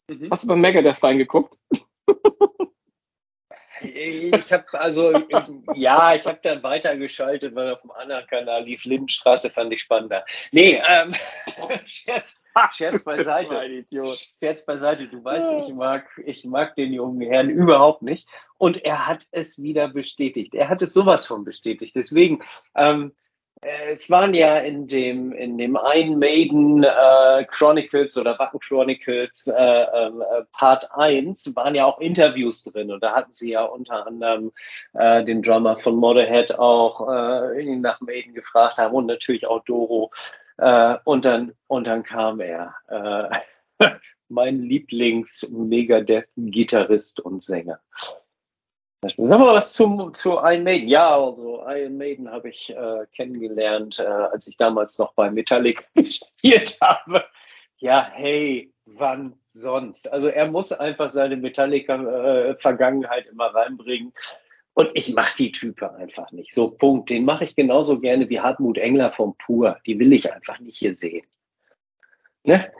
Mhm. 0.08 0.28
Hast 0.30 0.44
du 0.44 0.48
bei 0.48 0.56
Megadeth 0.56 1.02
reingeguckt? 1.02 1.56
Ich 3.80 4.52
habe 4.52 4.66
also, 4.72 5.12
ja, 5.74 6.14
ich 6.14 6.26
habe 6.26 6.38
dann 6.42 6.62
weitergeschaltet, 6.62 7.54
weil 7.54 7.72
auf 7.72 7.80
dem 7.82 7.92
anderen 7.92 8.26
Kanal 8.26 8.64
lief 8.64 8.84
Lindenstraße, 8.84 9.50
fand 9.50 9.72
ich 9.72 9.82
spannender. 9.82 10.24
Nee, 10.50 10.82
ähm, 10.86 11.14
Scherz, 11.84 12.42
Scherz 12.72 13.04
beiseite. 13.04 13.84
Scherz 14.40 14.64
beiseite. 14.64 15.08
Du 15.08 15.22
weißt, 15.22 15.52
ich 15.66 15.74
mag, 15.74 16.06
ich 16.24 16.44
mag 16.44 16.74
den 16.76 16.92
jungen 16.92 17.20
Herrn 17.20 17.50
überhaupt 17.50 18.02
nicht. 18.02 18.28
Und 18.56 18.84
er 18.84 19.06
hat 19.06 19.26
es 19.30 19.62
wieder 19.62 19.88
bestätigt. 19.88 20.54
Er 20.54 20.68
hat 20.68 20.82
es 20.82 20.92
sowas 20.92 21.26
von 21.26 21.44
bestätigt. 21.44 21.94
Deswegen, 21.94 22.42
ähm, 22.74 23.12
äh, 23.60 23.92
es 23.92 24.10
waren 24.10 24.34
ja 24.34 24.58
in 24.58 24.86
dem, 24.86 25.32
in 25.32 25.58
dem 25.58 25.78
Iron 25.94 26.18
Maiden 26.18 26.84
äh, 26.84 27.44
Chronicles 27.46 28.16
oder 28.16 28.38
Wacken 28.38 28.60
Chronicles 28.60 29.48
äh, 29.48 29.52
ähm, 29.52 30.22
äh, 30.22 30.44
Part 30.52 30.90
1 30.92 31.54
waren 31.56 31.74
ja 31.74 31.84
auch 31.86 32.00
Interviews 32.00 32.64
drin 32.64 32.90
und 32.92 33.02
da 33.02 33.14
hatten 33.14 33.34
sie 33.34 33.52
ja 33.52 33.64
unter 33.64 34.06
anderem 34.06 34.52
äh, 34.94 35.24
den 35.24 35.42
Drummer 35.42 35.76
von 35.78 35.96
Motorhead 35.96 36.58
auch 36.58 37.08
äh, 37.08 37.76
nach 37.76 38.00
Maiden 38.00 38.34
gefragt 38.34 38.78
haben 38.78 38.94
und 38.94 39.06
natürlich 39.06 39.46
auch 39.46 39.64
Doro. 39.64 40.10
Äh, 40.58 40.98
und, 41.04 41.24
dann, 41.24 41.54
und 41.66 41.86
dann 41.86 42.02
kam 42.02 42.40
er. 42.40 42.74
Äh, 42.88 43.30
mein 44.28 44.60
Lieblings-Megadeth-Gitarrist 44.62 47.20
und 47.20 47.42
Sänger. 47.42 47.80
Sagen 49.00 49.28
wir 49.28 49.54
was 49.54 49.74
zum, 49.74 50.12
zu 50.12 50.32
Iron 50.32 50.64
Maiden. 50.64 50.88
Ja, 50.88 51.16
also 51.16 51.64
Iron 51.68 51.96
Maiden 51.96 52.28
habe 52.30 52.48
ich 52.48 52.70
äh, 52.70 53.06
kennengelernt, 53.14 54.00
äh, 54.00 54.02
als 54.02 54.48
ich 54.48 54.56
damals 54.56 54.98
noch 54.98 55.12
bei 55.12 55.30
Metallic 55.30 55.86
gespielt 55.94 56.76
habe. 56.80 57.24
Ja, 57.76 58.10
hey, 58.12 58.72
wann 58.86 59.38
sonst? 59.46 60.12
Also 60.12 60.26
er 60.26 60.48
muss 60.48 60.72
einfach 60.72 61.10
seine 61.10 61.36
Metallica-Vergangenheit 61.36 63.26
äh, 63.26 63.30
immer 63.30 63.54
reinbringen. 63.54 64.12
Und 64.78 64.90
ich 64.94 65.12
mache 65.12 65.36
die 65.36 65.50
Type 65.50 65.92
einfach 65.96 66.30
nicht. 66.30 66.54
So, 66.54 66.70
Punkt. 66.70 67.10
Den 67.10 67.24
mache 67.24 67.42
ich 67.42 67.56
genauso 67.56 67.98
gerne 67.98 68.28
wie 68.28 68.38
Hartmut 68.38 68.78
Engler 68.78 69.10
vom 69.10 69.34
Pur. 69.36 69.76
Die 69.86 69.98
will 69.98 70.12
ich 70.12 70.32
einfach 70.32 70.60
nicht 70.60 70.78
hier 70.78 70.94
sehen. 70.94 71.26
Ne? 72.44 72.70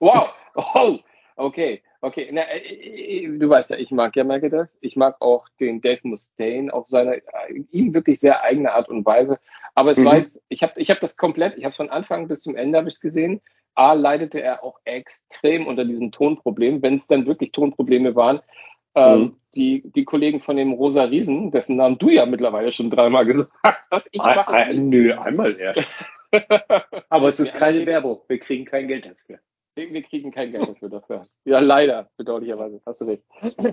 Wow. 0.00 0.34
Oh, 0.56 0.98
okay. 1.36 1.80
Okay, 2.00 2.28
Na, 2.32 2.42
äh, 2.42 3.24
äh, 3.24 3.38
du 3.38 3.48
weißt 3.48 3.70
ja, 3.70 3.76
ich 3.76 3.92
mag 3.92 4.16
ja 4.16 4.24
Megadeth. 4.24 4.68
Ich 4.80 4.96
mag 4.96 5.14
auch 5.20 5.48
den 5.60 5.80
Dave 5.80 6.00
Mustaine 6.02 6.74
auf 6.74 6.88
seiner, 6.88 7.18
äh, 7.18 7.22
ihm 7.70 7.94
wirklich 7.94 8.18
sehr 8.18 8.42
eigene 8.42 8.72
Art 8.72 8.88
und 8.88 9.06
Weise. 9.06 9.38
Aber 9.76 9.92
es 9.92 9.98
mhm. 9.98 10.06
war 10.06 10.16
jetzt, 10.18 10.42
ich 10.48 10.64
habe 10.64 10.72
ich 10.80 10.90
hab 10.90 10.98
das 10.98 11.16
komplett, 11.16 11.56
ich 11.56 11.64
habe 11.64 11.76
von 11.76 11.88
Anfang 11.88 12.26
bis 12.26 12.42
zum 12.42 12.56
Ende 12.56 12.78
habe 12.78 12.88
ich 12.88 12.98
gesehen. 12.98 13.40
A, 13.76 13.92
leidete 13.92 14.40
er 14.40 14.64
auch 14.64 14.80
extrem 14.84 15.68
unter 15.68 15.84
diesem 15.84 16.10
Tonproblem, 16.10 16.82
wenn 16.82 16.96
es 16.96 17.06
dann 17.06 17.26
wirklich 17.26 17.52
Tonprobleme 17.52 18.16
waren. 18.16 18.40
Ähm, 18.96 19.20
mhm. 19.20 19.36
die, 19.54 19.82
die 19.92 20.04
Kollegen 20.04 20.40
von 20.40 20.56
dem 20.56 20.72
Rosa 20.72 21.04
Riesen, 21.04 21.50
dessen 21.50 21.76
Namen 21.76 21.98
du 21.98 22.10
ja 22.10 22.26
mittlerweile 22.26 22.72
schon 22.72 22.90
dreimal 22.90 23.26
gesagt 23.26 23.52
hast. 23.90 24.08
Ich 24.12 24.20
ein, 24.20 24.38
ein, 24.38 24.88
nö, 24.88 25.12
einmal 25.14 25.58
erst. 25.58 25.86
Aber 27.08 27.28
es 27.28 27.40
ist 27.40 27.56
keine 27.56 27.84
Werbung. 27.86 28.20
Wir 28.28 28.38
kriegen 28.38 28.64
kein 28.64 28.88
Geld 28.88 29.06
dafür. 29.06 29.38
Wir 29.76 30.02
kriegen 30.02 30.30
kein 30.30 30.52
Geld 30.52 30.68
dafür. 30.68 30.88
dafür. 30.88 31.24
Ja, 31.44 31.58
leider, 31.58 32.08
bedauerlicherweise. 32.16 32.80
Hast 32.86 33.00
du 33.00 33.06
recht. 33.06 33.22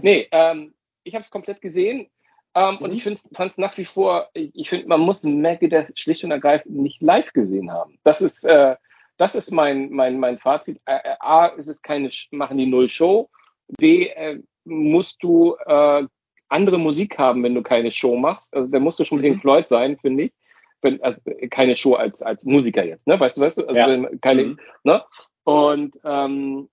Nee, 0.02 0.28
ähm, 0.32 0.74
ich 1.04 1.14
habe 1.14 1.24
es 1.24 1.32
komplett 1.32 1.62
gesehen. 1.62 2.08
Ähm, 2.54 2.76
mhm. 2.76 2.82
Und 2.82 2.94
ich 2.94 3.04
fand 3.04 3.52
es 3.52 3.58
nach 3.58 3.78
wie 3.78 3.86
vor, 3.86 4.30
ich, 4.34 4.52
ich 4.54 4.70
finde, 4.70 4.88
man 4.88 5.02
muss 5.02 5.24
Megadeth 5.24 5.98
schlicht 5.98 6.24
und 6.24 6.32
ergreifend 6.32 6.76
nicht 6.76 7.02
live 7.02 7.32
gesehen 7.34 7.72
haben. 7.72 8.00
Das 8.04 8.22
ist, 8.22 8.44
äh, 8.44 8.76
das 9.18 9.36
ist 9.36 9.52
mein, 9.52 9.92
mein, 9.92 10.20
mein 10.20 10.40
Fazit. 10.40 10.82
Äh, 10.86 11.00
A, 11.20 11.48
ist 11.48 11.68
es 11.68 11.82
keine, 11.82 12.10
machen 12.32 12.58
die 12.58 12.66
null 12.66 12.90
Show. 12.90 13.30
B, 13.78 14.08
äh, 14.08 14.42
musst 14.66 15.22
du 15.22 15.56
äh, 15.66 16.06
andere 16.50 16.78
Musik 16.78 17.18
haben, 17.18 17.44
wenn 17.44 17.56
du 17.56 17.64
keine 17.64 17.92
Show 17.92 18.18
machst. 18.18 18.54
Also 18.56 18.70
da 18.70 18.80
musst 18.80 19.00
du 19.00 19.06
schon 19.06 19.20
mit 19.20 19.26
mhm. 19.26 19.34
Pink 19.34 19.42
Floyd 19.42 19.68
sein, 19.68 19.98
finde 19.98 20.26
ich. 20.26 20.34
Wenn, 20.82 21.02
also 21.04 21.22
keine 21.52 21.76
Show 21.78 21.94
als, 21.94 22.22
als 22.22 22.44
Musiker 22.44 22.84
jetzt, 22.84 23.06
ne? 23.06 23.20
Weißt 23.20 23.38
du, 23.38 23.42
weißt 23.42 23.58
du? 23.60 23.68
Also 23.68 23.80
ja. 23.80 24.10
keine, 24.20 24.44
mhm. 24.44 24.60
ne? 24.84 25.04
Und, 25.44 26.00
ähm, 26.04 26.70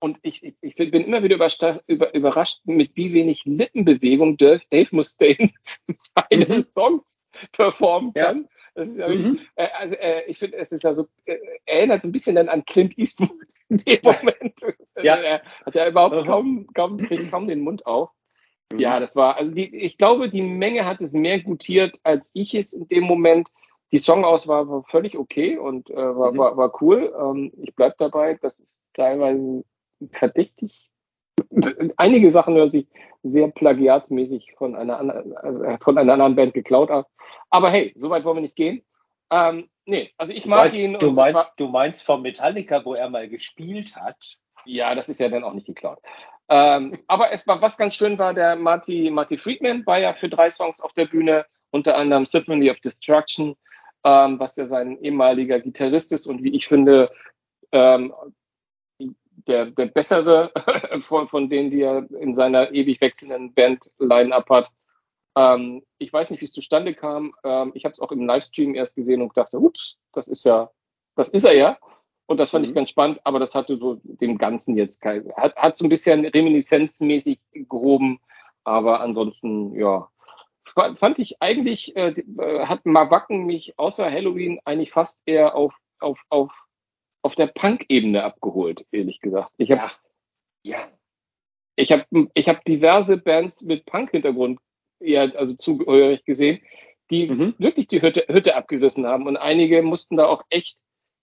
und 0.00 0.18
ich, 0.22 0.42
ich, 0.42 0.54
ich 0.60 0.76
bin 0.76 1.04
immer 1.04 1.22
wieder 1.22 1.36
über, 1.86 2.14
überrascht, 2.14 2.60
mit 2.64 2.96
wie 2.96 3.12
wenig 3.12 3.42
Lippenbewegung 3.44 4.36
Dave, 4.36 4.62
Dave 4.70 4.88
Mustaine 4.90 5.52
seine 5.88 6.46
mhm. 6.46 6.66
Songs 6.74 7.18
performen 7.52 8.12
kann. 8.14 8.48
Ist 8.76 8.98
mhm. 8.98 9.40
äh, 9.56 9.68
also, 9.78 9.94
äh, 9.94 10.24
ich 10.26 10.38
finde, 10.38 10.58
es 10.58 10.70
ist 10.70 10.84
ja 10.84 10.94
so, 10.94 11.06
äh, 11.24 11.38
erinnert 11.64 12.02
so 12.02 12.08
ein 12.08 12.12
bisschen 12.12 12.36
dann 12.36 12.48
an 12.48 12.64
Clint 12.64 12.98
Eastwood 12.98 13.30
in 13.68 13.78
dem 13.78 14.00
Moment. 14.02 14.60
Ja. 15.02 15.16
er 15.16 15.42
hat 15.64 15.74
ja 15.74 15.88
überhaupt 15.88 16.26
kaum, 16.26 16.66
kaum, 16.74 16.98
kriegt 16.98 17.30
kaum 17.30 17.48
den 17.48 17.60
Mund 17.60 17.86
auf. 17.86 18.10
Mhm. 18.72 18.78
Ja, 18.78 19.00
das 19.00 19.16
war, 19.16 19.36
also 19.36 19.52
die, 19.52 19.74
ich 19.74 19.96
glaube, 19.96 20.28
die 20.28 20.42
Menge 20.42 20.84
hat 20.84 21.00
es 21.00 21.12
mehr 21.12 21.40
gutiert, 21.40 21.98
als 22.02 22.30
ich 22.34 22.54
es 22.54 22.72
in 22.72 22.86
dem 22.88 23.04
Moment. 23.04 23.50
Die 23.92 23.98
Songauswahl 23.98 24.68
war 24.68 24.82
völlig 24.84 25.16
okay 25.16 25.56
und 25.58 25.90
äh, 25.90 25.96
war, 25.96 26.32
mhm. 26.32 26.38
war, 26.38 26.56
war 26.56 26.82
cool. 26.82 27.14
Ähm, 27.18 27.52
ich 27.62 27.74
bleib 27.74 27.96
dabei, 27.98 28.34
das 28.34 28.58
ist 28.58 28.80
teilweise 28.94 29.64
verdächtig. 30.10 30.90
Einige 31.96 32.32
Sachen 32.32 32.54
hören 32.54 32.70
sich 32.70 32.86
sehr 33.22 33.48
plagiatsmäßig 33.48 34.54
von 34.56 34.74
einer, 34.76 35.24
äh, 35.42 35.78
von 35.80 35.98
einer 35.98 36.12
anderen 36.12 36.36
Band 36.36 36.54
geklaut 36.54 36.90
ab. 36.90 37.08
Aber 37.50 37.70
hey, 37.70 37.92
so 37.96 38.10
weit 38.10 38.24
wollen 38.24 38.38
wir 38.38 38.42
nicht 38.42 38.56
gehen. 38.56 38.82
Ähm, 39.30 39.68
nee, 39.84 40.12
also 40.16 40.32
ich 40.32 40.46
mag 40.46 40.60
meinst, 40.60 40.78
ihn. 40.78 40.98
Du 40.98 41.10
meinst, 41.10 41.54
du 41.56 41.68
meinst 41.68 42.02
von 42.04 42.22
Metallica, 42.22 42.84
wo 42.84 42.94
er 42.94 43.10
mal 43.10 43.28
gespielt 43.28 43.96
hat? 43.96 44.38
Ja, 44.64 44.94
das 44.94 45.08
ist 45.08 45.20
ja 45.20 45.28
dann 45.28 45.44
auch 45.44 45.54
nicht 45.54 45.66
geklaut. 45.66 45.98
Ähm, 46.48 46.98
aber 47.08 47.32
es 47.32 47.46
war, 47.46 47.60
was 47.60 47.76
ganz 47.76 47.94
schön 47.94 48.18
war, 48.18 48.32
der 48.32 48.56
Marty, 48.56 49.10
Marty 49.10 49.36
Friedman 49.36 49.84
war 49.86 49.98
ja 49.98 50.14
für 50.14 50.28
drei 50.28 50.50
Songs 50.50 50.80
auf 50.80 50.92
der 50.92 51.06
Bühne, 51.06 51.44
unter 51.70 51.96
anderem 51.96 52.26
Symphony 52.26 52.70
of 52.70 52.78
Destruction, 52.80 53.56
ähm, 54.04 54.38
was 54.38 54.56
ja 54.56 54.66
sein 54.68 54.98
ehemaliger 55.02 55.58
Gitarrist 55.58 56.12
ist 56.12 56.26
und 56.26 56.42
wie 56.44 56.54
ich 56.54 56.68
finde, 56.68 57.10
ähm, 57.72 58.12
der, 59.46 59.66
der 59.66 59.86
bessere 59.86 60.52
von, 61.02 61.28
von 61.28 61.48
denen, 61.48 61.70
die 61.70 61.82
er 61.82 62.10
in 62.20 62.34
seiner 62.34 62.72
ewig 62.72 63.00
wechselnden 63.00 63.52
Band 63.54 63.90
Line-Up 63.98 64.48
hat. 64.50 64.70
Ähm, 65.36 65.82
ich 65.98 66.12
weiß 66.12 66.30
nicht, 66.30 66.40
wie 66.40 66.46
es 66.46 66.52
zustande 66.52 66.94
kam. 66.94 67.34
Ähm, 67.44 67.72
ich 67.74 67.84
habe 67.84 67.92
es 67.92 68.00
auch 68.00 68.12
im 68.12 68.26
Livestream 68.26 68.74
erst 68.74 68.96
gesehen 68.96 69.22
und 69.22 69.36
dachte, 69.36 69.58
ups, 69.58 69.96
das 70.12 70.26
ist 70.28 70.44
ja, 70.44 70.70
das 71.14 71.28
ist 71.28 71.44
er 71.44 71.54
ja. 71.54 71.78
Und 72.26 72.38
das 72.38 72.50
fand 72.50 72.64
mhm. 72.64 72.70
ich 72.70 72.74
ganz 72.74 72.90
spannend, 72.90 73.20
aber 73.24 73.38
das 73.38 73.54
hatte 73.54 73.78
so 73.78 74.00
dem 74.02 74.36
Ganzen 74.38 74.76
jetzt 74.76 75.00
kein, 75.00 75.32
hat, 75.36 75.54
hat 75.56 75.76
so 75.76 75.84
ein 75.84 75.88
bisschen 75.88 76.24
reminiszenzmäßig 76.24 77.38
gehoben, 77.52 78.18
aber 78.64 79.00
ansonsten, 79.00 79.74
ja, 79.76 80.08
fand 80.74 81.18
ich 81.20 81.40
eigentlich, 81.40 81.94
äh, 81.96 82.08
äh 82.08 82.66
hat 82.66 82.84
Mawacken 82.84 83.46
mich 83.46 83.78
außer 83.78 84.10
Halloween 84.10 84.58
eigentlich 84.64 84.90
fast 84.90 85.20
eher 85.24 85.54
auf, 85.54 85.74
auf, 86.00 86.20
auf, 86.28 86.52
auf 87.22 87.36
der 87.36 87.46
Punk-Ebene 87.46 88.24
abgeholt, 88.24 88.84
ehrlich 88.90 89.20
gesagt. 89.20 89.52
Ich 89.56 89.70
habe, 89.70 89.82
ja. 89.82 89.92
Ja, 90.66 90.88
ich 91.76 91.92
habe, 91.92 92.04
ich 92.34 92.48
habe 92.48 92.60
diverse 92.66 93.18
Bands 93.18 93.62
mit 93.62 93.86
Punk-Hintergrund 93.86 94.58
eher, 95.00 95.32
also 95.38 95.54
zugehörig 95.54 96.24
gesehen, 96.24 96.60
die 97.10 97.28
mhm. 97.28 97.54
wirklich 97.58 97.86
die 97.86 98.02
Hütte, 98.02 98.24
Hütte 98.28 98.56
abgerissen 98.56 99.06
haben 99.06 99.26
und 99.26 99.36
einige 99.36 99.82
mussten 99.82 100.16
da 100.16 100.26
auch 100.26 100.42
echt 100.50 100.76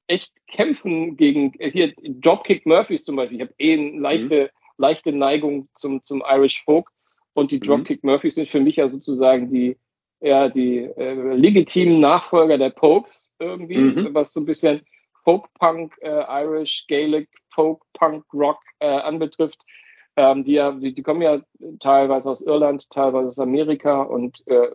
echt 0.08 0.34
kämpfen 0.48 1.16
gegen 1.16 1.54
hier 1.60 1.94
Dropkick 2.04 2.66
Murphys 2.66 3.06
zum 3.06 3.16
Beispiel. 3.16 3.38
Ich 3.38 3.44
habe 3.44 3.54
eh 3.58 3.74
eine 3.74 4.00
leichte, 4.00 4.44
mhm. 4.44 4.50
leichte 4.78 5.14
Neigung 5.14 5.70
zum, 5.76 6.04
zum 6.04 6.22
Irish 6.28 6.62
Folk 6.64 6.90
und 7.34 7.52
die 7.52 7.58
mhm. 7.58 7.62
Dropkick 7.62 8.04
Murphys 8.04 8.36
sind 8.36 8.50
für 8.50 8.60
mich 8.60 8.76
ja 8.78 8.90
sozusagen 8.90 9.50
die 9.50 9.78
ja 10.20 10.50
die 10.50 10.80
äh, 10.80 11.36
legitimen 11.36 12.00
Nachfolger 12.00 12.58
der 12.58 12.70
Pokes 12.70 13.34
irgendwie, 13.40 13.78
mhm. 13.78 14.14
was 14.14 14.34
so 14.34 14.42
ein 14.42 14.46
bisschen 14.46 14.82
Folk 15.24 15.48
Punk, 15.60 15.94
äh, 16.02 16.44
Irish, 16.44 16.86
Gaelic, 16.88 17.30
Folk 17.50 17.82
Punk, 17.94 18.26
Rock 18.34 18.60
äh, 18.80 18.88
anbetrifft. 18.88 19.62
Ähm, 20.16 20.44
die, 20.44 20.54
ja, 20.54 20.72
die, 20.72 20.94
die 20.94 21.02
kommen 21.02 21.22
ja 21.22 21.40
teilweise 21.80 22.30
aus 22.30 22.42
Irland, 22.42 22.90
teilweise 22.90 23.30
aus 23.30 23.40
Amerika 23.40 24.04
und 24.04 24.46
äh, 24.48 24.70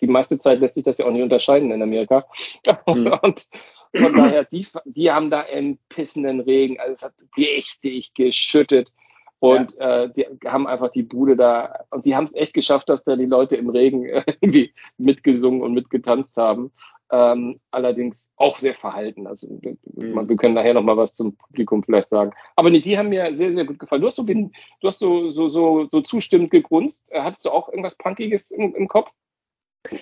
die 0.00 0.06
meiste 0.06 0.38
Zeit 0.38 0.60
lässt 0.60 0.74
sich 0.74 0.84
das 0.84 0.98
ja 0.98 1.06
auch 1.06 1.10
nicht 1.10 1.22
unterscheiden 1.22 1.70
in 1.70 1.82
Amerika. 1.82 2.26
Mhm. 2.86 3.18
Und 3.22 3.48
von 3.94 4.14
daher, 4.14 4.44
die, 4.44 4.66
die 4.84 5.10
haben 5.10 5.30
da 5.30 5.40
einen 5.40 5.78
pissenden 5.88 6.40
Regen, 6.40 6.78
also 6.80 6.94
es 6.94 7.02
hat 7.02 7.14
richtig 7.36 8.14
geschüttet. 8.14 8.90
Und 9.38 9.74
ja. 9.74 10.04
äh, 10.04 10.12
die 10.12 10.26
haben 10.46 10.66
einfach 10.66 10.90
die 10.90 11.02
Bude 11.02 11.36
da, 11.36 11.84
und 11.90 12.04
die 12.04 12.14
haben 12.14 12.26
es 12.26 12.34
echt 12.34 12.54
geschafft, 12.54 12.88
dass 12.88 13.04
da 13.04 13.16
die 13.16 13.26
Leute 13.26 13.56
im 13.56 13.70
Regen 13.70 14.04
irgendwie 14.40 14.74
mitgesungen 14.98 15.62
und 15.62 15.72
mitgetanzt 15.72 16.36
haben. 16.36 16.72
Ähm, 17.12 17.58
allerdings 17.72 18.30
auch 18.36 18.58
sehr 18.58 18.74
verhalten. 18.74 19.26
Also 19.26 19.48
mhm. 19.48 20.28
wir 20.28 20.36
können 20.36 20.54
nachher 20.54 20.74
noch 20.74 20.82
mal 20.82 20.96
was 20.96 21.14
zum 21.14 21.36
Publikum 21.36 21.82
vielleicht 21.82 22.08
sagen. 22.08 22.32
Aber 22.54 22.70
nee, 22.70 22.80
die 22.80 22.96
haben 22.96 23.08
mir 23.08 23.34
sehr, 23.36 23.52
sehr 23.52 23.64
gut 23.64 23.80
gefallen. 23.80 24.02
Du 24.02 24.06
hast 24.06 24.16
so, 24.16 24.22
du 24.22 24.50
hast 24.84 25.00
so, 25.00 25.32
so, 25.32 25.48
so, 25.48 25.88
so 25.90 26.00
zustimmend 26.02 26.50
gegrunzt. 26.50 27.10
Hattest 27.12 27.44
du 27.44 27.50
auch 27.50 27.68
irgendwas 27.68 27.96
Punkiges 27.96 28.52
im, 28.52 28.74
im 28.76 28.86
Kopf? 28.86 29.10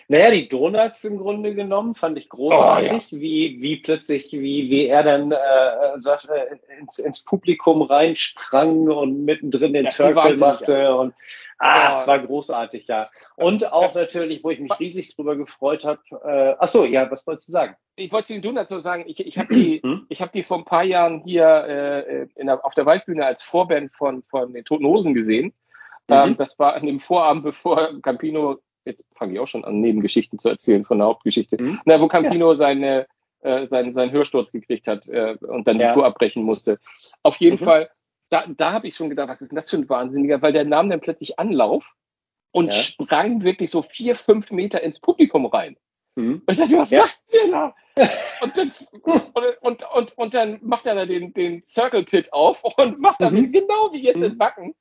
Naja, 0.09 0.33
die 0.33 0.49
Donuts 0.49 1.05
im 1.05 1.19
Grunde 1.19 1.55
genommen 1.55 1.95
fand 1.95 2.19
ich 2.19 2.29
großartig, 2.29 2.91
oh, 2.91 3.15
ja. 3.17 3.23
wie, 3.23 3.59
wie 3.61 3.77
plötzlich, 3.77 4.33
wie, 4.33 4.69
wie 4.71 4.87
er 4.87 5.05
dann 5.05 5.31
äh, 5.31 6.01
sagt, 6.01 6.29
äh, 6.29 6.59
ins, 6.81 6.99
ins 6.99 7.25
Publikum 7.25 7.83
reinsprang 7.83 8.89
und 8.89 9.25
mittendrin 9.25 9.73
den 9.73 9.85
das 9.85 9.97
Circle 9.97 10.37
machte 10.37 10.97
und 10.97 11.15
ah, 11.59 11.91
oh. 11.91 11.97
es 11.97 12.07
war 12.09 12.19
großartig, 12.19 12.89
ja. 12.89 13.09
Und 13.37 13.73
auch 13.73 13.95
natürlich, 13.95 14.43
wo 14.43 14.51
ich 14.51 14.59
mich 14.59 14.79
riesig 14.81 15.15
drüber 15.15 15.37
gefreut 15.37 15.85
habe, 15.85 16.01
äh, 16.25 16.57
ach 16.59 16.69
so, 16.69 16.85
ja, 16.85 17.09
was 17.09 17.25
wolltest 17.25 17.49
du 17.49 17.53
sagen? 17.53 17.77
Ich 17.95 18.11
wollte 18.11 18.33
den 18.33 18.43
Donuts 18.43 18.71
so 18.71 18.81
sagen, 18.81 19.05
ich, 19.07 19.25
ich 19.25 19.39
habe 19.39 19.55
die, 19.55 19.81
hm? 19.83 20.07
ich 20.09 20.21
habe 20.21 20.33
die 20.33 20.43
vor 20.43 20.59
ein 20.59 20.65
paar 20.65 20.85
Jahren 20.85 21.23
hier 21.25 21.47
äh, 21.47 22.27
in 22.35 22.49
der, 22.49 22.65
auf 22.65 22.75
der 22.75 22.85
Waldbühne 22.85 23.25
als 23.25 23.45
Vorband 23.45 23.93
von, 23.93 24.25
von 24.25 24.53
den 24.53 24.65
Toten 24.65 24.87
Hosen 24.87 25.15
gesehen. 25.15 25.53
Mhm. 26.09 26.15
Ähm, 26.15 26.37
das 26.37 26.59
war 26.59 26.75
an 26.75 26.85
dem 26.85 26.99
Vorabend, 26.99 27.45
bevor 27.45 28.01
Campino 28.03 28.59
jetzt 28.89 29.05
fange 29.15 29.35
ich 29.35 29.41
auch 29.41 29.47
schon 29.47 29.65
an, 29.65 29.81
Nebengeschichten 29.81 30.39
zu 30.39 30.49
erzählen 30.49 30.85
von 30.85 30.99
der 30.99 31.07
Hauptgeschichte. 31.07 31.63
Mhm. 31.63 31.81
Na, 31.85 32.01
wo 32.01 32.09
Campino 32.09 32.53
ja. 32.53 32.57
seine, 32.59 33.07
äh, 33.41 33.67
seinen, 33.69 33.93
seinen 33.93 34.11
Hörsturz 34.13 34.53
gekriegt 34.53 34.89
hat 34.89 35.07
äh, 35.09 35.37
und 35.41 35.69
dann 35.69 35.79
ja. 35.79 35.89
die 35.89 35.95
Tour 35.95 36.07
abbrechen 36.07 36.43
musste. 36.43 36.79
Auf 37.23 37.37
jeden 37.37 37.61
mhm. 37.61 37.65
Fall, 37.65 37.91
da, 38.31 38.45
da 38.47 38.73
habe 38.73 38.89
ich 38.89 38.97
schon 38.97 39.11
gedacht, 39.11 39.29
was 39.29 39.41
ist 39.41 39.51
denn 39.51 39.57
das 39.57 39.71
für 39.71 39.77
ein 39.77 39.89
Wahnsinniger, 39.89 40.43
weil 40.43 40.53
der 40.53 40.65
nahm 40.65 40.91
dann 40.91 41.01
plötzlich 41.01 41.39
Anlauf 41.39 41.85
und 42.51 42.69
ja. 42.69 42.73
sprang 42.73 43.43
wirklich 43.43 43.71
so 43.71 43.83
vier, 43.83 44.17
fünf 44.17 44.51
Meter 44.51 44.83
ins 44.83 45.01
Publikum 45.01 45.47
rein. 45.47 45.77
Mhm. 46.17 46.43
Und 46.45 46.51
ich 46.51 46.59
dachte, 46.59 46.77
was 46.77 46.91
ja. 46.91 47.03
macht 47.03 47.21
der 47.33 47.49
da? 47.49 47.75
Und 48.41 48.57
dann, 48.57 48.73
und, 49.03 49.59
und, 49.61 49.83
und, 49.93 50.19
und, 50.19 50.35
dann 50.35 50.61
macht 50.63 50.87
er 50.87 50.95
da 50.95 51.05
den, 51.05 51.35
den 51.35 51.65
Circle 51.65 52.05
Pit 52.05 52.33
auf 52.33 52.63
und 52.63 53.01
macht 53.01 53.21
dann 53.21 53.35
mhm. 53.35 53.51
genau 53.51 53.93
wie 53.93 54.05
jetzt 54.05 54.19
mhm. 54.19 54.23
in 54.23 54.39
Wacken 54.39 54.75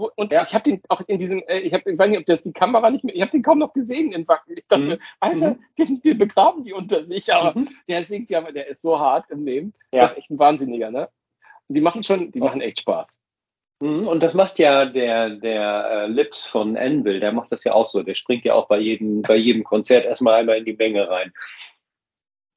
und, 0.00 0.12
und 0.16 0.32
ja. 0.32 0.42
ich 0.42 0.54
habe 0.54 0.64
den 0.64 0.80
auch 0.88 1.00
in 1.06 1.18
diesem, 1.18 1.42
äh, 1.46 1.60
ich, 1.60 1.72
hab, 1.72 1.86
ich 1.86 1.98
weiß 1.98 2.08
nicht, 2.08 2.18
ob 2.18 2.26
das 2.26 2.42
die 2.42 2.52
Kamera 2.52 2.90
nicht 2.90 3.04
mehr, 3.04 3.14
ich 3.14 3.20
habe 3.20 3.32
den 3.32 3.42
kaum 3.42 3.58
noch 3.58 3.72
gesehen 3.72 4.12
in 4.12 4.26
Wacken. 4.26 4.56
Ich 4.56 4.66
dachte, 4.66 4.82
mhm. 4.82 4.98
Alter, 5.20 5.50
mhm. 5.50 5.58
den, 5.78 6.00
wir 6.02 6.18
begraben 6.18 6.64
die 6.64 6.72
unter 6.72 7.04
sich, 7.04 7.32
aber 7.32 7.58
mhm. 7.58 7.68
der 7.88 8.02
singt 8.04 8.30
ja, 8.30 8.40
der 8.40 8.68
ist 8.68 8.82
so 8.82 8.98
hart 8.98 9.30
im 9.30 9.44
Leben. 9.44 9.74
Ja. 9.92 10.02
Das 10.02 10.12
ist 10.12 10.18
echt 10.18 10.30
ein 10.30 10.38
Wahnsinniger, 10.38 10.90
ne? 10.90 11.08
Und 11.68 11.74
die 11.74 11.80
machen 11.80 12.04
schon, 12.04 12.32
die 12.32 12.40
machen 12.40 12.60
echt 12.60 12.80
Spaß. 12.80 13.20
Mhm. 13.80 14.06
Und 14.06 14.22
das 14.22 14.32
macht 14.32 14.58
ja 14.60 14.86
der, 14.86 15.30
der 15.30 15.90
äh, 15.90 16.06
Lips 16.06 16.46
von 16.46 16.76
Anvil, 16.76 17.18
der 17.18 17.32
macht 17.32 17.50
das 17.50 17.64
ja 17.64 17.72
auch 17.72 17.86
so. 17.86 18.02
Der 18.02 18.14
springt 18.14 18.44
ja 18.44 18.54
auch 18.54 18.68
bei 18.68 18.78
jedem, 18.78 19.22
bei 19.22 19.36
jedem 19.36 19.64
Konzert 19.64 20.04
erstmal 20.04 20.34
einmal 20.34 20.58
in 20.58 20.64
die 20.64 20.74
Menge 20.74 21.08
rein. 21.08 21.32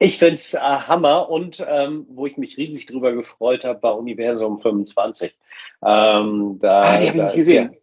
Ich 0.06 0.20
finde 0.20 0.36
es 0.36 0.54
äh, 0.54 0.60
Hammer 0.60 1.30
und 1.30 1.66
ähm, 1.68 2.06
wo 2.10 2.28
ich 2.28 2.38
mich 2.38 2.58
riesig 2.58 2.86
drüber 2.86 3.12
gefreut 3.14 3.64
habe, 3.64 3.82
war 3.82 3.98
Universum 3.98 4.62
25. 4.62 5.36
Ähm, 5.84 6.60
da, 6.62 6.82
ah, 6.84 6.98
die 7.00 7.10
habe 7.10 7.18
ich 7.18 7.24
nicht 7.24 7.36
gesehen. 7.36 7.78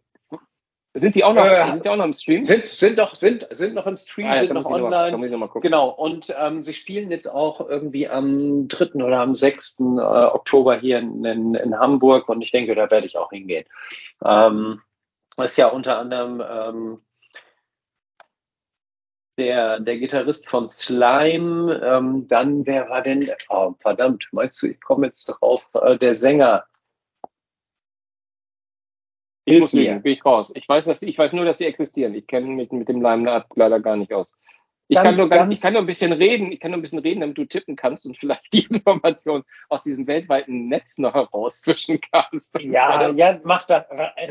Sind 0.93 1.15
die 1.15 1.23
auch 1.25 1.33
noch, 1.33 1.43
äh, 1.43 1.71
sind 1.73 1.83
die 1.83 1.89
auch 1.89 1.97
noch 1.97 2.05
im 2.05 2.13
Stream? 2.13 2.45
Sind, 2.45 2.67
sind 2.67 2.97
doch, 2.97 3.15
sind, 3.15 3.45
sind 3.51 3.73
noch 3.73 3.87
im 3.87 3.97
Stream, 3.97 4.27
ah, 4.27 4.35
ja, 4.35 4.41
sind 4.41 4.53
noch 4.53 4.63
online. 4.65 5.11
Noch 5.11 5.37
mal, 5.37 5.49
genau. 5.59 5.89
Und 5.89 6.33
ähm, 6.39 6.63
sie 6.63 6.73
spielen 6.73 7.11
jetzt 7.11 7.27
auch 7.27 7.67
irgendwie 7.67 8.07
am 8.07 8.69
3. 8.69 9.03
oder 9.03 9.19
am 9.19 9.35
6. 9.35 9.79
Äh, 9.79 9.83
Oktober 9.83 10.77
hier 10.79 10.99
in, 10.99 11.25
in, 11.25 11.55
in 11.55 11.77
Hamburg 11.77 12.29
und 12.29 12.41
ich 12.41 12.51
denke, 12.51 12.73
da 12.73 12.89
werde 12.89 13.05
ich 13.05 13.17
auch 13.17 13.31
hingehen. 13.31 13.65
Ähm, 14.23 14.79
ist 15.37 15.57
ja 15.57 15.67
unter 15.67 15.97
anderem 15.97 16.41
ähm, 16.41 16.99
der, 19.37 19.79
der 19.79 19.97
Gitarrist 19.97 20.47
von 20.47 20.69
Slime, 20.69 21.81
ähm, 21.83 22.27
dann 22.27 22.65
wer 22.65 22.89
war 22.89 23.01
denn, 23.01 23.29
oh, 23.49 23.73
verdammt, 23.79 24.27
meinst 24.31 24.61
du, 24.61 24.67
ich 24.67 24.81
komme 24.81 25.07
jetzt 25.07 25.25
drauf, 25.25 25.63
äh, 25.75 25.97
der 25.97 26.15
Sänger, 26.15 26.65
ich 29.45 29.59
muss 29.59 29.73
lügen, 29.73 30.01
bin 30.01 30.13
ich 30.13 30.25
raus. 30.25 30.51
Ich 30.55 30.67
weiß, 30.69 30.85
dass 30.85 31.01
ich 31.01 31.17
weiß 31.17 31.33
nur, 31.33 31.43
dass 31.43 31.57
sie 31.57 31.65
existieren. 31.65 32.15
Ich 32.15 32.27
kenne 32.27 32.47
mich 32.47 32.71
mit 32.71 32.87
dem 32.87 33.01
Lime 33.01 33.43
leider 33.55 33.79
gar 33.81 33.97
nicht 33.97 34.13
aus. 34.13 34.31
Ich, 34.89 34.97
ganz, 34.97 35.17
kann 35.17 35.17
nur 35.17 35.29
ganz, 35.29 35.53
ich 35.53 35.61
kann 35.61 35.73
nur 35.73 35.81
ein 35.81 35.87
bisschen 35.87 36.11
reden, 36.11 36.51
ich 36.51 36.59
kann 36.59 36.71
nur 36.71 36.77
ein 36.77 36.81
bisschen 36.81 36.99
reden, 36.99 37.21
damit 37.21 37.37
du 37.37 37.45
tippen 37.45 37.75
kannst 37.75 38.05
und 38.05 38.17
vielleicht 38.17 38.51
die 38.53 38.65
Information 38.69 39.43
aus 39.69 39.83
diesem 39.83 40.07
weltweiten 40.07 40.67
Netz 40.67 40.97
noch 40.97 41.13
herausfischen 41.13 41.99
kannst. 42.11 42.59
Ja, 42.59 43.09
ja, 43.11 43.39
mach 43.43 43.65
da, 43.65 43.85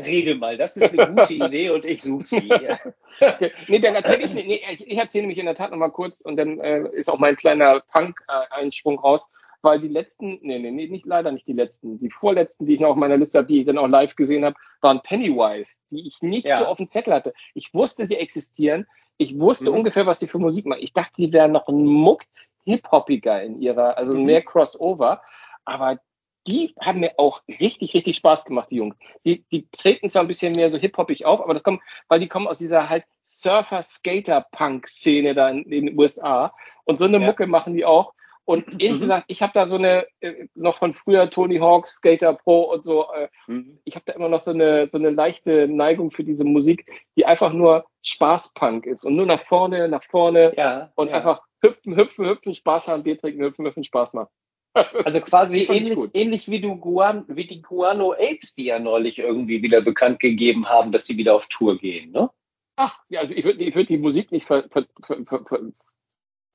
rede 0.05 0.35
mal. 0.35 0.57
Das 0.57 0.77
ist 0.77 0.97
eine 0.97 1.13
gute 1.13 1.33
Idee 1.33 1.71
und 1.71 1.85
ich 1.85 2.03
suche 2.03 2.25
sie. 2.25 2.51
okay. 3.21 3.51
Nee, 3.67 3.79
dann 3.79 3.95
erzähle 3.95 4.23
ich, 4.23 4.33
nee, 4.33 4.61
ich, 4.71 4.87
ich 4.87 4.97
erzähle 4.97 5.27
mich 5.27 5.37
in 5.37 5.45
der 5.45 5.55
Tat 5.55 5.71
noch 5.71 5.77
mal 5.77 5.89
kurz 5.89 6.21
und 6.21 6.37
dann 6.37 6.59
äh, 6.59 6.83
ist 6.93 7.09
auch 7.09 7.19
mein 7.19 7.35
kleiner 7.35 7.81
Punk-Einsprung 7.91 8.99
raus 8.99 9.27
weil 9.63 9.79
die 9.79 9.87
letzten, 9.87 10.39
nee, 10.41 10.59
nee, 10.59 10.71
nee, 10.71 10.87
nicht 10.87 11.05
leider 11.05 11.31
nicht 11.31 11.47
die 11.47 11.53
letzten, 11.53 11.97
die 11.97 12.09
vorletzten, 12.09 12.65
die 12.65 12.73
ich 12.73 12.81
noch 12.81 12.89
auf 12.89 12.95
meiner 12.97 13.15
Liste 13.15 13.37
habe, 13.37 13.47
die 13.47 13.61
ich 13.61 13.65
dann 13.65 13.77
auch 13.77 13.87
live 13.87 14.15
gesehen 14.15 14.43
habe, 14.43 14.57
waren 14.81 15.01
Pennywise, 15.01 15.77
die 15.89 16.05
ich 16.05 16.21
nicht 16.21 16.47
ja. 16.47 16.59
so 16.59 16.65
auf 16.65 16.77
dem 16.77 16.89
Zettel 16.89 17.13
hatte. 17.13 17.33
Ich 17.53 17.73
wusste, 17.73 18.05
die 18.05 18.17
existieren. 18.17 18.85
Ich 19.17 19.39
wusste 19.39 19.69
mhm. 19.69 19.77
ungefähr, 19.77 20.05
was 20.05 20.19
die 20.19 20.27
für 20.27 20.39
Musik 20.39 20.65
machen. 20.65 20.83
Ich 20.83 20.93
dachte, 20.93 21.13
die 21.17 21.31
wären 21.31 21.51
noch 21.51 21.67
ein 21.67 21.85
Muck 21.85 22.23
hip-hoppiger 22.65 23.43
in 23.43 23.61
ihrer, 23.61 23.97
also 23.97 24.15
mhm. 24.15 24.25
mehr 24.25 24.41
Crossover. 24.41 25.21
Aber 25.65 25.99
die 26.47 26.73
haben 26.79 26.99
mir 26.99 27.13
auch 27.17 27.41
richtig, 27.47 27.93
richtig 27.93 28.15
Spaß 28.17 28.45
gemacht, 28.45 28.71
die 28.71 28.77
Jungs. 28.77 28.95
Die, 29.25 29.43
die 29.51 29.67
treten 29.71 30.09
zwar 30.09 30.23
ein 30.23 30.27
bisschen 30.27 30.55
mehr 30.55 30.69
so 30.69 30.77
hip-hoppig 30.77 31.25
auf, 31.25 31.41
aber 31.41 31.53
das 31.53 31.63
kommt, 31.63 31.81
weil 32.09 32.19
die 32.19 32.27
kommen 32.27 32.47
aus 32.47 32.57
dieser 32.57 32.89
halt 32.89 33.05
Surfer-Skater-Punk-Szene 33.23 35.35
da 35.35 35.47
in, 35.49 35.63
in, 35.63 35.85
den 35.87 35.97
USA. 35.97 36.53
Und 36.83 36.99
so 36.99 37.05
eine 37.05 37.19
ja. 37.19 37.25
Mucke 37.25 37.47
machen 37.47 37.73
die 37.73 37.85
auch. 37.85 38.13
Und 38.45 38.65
ehrlich 38.81 38.99
mhm. 38.99 39.01
gesagt, 39.01 39.25
ich 39.27 39.41
habe 39.41 39.53
da 39.53 39.67
so 39.67 39.75
eine, 39.75 40.05
äh, 40.19 40.47
noch 40.55 40.77
von 40.77 40.93
früher 40.93 41.29
Tony 41.29 41.57
Hawks, 41.57 41.95
Skater 41.95 42.33
Pro 42.33 42.63
und 42.63 42.83
so, 42.83 43.05
äh, 43.13 43.29
mhm. 43.47 43.79
ich 43.83 43.95
habe 43.95 44.03
da 44.05 44.13
immer 44.13 44.29
noch 44.29 44.41
so 44.41 44.51
eine, 44.51 44.89
so 44.91 44.97
eine 44.97 45.09
leichte 45.09 45.67
Neigung 45.67 46.11
für 46.11 46.23
diese 46.23 46.45
Musik, 46.45 46.89
die 47.15 47.25
einfach 47.25 47.53
nur 47.53 47.85
Spaßpunk 48.03 48.85
ist 48.85 49.05
und 49.05 49.15
nur 49.15 49.25
nach 49.25 49.43
vorne, 49.45 49.87
nach 49.87 50.03
vorne 50.03 50.53
ja, 50.57 50.91
und 50.95 51.09
ja. 51.09 51.15
einfach 51.15 51.41
hüpfen, 51.61 51.95
hüpfen, 51.95 52.25
hüpfen, 52.25 52.53
Spaß 52.53 52.87
haben, 52.87 53.03
Bier 53.03 53.17
trinken, 53.17 53.43
hüpfen, 53.43 53.65
hüpfen, 53.65 53.83
Spaß 53.83 54.13
machen. 54.13 54.29
Also 55.05 55.21
quasi 55.21 55.63
ähnlich, 55.69 55.99
ähnlich 56.13 56.49
wie, 56.49 56.59
du 56.59 56.77
Guan, 56.77 57.25
wie 57.27 57.45
die 57.45 57.61
Guano 57.61 58.13
Apes, 58.13 58.55
die 58.55 58.65
ja 58.65 58.79
neulich 58.79 59.19
irgendwie 59.19 59.61
wieder 59.61 59.81
bekannt 59.81 60.19
gegeben 60.19 60.67
haben, 60.67 60.91
dass 60.91 61.05
sie 61.05 61.15
wieder 61.15 61.35
auf 61.35 61.45
Tour 61.47 61.77
gehen, 61.77 62.11
ne? 62.11 62.31
Ach, 62.75 62.99
ja, 63.09 63.19
also 63.19 63.35
ich 63.35 63.43
würde 63.43 63.63
ich 63.63 63.75
würd 63.75 63.89
die 63.89 63.99
Musik 63.99 64.31
nicht 64.31 64.47
ver, 64.47 64.67
ver, 64.71 64.87
ver, 65.05 65.45
ver, 65.45 65.61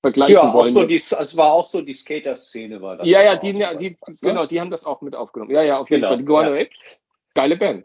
vergleichen 0.02 0.34
ja, 0.34 0.52
wollen. 0.52 0.72
So 0.72 0.84
die, 0.84 0.96
es 0.96 1.36
war 1.36 1.52
auch 1.52 1.64
so 1.64 1.82
die 1.82 1.94
Skater-Szene 1.94 2.80
war 2.80 2.96
das. 2.96 3.06
Ja, 3.06 3.22
ja, 3.22 3.36
die, 3.36 3.50
ja, 3.50 3.74
die, 3.74 3.96
was, 4.00 4.20
genau, 4.20 4.46
die 4.46 4.60
haben 4.60 4.70
das 4.70 4.84
auch 4.84 5.00
mit 5.02 5.14
aufgenommen. 5.14 5.50
Ja, 5.50 5.62
ja, 5.62 5.78
auf 5.78 5.90
jeden 5.90 6.02
genau, 6.02 6.10
Fall. 6.10 6.18
Die 6.18 6.24
Guano 6.24 6.54
ja. 6.54 6.62
Apes, 6.62 7.00
geile 7.34 7.56
Band. 7.56 7.84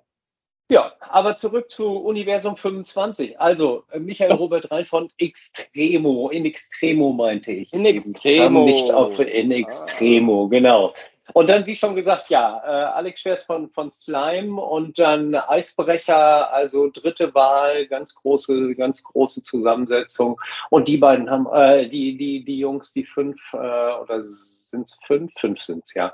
Ja, 0.70 0.94
aber 1.02 1.36
zurück 1.36 1.70
zu 1.70 1.98
Universum 1.98 2.56
25. 2.58 3.40
Also, 3.40 3.84
äh, 3.92 4.00
Michael 4.00 4.32
Robert 4.34 4.72
Rein 4.72 4.86
von 4.86 5.10
Extremo. 5.18 6.30
In 6.30 6.46
Extremo 6.46 7.12
meinte 7.12 7.52
ich. 7.52 7.74
In 7.74 7.86
Extremo. 7.86 8.66
Nicht 8.66 8.92
auf 8.92 9.20
in 9.20 9.52
Extremo, 9.52 10.46
ah. 10.46 10.50
genau. 10.50 10.94
Und 11.32 11.48
dann, 11.48 11.66
wie 11.66 11.76
schon 11.76 11.96
gesagt, 11.96 12.30
ja, 12.30 12.62
äh, 12.66 12.86
Alex 12.94 13.22
Schwerz 13.22 13.44
von, 13.44 13.70
von 13.70 13.92
Slime 13.92 14.62
und 14.62 15.00
dann 15.00 15.34
Eisbrecher, 15.36 16.52
also 16.52 16.90
dritte 16.90 17.34
Wahl, 17.34 17.88
ganz 17.88 18.14
große, 18.16 18.76
ganz 18.76 19.04
große 19.04 19.42
Zusammensetzung. 19.44 20.40
Und 20.70 20.90
die 20.90 20.98
beiden 20.98 21.30
haben, 21.30 21.48
äh, 21.54 21.88
die, 21.88 22.18
die, 22.18 22.44
die 22.44 22.60
Jungs, 22.60 22.92
die 22.92 23.06
fünf, 23.06 23.40
äh, 23.54 23.58
oder 23.58 24.28
sind 24.28 24.90
es 24.90 25.00
fünf? 25.08 25.32
Fünf 25.40 25.62
sind 25.62 25.86
es, 25.86 25.94
ja. 25.94 26.14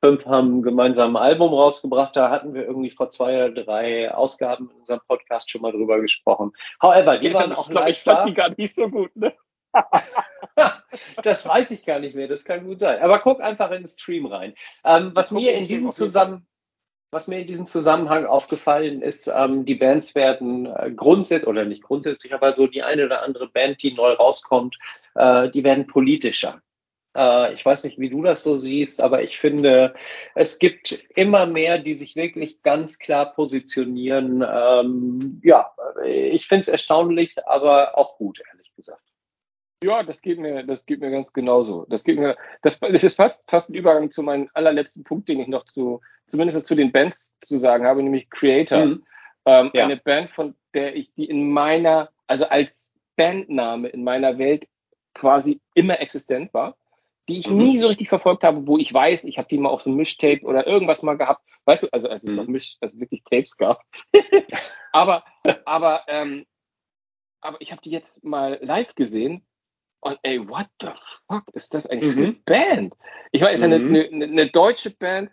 Fünf 0.00 0.24
haben 0.26 0.62
gemeinsam 0.62 1.16
ein 1.16 1.22
Album 1.22 1.52
rausgebracht. 1.52 2.16
Da 2.16 2.30
hatten 2.30 2.54
wir 2.54 2.64
irgendwie 2.64 2.90
vor 2.90 3.10
zwei 3.10 3.46
oder 3.46 3.64
drei 3.64 4.14
Ausgaben 4.14 4.70
in 4.70 4.80
unserem 4.80 5.00
Podcast 5.06 5.50
schon 5.50 5.62
mal 5.62 5.72
drüber 5.72 6.00
gesprochen. 6.00 6.52
However, 6.82 7.18
die 7.18 7.28
ja, 7.28 7.34
waren 7.34 7.52
auch 7.52 7.66
ich 7.66 7.70
glaub, 7.70 7.88
ich 7.88 8.02
fand 8.02 8.28
die 8.28 8.34
gar 8.34 8.50
nicht 8.56 8.74
so 8.74 8.88
gut, 8.88 9.14
ne? 9.16 9.34
das 11.22 11.46
weiß 11.46 11.70
ich 11.72 11.84
gar 11.84 11.98
nicht 11.98 12.14
mehr, 12.14 12.28
das 12.28 12.44
kann 12.44 12.64
gut 12.64 12.80
sein. 12.80 13.00
Aber 13.00 13.18
guck 13.20 13.40
einfach 13.40 13.70
in 13.70 13.82
den 13.82 13.88
Stream 13.88 14.26
rein. 14.26 14.54
Ähm, 14.84 15.12
was 15.14 15.30
mir 15.30 15.54
in 15.54 15.68
diesem 15.68 15.92
Zusammenhang 15.92 16.46
was 17.12 17.28
mir 17.28 17.38
in 17.38 17.46
diesem 17.46 17.66
Zusammenhang 17.66 18.26
aufgefallen 18.26 19.00
ist, 19.00 19.32
ähm, 19.34 19.64
die 19.64 19.76
Bands 19.76 20.14
werden 20.14 20.66
äh, 20.66 20.90
grundsätzlich, 20.94 21.46
oder 21.46 21.64
nicht 21.64 21.82
grundsätzlich, 21.82 22.34
aber 22.34 22.54
so 22.54 22.66
die 22.66 22.82
eine 22.82 23.06
oder 23.06 23.22
andere 23.22 23.48
Band, 23.48 23.82
die 23.82 23.92
neu 23.92 24.12
rauskommt, 24.12 24.76
äh, 25.14 25.48
die 25.50 25.64
werden 25.64 25.86
politischer. 25.86 26.60
Äh, 27.16 27.54
ich 27.54 27.64
weiß 27.64 27.84
nicht, 27.84 27.98
wie 27.98 28.10
du 28.10 28.22
das 28.22 28.42
so 28.42 28.58
siehst, 28.58 29.00
aber 29.00 29.22
ich 29.22 29.38
finde, 29.38 29.94
es 30.34 30.58
gibt 30.58 30.92
immer 31.14 31.46
mehr, 31.46 31.78
die 31.78 31.94
sich 31.94 32.16
wirklich 32.16 32.62
ganz 32.62 32.98
klar 32.98 33.32
positionieren. 33.32 34.44
Ähm, 34.46 35.40
ja, 35.44 35.70
ich 36.04 36.48
finde 36.48 36.62
es 36.62 36.68
erstaunlich, 36.68 37.34
aber 37.46 37.96
auch 37.96 38.18
gut, 38.18 38.42
ehrlich. 38.50 38.65
Ja, 39.84 40.02
das 40.02 40.22
geht 40.22 40.38
mir, 40.38 40.62
das 40.62 40.86
geht 40.86 41.00
mir 41.00 41.10
ganz 41.10 41.32
genauso. 41.32 41.84
Das 41.88 42.02
geht 42.02 42.18
mir, 42.18 42.36
das, 42.62 42.78
das 42.80 43.14
passt, 43.14 43.46
passt 43.46 43.68
ein 43.68 43.74
Übergang 43.74 44.10
zu 44.10 44.22
meinem 44.22 44.48
allerletzten 44.54 45.04
Punkt, 45.04 45.28
den 45.28 45.40
ich 45.40 45.48
noch 45.48 45.66
zu, 45.66 46.00
zumindest 46.26 46.64
zu 46.64 46.74
den 46.74 46.92
Bands 46.92 47.36
zu 47.42 47.58
sagen 47.58 47.86
habe, 47.86 48.02
nämlich 48.02 48.30
Creator. 48.30 48.86
Mhm. 48.86 49.04
Ähm, 49.44 49.70
ja. 49.74 49.84
Eine 49.84 49.98
Band, 49.98 50.30
von 50.30 50.54
der 50.74 50.96
ich 50.96 51.12
die 51.14 51.26
in 51.26 51.50
meiner, 51.50 52.10
also 52.26 52.46
als 52.46 52.92
Bandname 53.16 53.88
in 53.88 54.02
meiner 54.02 54.38
Welt 54.38 54.66
quasi 55.14 55.60
immer 55.74 56.00
existent 56.00 56.54
war, 56.54 56.76
die 57.28 57.40
ich 57.40 57.50
mhm. 57.50 57.58
nie 57.58 57.78
so 57.78 57.86
richtig 57.86 58.08
verfolgt 58.08 58.44
habe, 58.44 58.66
wo 58.66 58.78
ich 58.78 58.92
weiß, 58.92 59.24
ich 59.24 59.36
habe 59.36 59.48
die 59.48 59.58
mal 59.58 59.68
auf 59.68 59.82
so 59.82 59.90
einem 59.90 59.98
Mischtape 59.98 60.42
oder 60.44 60.66
irgendwas 60.66 61.02
mal 61.02 61.18
gehabt, 61.18 61.42
weißt 61.66 61.84
du, 61.84 61.88
also 61.92 62.08
als 62.08 62.24
es 62.24 62.30
mhm. 62.30 62.36
noch 62.36 62.46
Misch, 62.46 62.76
also 62.80 62.98
wirklich 62.98 63.22
Tapes 63.24 63.56
gab. 63.56 63.82
aber, 64.92 65.24
aber, 65.64 66.04
ähm, 66.08 66.46
aber 67.42 67.60
ich 67.60 67.72
habe 67.72 67.82
die 67.82 67.90
jetzt 67.90 68.24
mal 68.24 68.58
live 68.62 68.94
gesehen 68.94 69.46
und 70.00 70.18
ey, 70.22 70.48
what 70.48 70.66
the 70.80 70.88
fuck 71.26 71.44
ist 71.54 71.74
das 71.74 71.86
eigentlich 71.86 72.14
mhm. 72.14 72.20
für 72.20 72.24
eine 72.24 72.32
Band? 72.44 72.94
Ich 73.32 73.42
weiß, 73.42 73.54
ist 73.54 73.60
ja 73.62 73.78
mhm. 73.78 73.88
eine, 73.88 74.04
eine, 74.04 74.24
eine, 74.24 74.46
deutsche 74.46 74.90
Band. 74.90 75.30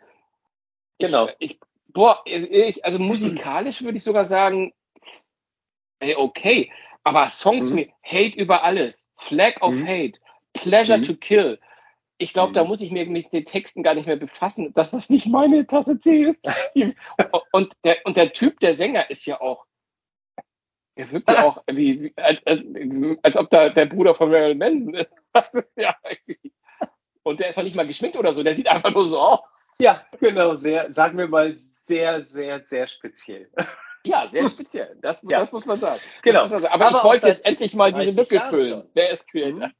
Genau. 0.99 1.29
Ich, 1.39 1.59
boah, 1.87 2.21
ich, 2.25 2.83
also 2.83 2.99
musikalisch 2.99 3.83
würde 3.83 3.97
ich 3.97 4.03
sogar 4.03 4.25
sagen, 4.25 4.73
ey, 5.99 6.15
okay. 6.15 6.71
Aber 7.03 7.29
Songs 7.29 7.69
mhm. 7.69 7.75
mir 7.75 7.87
Hate 8.03 8.39
über 8.39 8.63
alles, 8.63 9.09
Flag 9.17 9.61
of 9.61 9.73
mhm. 9.73 9.87
Hate, 9.87 10.19
Pleasure 10.53 10.97
mhm. 10.97 11.03
to 11.03 11.15
Kill. 11.15 11.59
Ich 12.17 12.33
glaube, 12.33 12.53
da 12.53 12.63
mhm. 12.63 12.69
muss 12.69 12.81
ich 12.81 12.91
mir 12.91 13.05
mit 13.05 13.33
den 13.33 13.45
Texten 13.45 13.83
gar 13.83 13.95
nicht 13.95 14.05
mehr 14.05 14.15
befassen, 14.15 14.73
dass 14.73 14.91
das 14.91 15.09
nicht 15.09 15.27
meine 15.27 15.67
Tasse 15.67 15.99
Tee 15.99 16.29
ist. 16.29 16.39
und, 17.51 17.73
der, 17.83 17.97
und 18.05 18.17
der 18.17 18.31
Typ, 18.31 18.59
der 18.59 18.73
Sänger, 18.73 19.09
ist 19.09 19.25
ja 19.25 19.41
auch 19.41 19.65
er 20.95 21.11
wirkt 21.11 21.29
ja 21.29 21.43
auch 21.43 21.63
wie, 21.67 22.13
als, 22.15 22.39
als, 22.45 22.63
als, 23.23 23.35
ob 23.35 23.49
da 23.49 23.69
der 23.69 23.85
Bruder 23.87 24.15
von 24.15 24.29
Marilyn 24.29 24.57
Manson 24.57 24.93
ist. 24.93 25.11
ja, 25.75 25.95
und 27.23 27.39
der 27.39 27.49
ist 27.49 27.57
doch 27.57 27.63
nicht 27.63 27.75
mal 27.75 27.87
geschminkt 27.87 28.17
oder 28.17 28.33
so, 28.33 28.43
der 28.43 28.55
sieht 28.55 28.67
einfach 28.67 28.91
nur 28.91 29.05
so 29.05 29.19
aus. 29.19 29.75
Ja, 29.79 30.05
genau, 30.19 30.55
sehr, 30.55 30.91
sagen 30.93 31.17
wir 31.17 31.27
mal, 31.27 31.57
sehr, 31.57 32.23
sehr, 32.23 32.59
sehr 32.59 32.87
speziell. 32.87 33.49
Ja, 34.05 34.27
sehr 34.29 34.49
speziell. 34.49 34.97
Das, 35.01 35.21
ja. 35.23 35.39
das 35.39 35.53
muss 35.53 35.65
man 35.65 35.77
sagen. 35.77 36.01
Genau. 36.23 36.41
Man 36.41 36.49
sagen. 36.49 36.65
Aber, 36.67 36.87
Aber, 36.87 36.97
ich 36.97 37.03
wollte 37.05 37.27
jetzt 37.29 37.47
endlich 37.47 37.73
mal 37.73 37.93
diese 37.93 38.19
Lücke 38.19 38.41
füllen. 38.49 38.83
Wer 38.93 39.11
ist 39.11 39.27
Creator? 39.29 39.67
Mhm. 39.67 39.73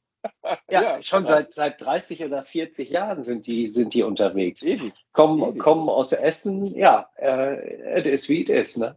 Ja, 0.70 0.82
ja, 0.82 1.02
schon 1.02 1.26
seit, 1.26 1.52
seit 1.52 1.82
30 1.82 2.24
oder 2.24 2.44
40 2.44 2.88
Jahren 2.88 3.24
sind 3.24 3.46
die, 3.46 3.68
sind 3.68 3.92
die 3.92 4.02
unterwegs. 4.02 4.66
Ewig. 4.66 4.94
Kommen, 5.12 5.42
Ewig. 5.42 5.60
kommen 5.60 5.90
aus 5.90 6.12
Essen, 6.12 6.74
ja, 6.74 7.10
äh, 7.18 7.98
it 7.98 8.06
is 8.06 8.30
wie 8.30 8.40
it 8.40 8.48
is, 8.48 8.78
ne? 8.78 8.96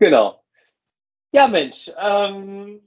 Genau. 0.00 0.43
Ja, 1.34 1.48
Mensch, 1.48 1.90
ähm, 2.00 2.80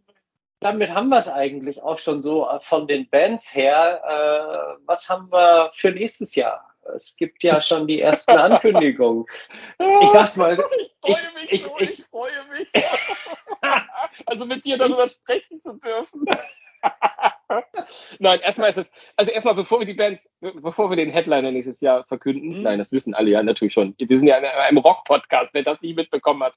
damit 0.61 0.91
haben 0.91 1.09
wir 1.09 1.17
es 1.17 1.27
eigentlich 1.27 1.83
auch 1.83 1.99
schon 1.99 2.21
so 2.21 2.47
äh, 2.47 2.61
von 2.61 2.87
den 2.87 3.09
Bands 3.09 3.53
her. 3.53 4.01
Äh, 4.07 4.81
was 4.85 5.09
haben 5.09 5.29
wir 5.33 5.69
für 5.73 5.91
nächstes 5.91 6.33
Jahr? 6.33 6.65
Es 6.95 7.17
gibt 7.17 7.43
ja 7.43 7.61
schon 7.61 7.87
die 7.87 7.99
ersten 7.99 8.31
Ankündigungen. 8.37 9.25
Ich 10.01 10.09
sag's 10.11 10.37
mal. 10.37 10.57
Ich 10.77 10.95
freue 11.01 11.33
mich, 11.33 11.51
ich, 11.51 11.63
so, 11.65 11.77
ich, 11.79 11.99
ich 11.99 12.05
freue 12.05 12.45
mich. 12.57 12.71
also 14.25 14.45
mit 14.45 14.63
dir 14.63 14.77
darüber 14.77 15.09
sprechen 15.09 15.61
zu 15.61 15.73
dürfen. 15.73 16.23
nein, 18.19 18.39
erstmal 18.41 18.69
ist 18.69 18.77
es, 18.77 18.91
also 19.15 19.31
erstmal, 19.31 19.55
bevor 19.55 19.79
wir 19.79 19.85
die 19.85 19.93
Bands, 19.93 20.31
bevor 20.39 20.89
wir 20.89 20.97
den 20.97 21.11
Headliner 21.11 21.51
nächstes 21.51 21.81
Jahr 21.81 22.03
verkünden, 22.05 22.57
mhm. 22.57 22.63
nein, 22.63 22.79
das 22.79 22.91
wissen 22.91 23.13
alle 23.13 23.31
ja 23.31 23.43
natürlich 23.43 23.73
schon. 23.73 23.95
Wir 23.97 24.17
sind 24.17 24.27
ja 24.27 24.37
in 24.37 24.45
einem 24.45 24.77
Rock-Podcast, 24.77 25.53
wer 25.53 25.63
das 25.63 25.81
nie 25.81 25.93
mitbekommen 25.93 26.43
hat 26.43 26.55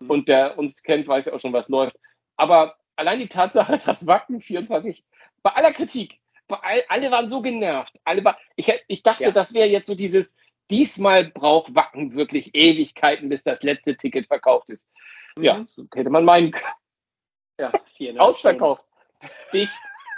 mhm. 0.00 0.10
und 0.10 0.28
der 0.28 0.58
uns 0.58 0.82
kennt, 0.82 1.06
weiß 1.06 1.26
ja 1.26 1.32
auch 1.32 1.40
schon, 1.40 1.52
was 1.52 1.68
läuft. 1.68 1.96
Aber 2.36 2.76
allein 2.96 3.18
die 3.18 3.28
Tatsache, 3.28 3.78
dass 3.78 4.06
Wacken 4.06 4.40
24, 4.40 5.04
bei 5.42 5.50
aller 5.50 5.72
Kritik, 5.72 6.18
bei 6.48 6.56
all, 6.62 6.82
alle 6.88 7.10
waren 7.10 7.30
so 7.30 7.42
genervt, 7.42 8.00
alle 8.04 8.24
war, 8.24 8.38
ich, 8.56 8.72
ich 8.88 9.02
dachte, 9.02 9.24
ja. 9.24 9.30
das 9.30 9.54
wäre 9.54 9.68
jetzt 9.68 9.86
so 9.86 9.94
dieses, 9.94 10.36
diesmal 10.70 11.30
braucht 11.30 11.74
Wacken 11.74 12.14
wirklich 12.14 12.50
Ewigkeiten, 12.54 13.28
bis 13.28 13.42
das 13.42 13.62
letzte 13.62 13.96
Ticket 13.96 14.26
verkauft 14.26 14.70
ist. 14.70 14.88
Mhm. 15.36 15.44
Ja, 15.44 15.64
so 15.66 15.86
hätte 15.94 16.10
man 16.10 16.24
meinen 16.24 16.50
können. 16.50 16.74
Ja, 17.58 17.72
Ausverkauft. 18.18 18.84
Dicht, 19.52 19.72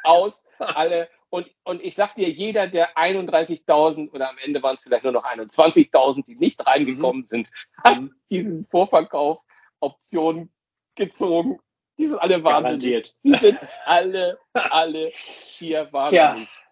aus, 0.05 0.45
alle. 0.59 1.09
Und, 1.31 1.51
und 1.65 1.83
ich 1.83 1.97
sag 1.97 2.15
dir, 2.15 2.31
jeder 2.31 2.69
der 2.69 2.97
31.000 2.97 4.13
oder 4.13 4.31
am 4.31 4.39
Ende 4.39 4.63
waren 4.63 4.77
es 4.77 4.85
vielleicht 4.85 5.03
nur 5.03 5.13
noch 5.13 5.25
21.000, 5.25 6.25
die 6.27 6.37
nicht 6.37 6.65
reingekommen 6.65 7.23
mhm. 7.23 7.27
sind, 7.27 7.51
hat 7.83 7.99
diesen 8.31 8.67
Vorverkauf 8.67 9.41
Option 9.81 10.51
gezogen. 10.95 11.59
Die 11.99 12.07
sind 12.07 12.19
alle 12.19 12.43
wahnsinnig. 12.45 13.15
Die 13.23 13.35
sind 13.35 13.59
alle, 13.85 14.39
alle 14.53 15.11
schier 15.13 15.89
wahnsinnig. 15.93 16.49
Ja. 16.49 16.64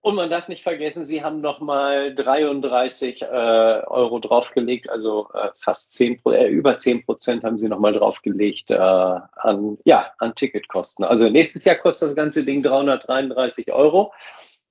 Und 0.00 0.14
man 0.14 0.30
darf 0.30 0.46
nicht 0.46 0.62
vergessen, 0.62 1.04
sie 1.04 1.24
haben 1.24 1.40
nochmal 1.40 2.14
33 2.14 3.20
äh, 3.22 3.24
Euro 3.26 4.20
draufgelegt, 4.20 4.88
also 4.88 5.28
äh, 5.34 5.50
fast 5.58 5.92
10, 5.94 6.20
äh, 6.26 6.46
über 6.46 6.78
10 6.78 7.04
Prozent 7.04 7.42
haben 7.42 7.58
sie 7.58 7.68
nochmal 7.68 7.92
draufgelegt 7.92 8.70
äh, 8.70 8.76
an, 8.76 9.76
ja, 9.84 10.12
an 10.18 10.36
Ticketkosten. 10.36 11.04
Also 11.04 11.28
nächstes 11.28 11.64
Jahr 11.64 11.74
kostet 11.76 12.10
das 12.10 12.16
ganze 12.16 12.44
Ding 12.44 12.62
333 12.62 13.72
Euro. 13.72 14.12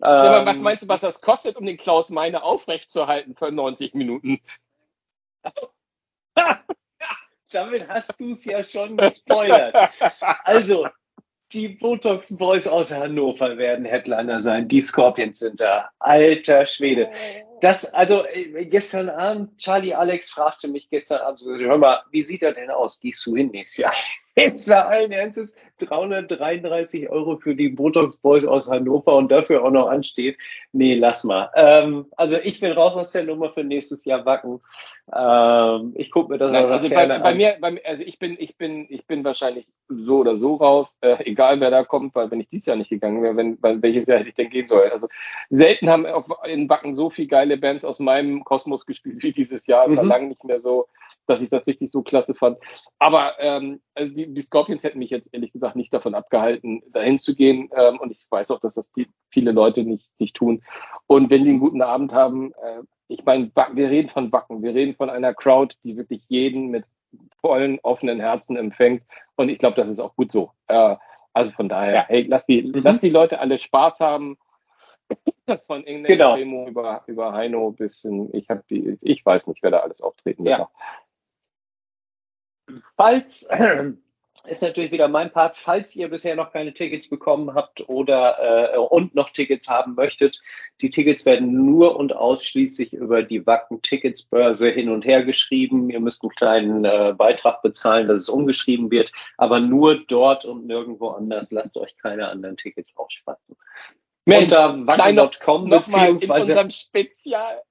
Ähm, 0.01 0.07
ja, 0.07 0.23
aber 0.23 0.45
was 0.45 0.57
ähm, 0.57 0.63
meinst 0.63 0.83
du, 0.83 0.87
was 0.87 1.01
das 1.01 1.21
kostet, 1.21 1.57
um 1.57 1.65
den 1.65 1.77
Klaus 1.77 2.09
Meine 2.09 2.43
aufrechtzuerhalten 2.43 3.35
für 3.35 3.51
90 3.51 3.95
Minuten? 3.95 4.39
Damit 7.51 7.87
hast 7.89 8.19
du 8.19 8.31
es 8.31 8.45
ja 8.45 8.63
schon 8.63 8.95
gespoilert. 8.97 9.75
Also, 10.43 10.87
die 11.53 11.69
Botox 11.69 12.35
Boys 12.35 12.67
aus 12.67 12.91
Hannover 12.91 13.57
werden 13.57 13.85
Headliner 13.85 14.41
sein. 14.41 14.67
Die 14.67 14.81
Scorpions 14.81 15.39
sind 15.39 15.59
da. 15.61 15.89
Alter 15.99 16.65
Schwede. 16.65 17.09
Das, 17.61 17.93
also 17.93 18.25
äh, 18.25 18.65
gestern 18.65 19.09
Abend, 19.09 19.57
Charlie 19.57 19.93
Alex 19.93 20.29
fragte 20.29 20.67
mich 20.67 20.89
gestern 20.89 21.21
Abend, 21.21 21.41
hör 21.41 21.77
mal, 21.77 22.03
wie 22.11 22.23
sieht 22.23 22.43
er 22.43 22.53
denn 22.53 22.69
aus? 22.69 22.99
Gehst 22.99 23.25
du 23.25 23.35
hin 23.35 23.49
nächstes 23.51 23.77
Jahr? 23.77 23.93
Jetzt 24.37 24.69
allen 24.71 25.11
Ernstes 25.11 25.55
333 25.79 27.09
Euro 27.09 27.37
für 27.37 27.55
die 27.55 27.69
Botox 27.69 28.17
Boys 28.17 28.45
aus 28.45 28.69
Hannover 28.69 29.15
und 29.15 29.31
dafür 29.31 29.63
auch 29.63 29.71
noch 29.71 29.87
ansteht. 29.87 30.37
Nee, 30.73 30.95
lass 30.95 31.23
mal. 31.23 31.49
Ähm, 31.55 32.05
also 32.15 32.37
ich 32.37 32.59
bin 32.59 32.71
raus 32.71 32.95
aus 32.95 33.11
der 33.11 33.23
Nummer 33.23 33.51
für 33.51 33.63
nächstes 33.63 34.05
Jahr 34.05 34.25
Wacken. 34.25 34.59
Ähm, 35.15 35.93
ich 35.95 36.11
gucke 36.11 36.31
mir 36.31 36.37
das 36.37 36.51
Nein, 36.51 36.65
also 36.65 36.89
bei, 36.89 37.07
bei, 37.07 37.33
mir, 37.33 37.57
bei 37.59 37.71
mir, 37.71 37.81
also 37.85 38.03
ich 38.03 38.19
bin, 38.19 38.35
ich 38.39 38.57
bin, 38.57 38.85
ich 38.89 39.07
bin 39.07 39.23
wahrscheinlich 39.23 39.67
so 39.87 40.17
oder 40.19 40.37
so 40.37 40.55
raus, 40.55 40.97
äh, 41.01 41.23
egal 41.25 41.59
wer 41.59 41.71
da 41.71 41.83
kommt, 41.83 42.13
weil 42.13 42.29
wenn 42.29 42.41
ich 42.41 42.49
dieses 42.49 42.67
Jahr 42.67 42.75
nicht 42.75 42.89
gegangen 42.89 43.23
wäre, 43.23 43.37
wenn, 43.37 43.57
weil 43.61 43.81
welches 43.81 44.07
Jahr 44.07 44.19
hätte 44.19 44.29
ich 44.29 44.35
denn 44.35 44.49
gehen 44.49 44.67
sollen? 44.67 44.91
Also 44.91 45.07
selten 45.49 45.89
haben 45.89 46.05
auf, 46.05 46.25
in 46.45 46.69
Wacken 46.69 46.93
so 46.93 47.09
viel 47.09 47.27
geile 47.27 47.57
Bands 47.57 47.85
aus 47.85 47.99
meinem 47.99 48.43
Kosmos 48.43 48.85
gespielt 48.85 49.23
wie 49.23 49.31
dieses 49.31 49.65
Jahr. 49.65 49.87
Mhm. 49.87 50.07
lange 50.07 50.27
nicht 50.27 50.43
mehr 50.43 50.59
so, 50.59 50.87
dass 51.25 51.41
ich 51.41 51.49
das 51.49 51.67
richtig 51.67 51.91
so 51.91 52.01
klasse 52.01 52.35
fand. 52.35 52.57
Aber 52.99 53.33
ähm, 53.39 53.79
also 53.95 54.13
die, 54.13 54.26
die 54.33 54.41
Scorpions 54.41 54.83
hätten 54.83 54.99
mich 54.99 55.09
jetzt 55.09 55.33
ehrlich 55.33 55.53
gesagt 55.53 55.75
nicht 55.75 55.93
davon 55.93 56.15
abgehalten, 56.15 56.83
dahin 56.91 57.19
zu 57.19 57.35
gehen. 57.35 57.69
Ähm, 57.75 57.99
und 57.99 58.11
ich 58.11 58.25
weiß 58.29 58.51
auch, 58.51 58.59
dass 58.59 58.75
das 58.75 58.91
die, 58.91 59.07
viele 59.29 59.51
Leute 59.51 59.83
nicht, 59.83 60.09
nicht 60.19 60.35
tun. 60.35 60.63
Und 61.07 61.29
wenn 61.29 61.43
die 61.43 61.51
einen 61.51 61.59
guten 61.59 61.81
Abend 61.81 62.13
haben, 62.13 62.53
äh, 62.53 62.81
ich 63.07 63.23
meine, 63.23 63.51
wir 63.55 63.89
reden 63.89 64.09
von 64.09 64.31
Wacken, 64.31 64.61
wir 64.61 64.73
reden 64.73 64.95
von 64.95 65.09
einer 65.09 65.33
Crowd, 65.33 65.75
die 65.83 65.95
wirklich 65.95 66.23
jeden 66.27 66.67
mit 66.67 66.85
vollen, 67.39 67.79
offenen 67.83 68.19
Herzen 68.19 68.57
empfängt. 68.57 69.03
Und 69.35 69.49
ich 69.49 69.59
glaube, 69.59 69.75
das 69.75 69.87
ist 69.87 69.99
auch 69.99 70.15
gut 70.15 70.31
so. 70.31 70.51
Äh, 70.67 70.95
also 71.33 71.51
von 71.53 71.69
daher, 71.69 71.93
ja. 71.93 72.05
hey, 72.07 72.25
lass 72.27 72.45
die, 72.45 72.63
mhm. 72.63 72.81
lass 72.83 72.99
die 72.99 73.09
Leute 73.09 73.39
alle 73.39 73.59
Spaß 73.59 73.99
haben. 73.99 74.37
Von 75.67 75.85
irgendeinem 75.85 76.17
genau. 76.17 76.31
Extremo 76.31 76.67
über, 76.67 77.03
über 77.07 77.31
Heino 77.31 77.71
bis 77.71 78.03
in, 78.03 78.29
ich 78.33 78.49
habe 78.49 78.63
die, 78.69 78.97
ich 79.01 79.25
weiß 79.25 79.47
nicht, 79.47 79.63
wer 79.63 79.71
da 79.71 79.79
alles 79.79 80.01
auftreten 80.01 80.43
wird. 80.43 80.59
Ja. 80.59 80.69
Falls, 82.97 83.43
äh, 83.43 83.91
ist 84.47 84.61
natürlich 84.61 84.91
wieder 84.91 85.07
mein 85.07 85.31
Part, 85.31 85.57
falls 85.57 85.95
ihr 85.95 86.09
bisher 86.09 86.35
noch 86.35 86.51
keine 86.51 86.73
Tickets 86.73 87.07
bekommen 87.07 87.53
habt 87.53 87.87
oder 87.89 88.73
äh, 88.73 88.77
und 88.77 89.15
noch 89.15 89.31
Tickets 89.31 89.67
haben 89.67 89.95
möchtet, 89.95 90.41
die 90.81 90.89
Tickets 90.89 91.25
werden 91.25 91.65
nur 91.65 91.97
und 91.97 92.15
ausschließlich 92.15 92.93
über 92.93 93.23
die 93.23 93.45
Wacken 93.45 93.81
Tickets 93.81 94.23
Börse 94.23 94.69
hin 94.69 94.89
und 94.89 95.05
her 95.05 95.23
geschrieben. 95.23 95.89
Ihr 95.89 95.99
müsst 95.99 96.23
einen 96.23 96.31
kleinen 96.31 96.85
äh, 96.85 97.13
Beitrag 97.17 97.61
bezahlen, 97.61 98.07
dass 98.07 98.21
es 98.21 98.29
umgeschrieben 98.29 98.91
wird, 98.91 99.11
aber 99.37 99.59
nur 99.59 99.99
dort 100.05 100.45
und 100.45 100.65
nirgendwo 100.65 101.09
anders. 101.09 101.51
Lasst 101.51 101.77
euch 101.77 101.97
keine 101.97 102.27
anderen 102.27 102.57
Tickets 102.57 102.95
aufspatzen. 102.97 103.55
Mensch, 104.25 104.45
unter 104.45 104.87
wacken.com 104.87 105.69
beziehungsweise 105.69 106.25
in 106.25 106.31
unserem 106.31 106.71
Spezial 106.71 107.61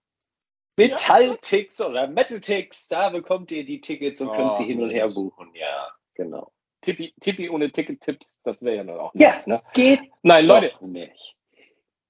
Metallticks 0.78 1.80
oder 1.80 2.06
Metalticks, 2.06 2.88
da 2.88 3.08
bekommt 3.08 3.50
ihr 3.50 3.64
die 3.64 3.80
Tickets 3.80 4.20
und 4.20 4.28
oh, 4.28 4.36
könnt 4.36 4.54
sie 4.54 4.64
hin 4.64 4.82
und 4.82 4.90
her 4.90 5.08
buchen. 5.08 5.50
Ja, 5.54 5.90
genau. 6.14 6.52
Tippi, 6.86 7.12
Tippi 7.20 7.50
ohne 7.50 7.70
Ticket-Tipps, 7.70 8.40
das 8.44 8.62
wäre 8.62 8.76
ja 8.76 8.84
dann 8.84 8.98
auch 8.98 9.12
nicht. 9.12 9.24
Ja, 9.24 9.42
ne? 9.44 9.60
geht. 9.74 10.00
Nein, 10.22 10.46
Leute. 10.46 10.72
Nicht. 10.80 11.34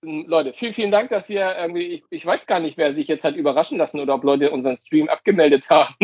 Leute, 0.03 0.53
vielen, 0.53 0.75
vielen 0.75 0.91
Dank, 0.91 1.09
dass 1.09 1.31
ihr 1.31 1.57
irgendwie, 1.59 1.87
ich, 1.87 2.05
ich, 2.11 2.27
weiß 2.27 2.47
gar 2.47 2.61
nicht, 2.61 2.77
wer 2.77 2.95
sich 2.95 3.09
jetzt 3.09 3.25
hat 3.25 3.35
überraschen 3.35 3.79
lassen 3.79 3.99
oder 3.99 4.15
ob 4.15 4.23
Leute 4.23 4.51
unseren 4.51 4.77
Stream 4.77 5.09
abgemeldet 5.09 5.69
haben. 5.71 5.95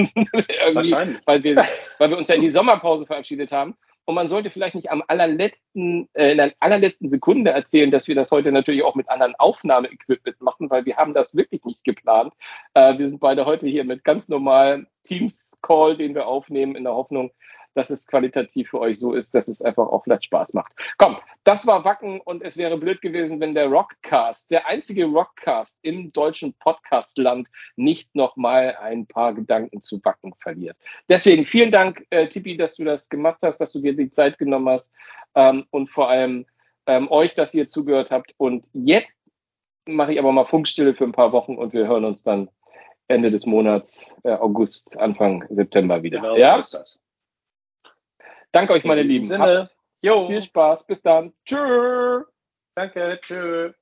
Wahrscheinlich. 0.73 1.21
Weil 1.27 1.45
wir, 1.45 1.57
weil 1.99 2.11
wir 2.11 2.17
uns 2.17 2.29
ja 2.29 2.35
in 2.35 2.41
die 2.41 2.51
Sommerpause 2.51 3.05
verabschiedet 3.05 3.53
haben. 3.53 3.77
Und 4.05 4.15
man 4.17 4.27
sollte 4.27 4.51
vielleicht 4.51 4.75
nicht 4.75 4.91
am 4.91 5.05
allerletzten, 5.07 6.09
äh, 6.15 6.33
in 6.33 6.39
der 6.39 6.55
allerletzten 6.59 7.11
Sekunde 7.11 7.51
erzählen, 7.51 7.91
dass 7.91 8.09
wir 8.09 8.15
das 8.15 8.33
heute 8.33 8.51
natürlich 8.51 8.83
auch 8.83 8.97
mit 8.97 9.09
anderen 9.09 9.35
Aufnahmeequipment 9.37 10.41
machen, 10.41 10.71
weil 10.71 10.87
wir 10.87 10.97
haben 10.97 11.15
das 11.15 11.37
wirklich 11.37 11.65
nicht 11.65 11.85
geplant. 11.85 12.33
Äh, 12.75 12.99
wir 12.99 13.11
sind 13.11 13.21
beide 13.21 13.45
heute 13.45 13.67
hier 13.67 13.85
mit 13.85 14.03
ganz 14.03 14.29
normal 14.29 14.87
Teams-Call, 15.05 15.99
den 15.99 16.15
wir 16.15 16.27
aufnehmen, 16.27 16.75
in 16.75 16.85
der 16.85 16.95
Hoffnung, 16.95 17.31
dass 17.75 17.91
es 17.91 18.07
qualitativ 18.07 18.71
für 18.71 18.81
euch 18.81 18.99
so 18.99 19.13
ist, 19.13 19.35
dass 19.35 19.49
es 19.49 19.63
einfach 19.63 19.87
auch 19.87 20.05
vielleicht 20.05 20.25
Spaß 20.25 20.55
macht. 20.55 20.73
Komm, 20.99 21.17
das 21.45 21.67
war 21.67 21.85
Wacken 21.85 22.21
und 22.21 22.43
es 22.43 22.57
wäre 22.57 22.77
blöd 22.79 23.01
gewesen, 23.01 23.41
wenn 23.41 23.55
der 23.55 23.67
Rockcast, 23.67 24.51
der 24.51 24.67
einzige 24.67 25.07
Rockcast 25.07 25.79
im 25.83 26.13
deutschen 26.13 26.55
Podcastland, 26.55 27.49
nicht 27.77 28.15
nochmal 28.15 28.77
ein 28.81 29.07
paar 29.07 29.33
Gedanken 29.35 29.83
zu 29.83 30.01
Wacken 30.05 30.35
verliert. 30.41 30.77
Deswegen 31.09 31.45
vielen 31.47 31.71
Dank, 31.71 32.07
äh, 32.11 32.29
Tippi, 32.29 32.57
dass 32.57 32.77
du 32.77 32.85
das 32.85 33.09
gemacht 33.09 33.39
hast, 33.43 33.59
dass 33.59 33.73
du 33.73 33.81
dir 33.81 33.95
die 33.95 34.11
Zeit 34.11 34.39
genommen 34.39 34.69
hast 34.69 34.91
ähm, 35.35 35.67
und 35.71 35.91
vor 35.91 36.09
allem 36.09 36.47
ähm, 36.87 37.11
euch, 37.11 37.35
dass 37.35 37.55
ihr 37.55 37.69
zugehört 37.69 38.11
habt. 38.11 38.35
Und 38.37 38.65
jetzt 38.73 39.15
mache 39.87 40.13
ich 40.13 40.19
aber 40.19 40.33
mal 40.33 40.47
Funkstille 40.47 40.95
für 40.95 41.05
ein 41.05 41.13
paar 41.13 41.33
Wochen 41.33 41.57
und 41.57 41.73
wir 41.73 41.87
hören 41.87 42.05
uns 42.05 42.23
dann 42.23 42.49
Ende 43.09 43.31
des 43.31 43.47
Monats, 43.47 44.17
äh, 44.25 44.33
August, 44.33 44.99
Anfang 44.99 45.45
September 45.51 46.03
wieder. 46.03 46.21
Genau 46.21 46.37
ja? 46.37 46.55
so 46.55 46.61
ist 46.61 46.75
das. 46.75 47.01
Danke 48.53 48.75
euch, 48.75 48.85
meine 48.85 49.03
Lieben. 49.03 49.25
Sinne. 49.25 49.69
jo. 50.03 50.29
Viel 50.29 50.43
Spaß. 50.43 50.87
Bis 50.87 51.03
dann. 51.03 51.33
Tschüss. 51.45 52.25
Danke. 52.75 53.19
Tschüss. 53.23 53.75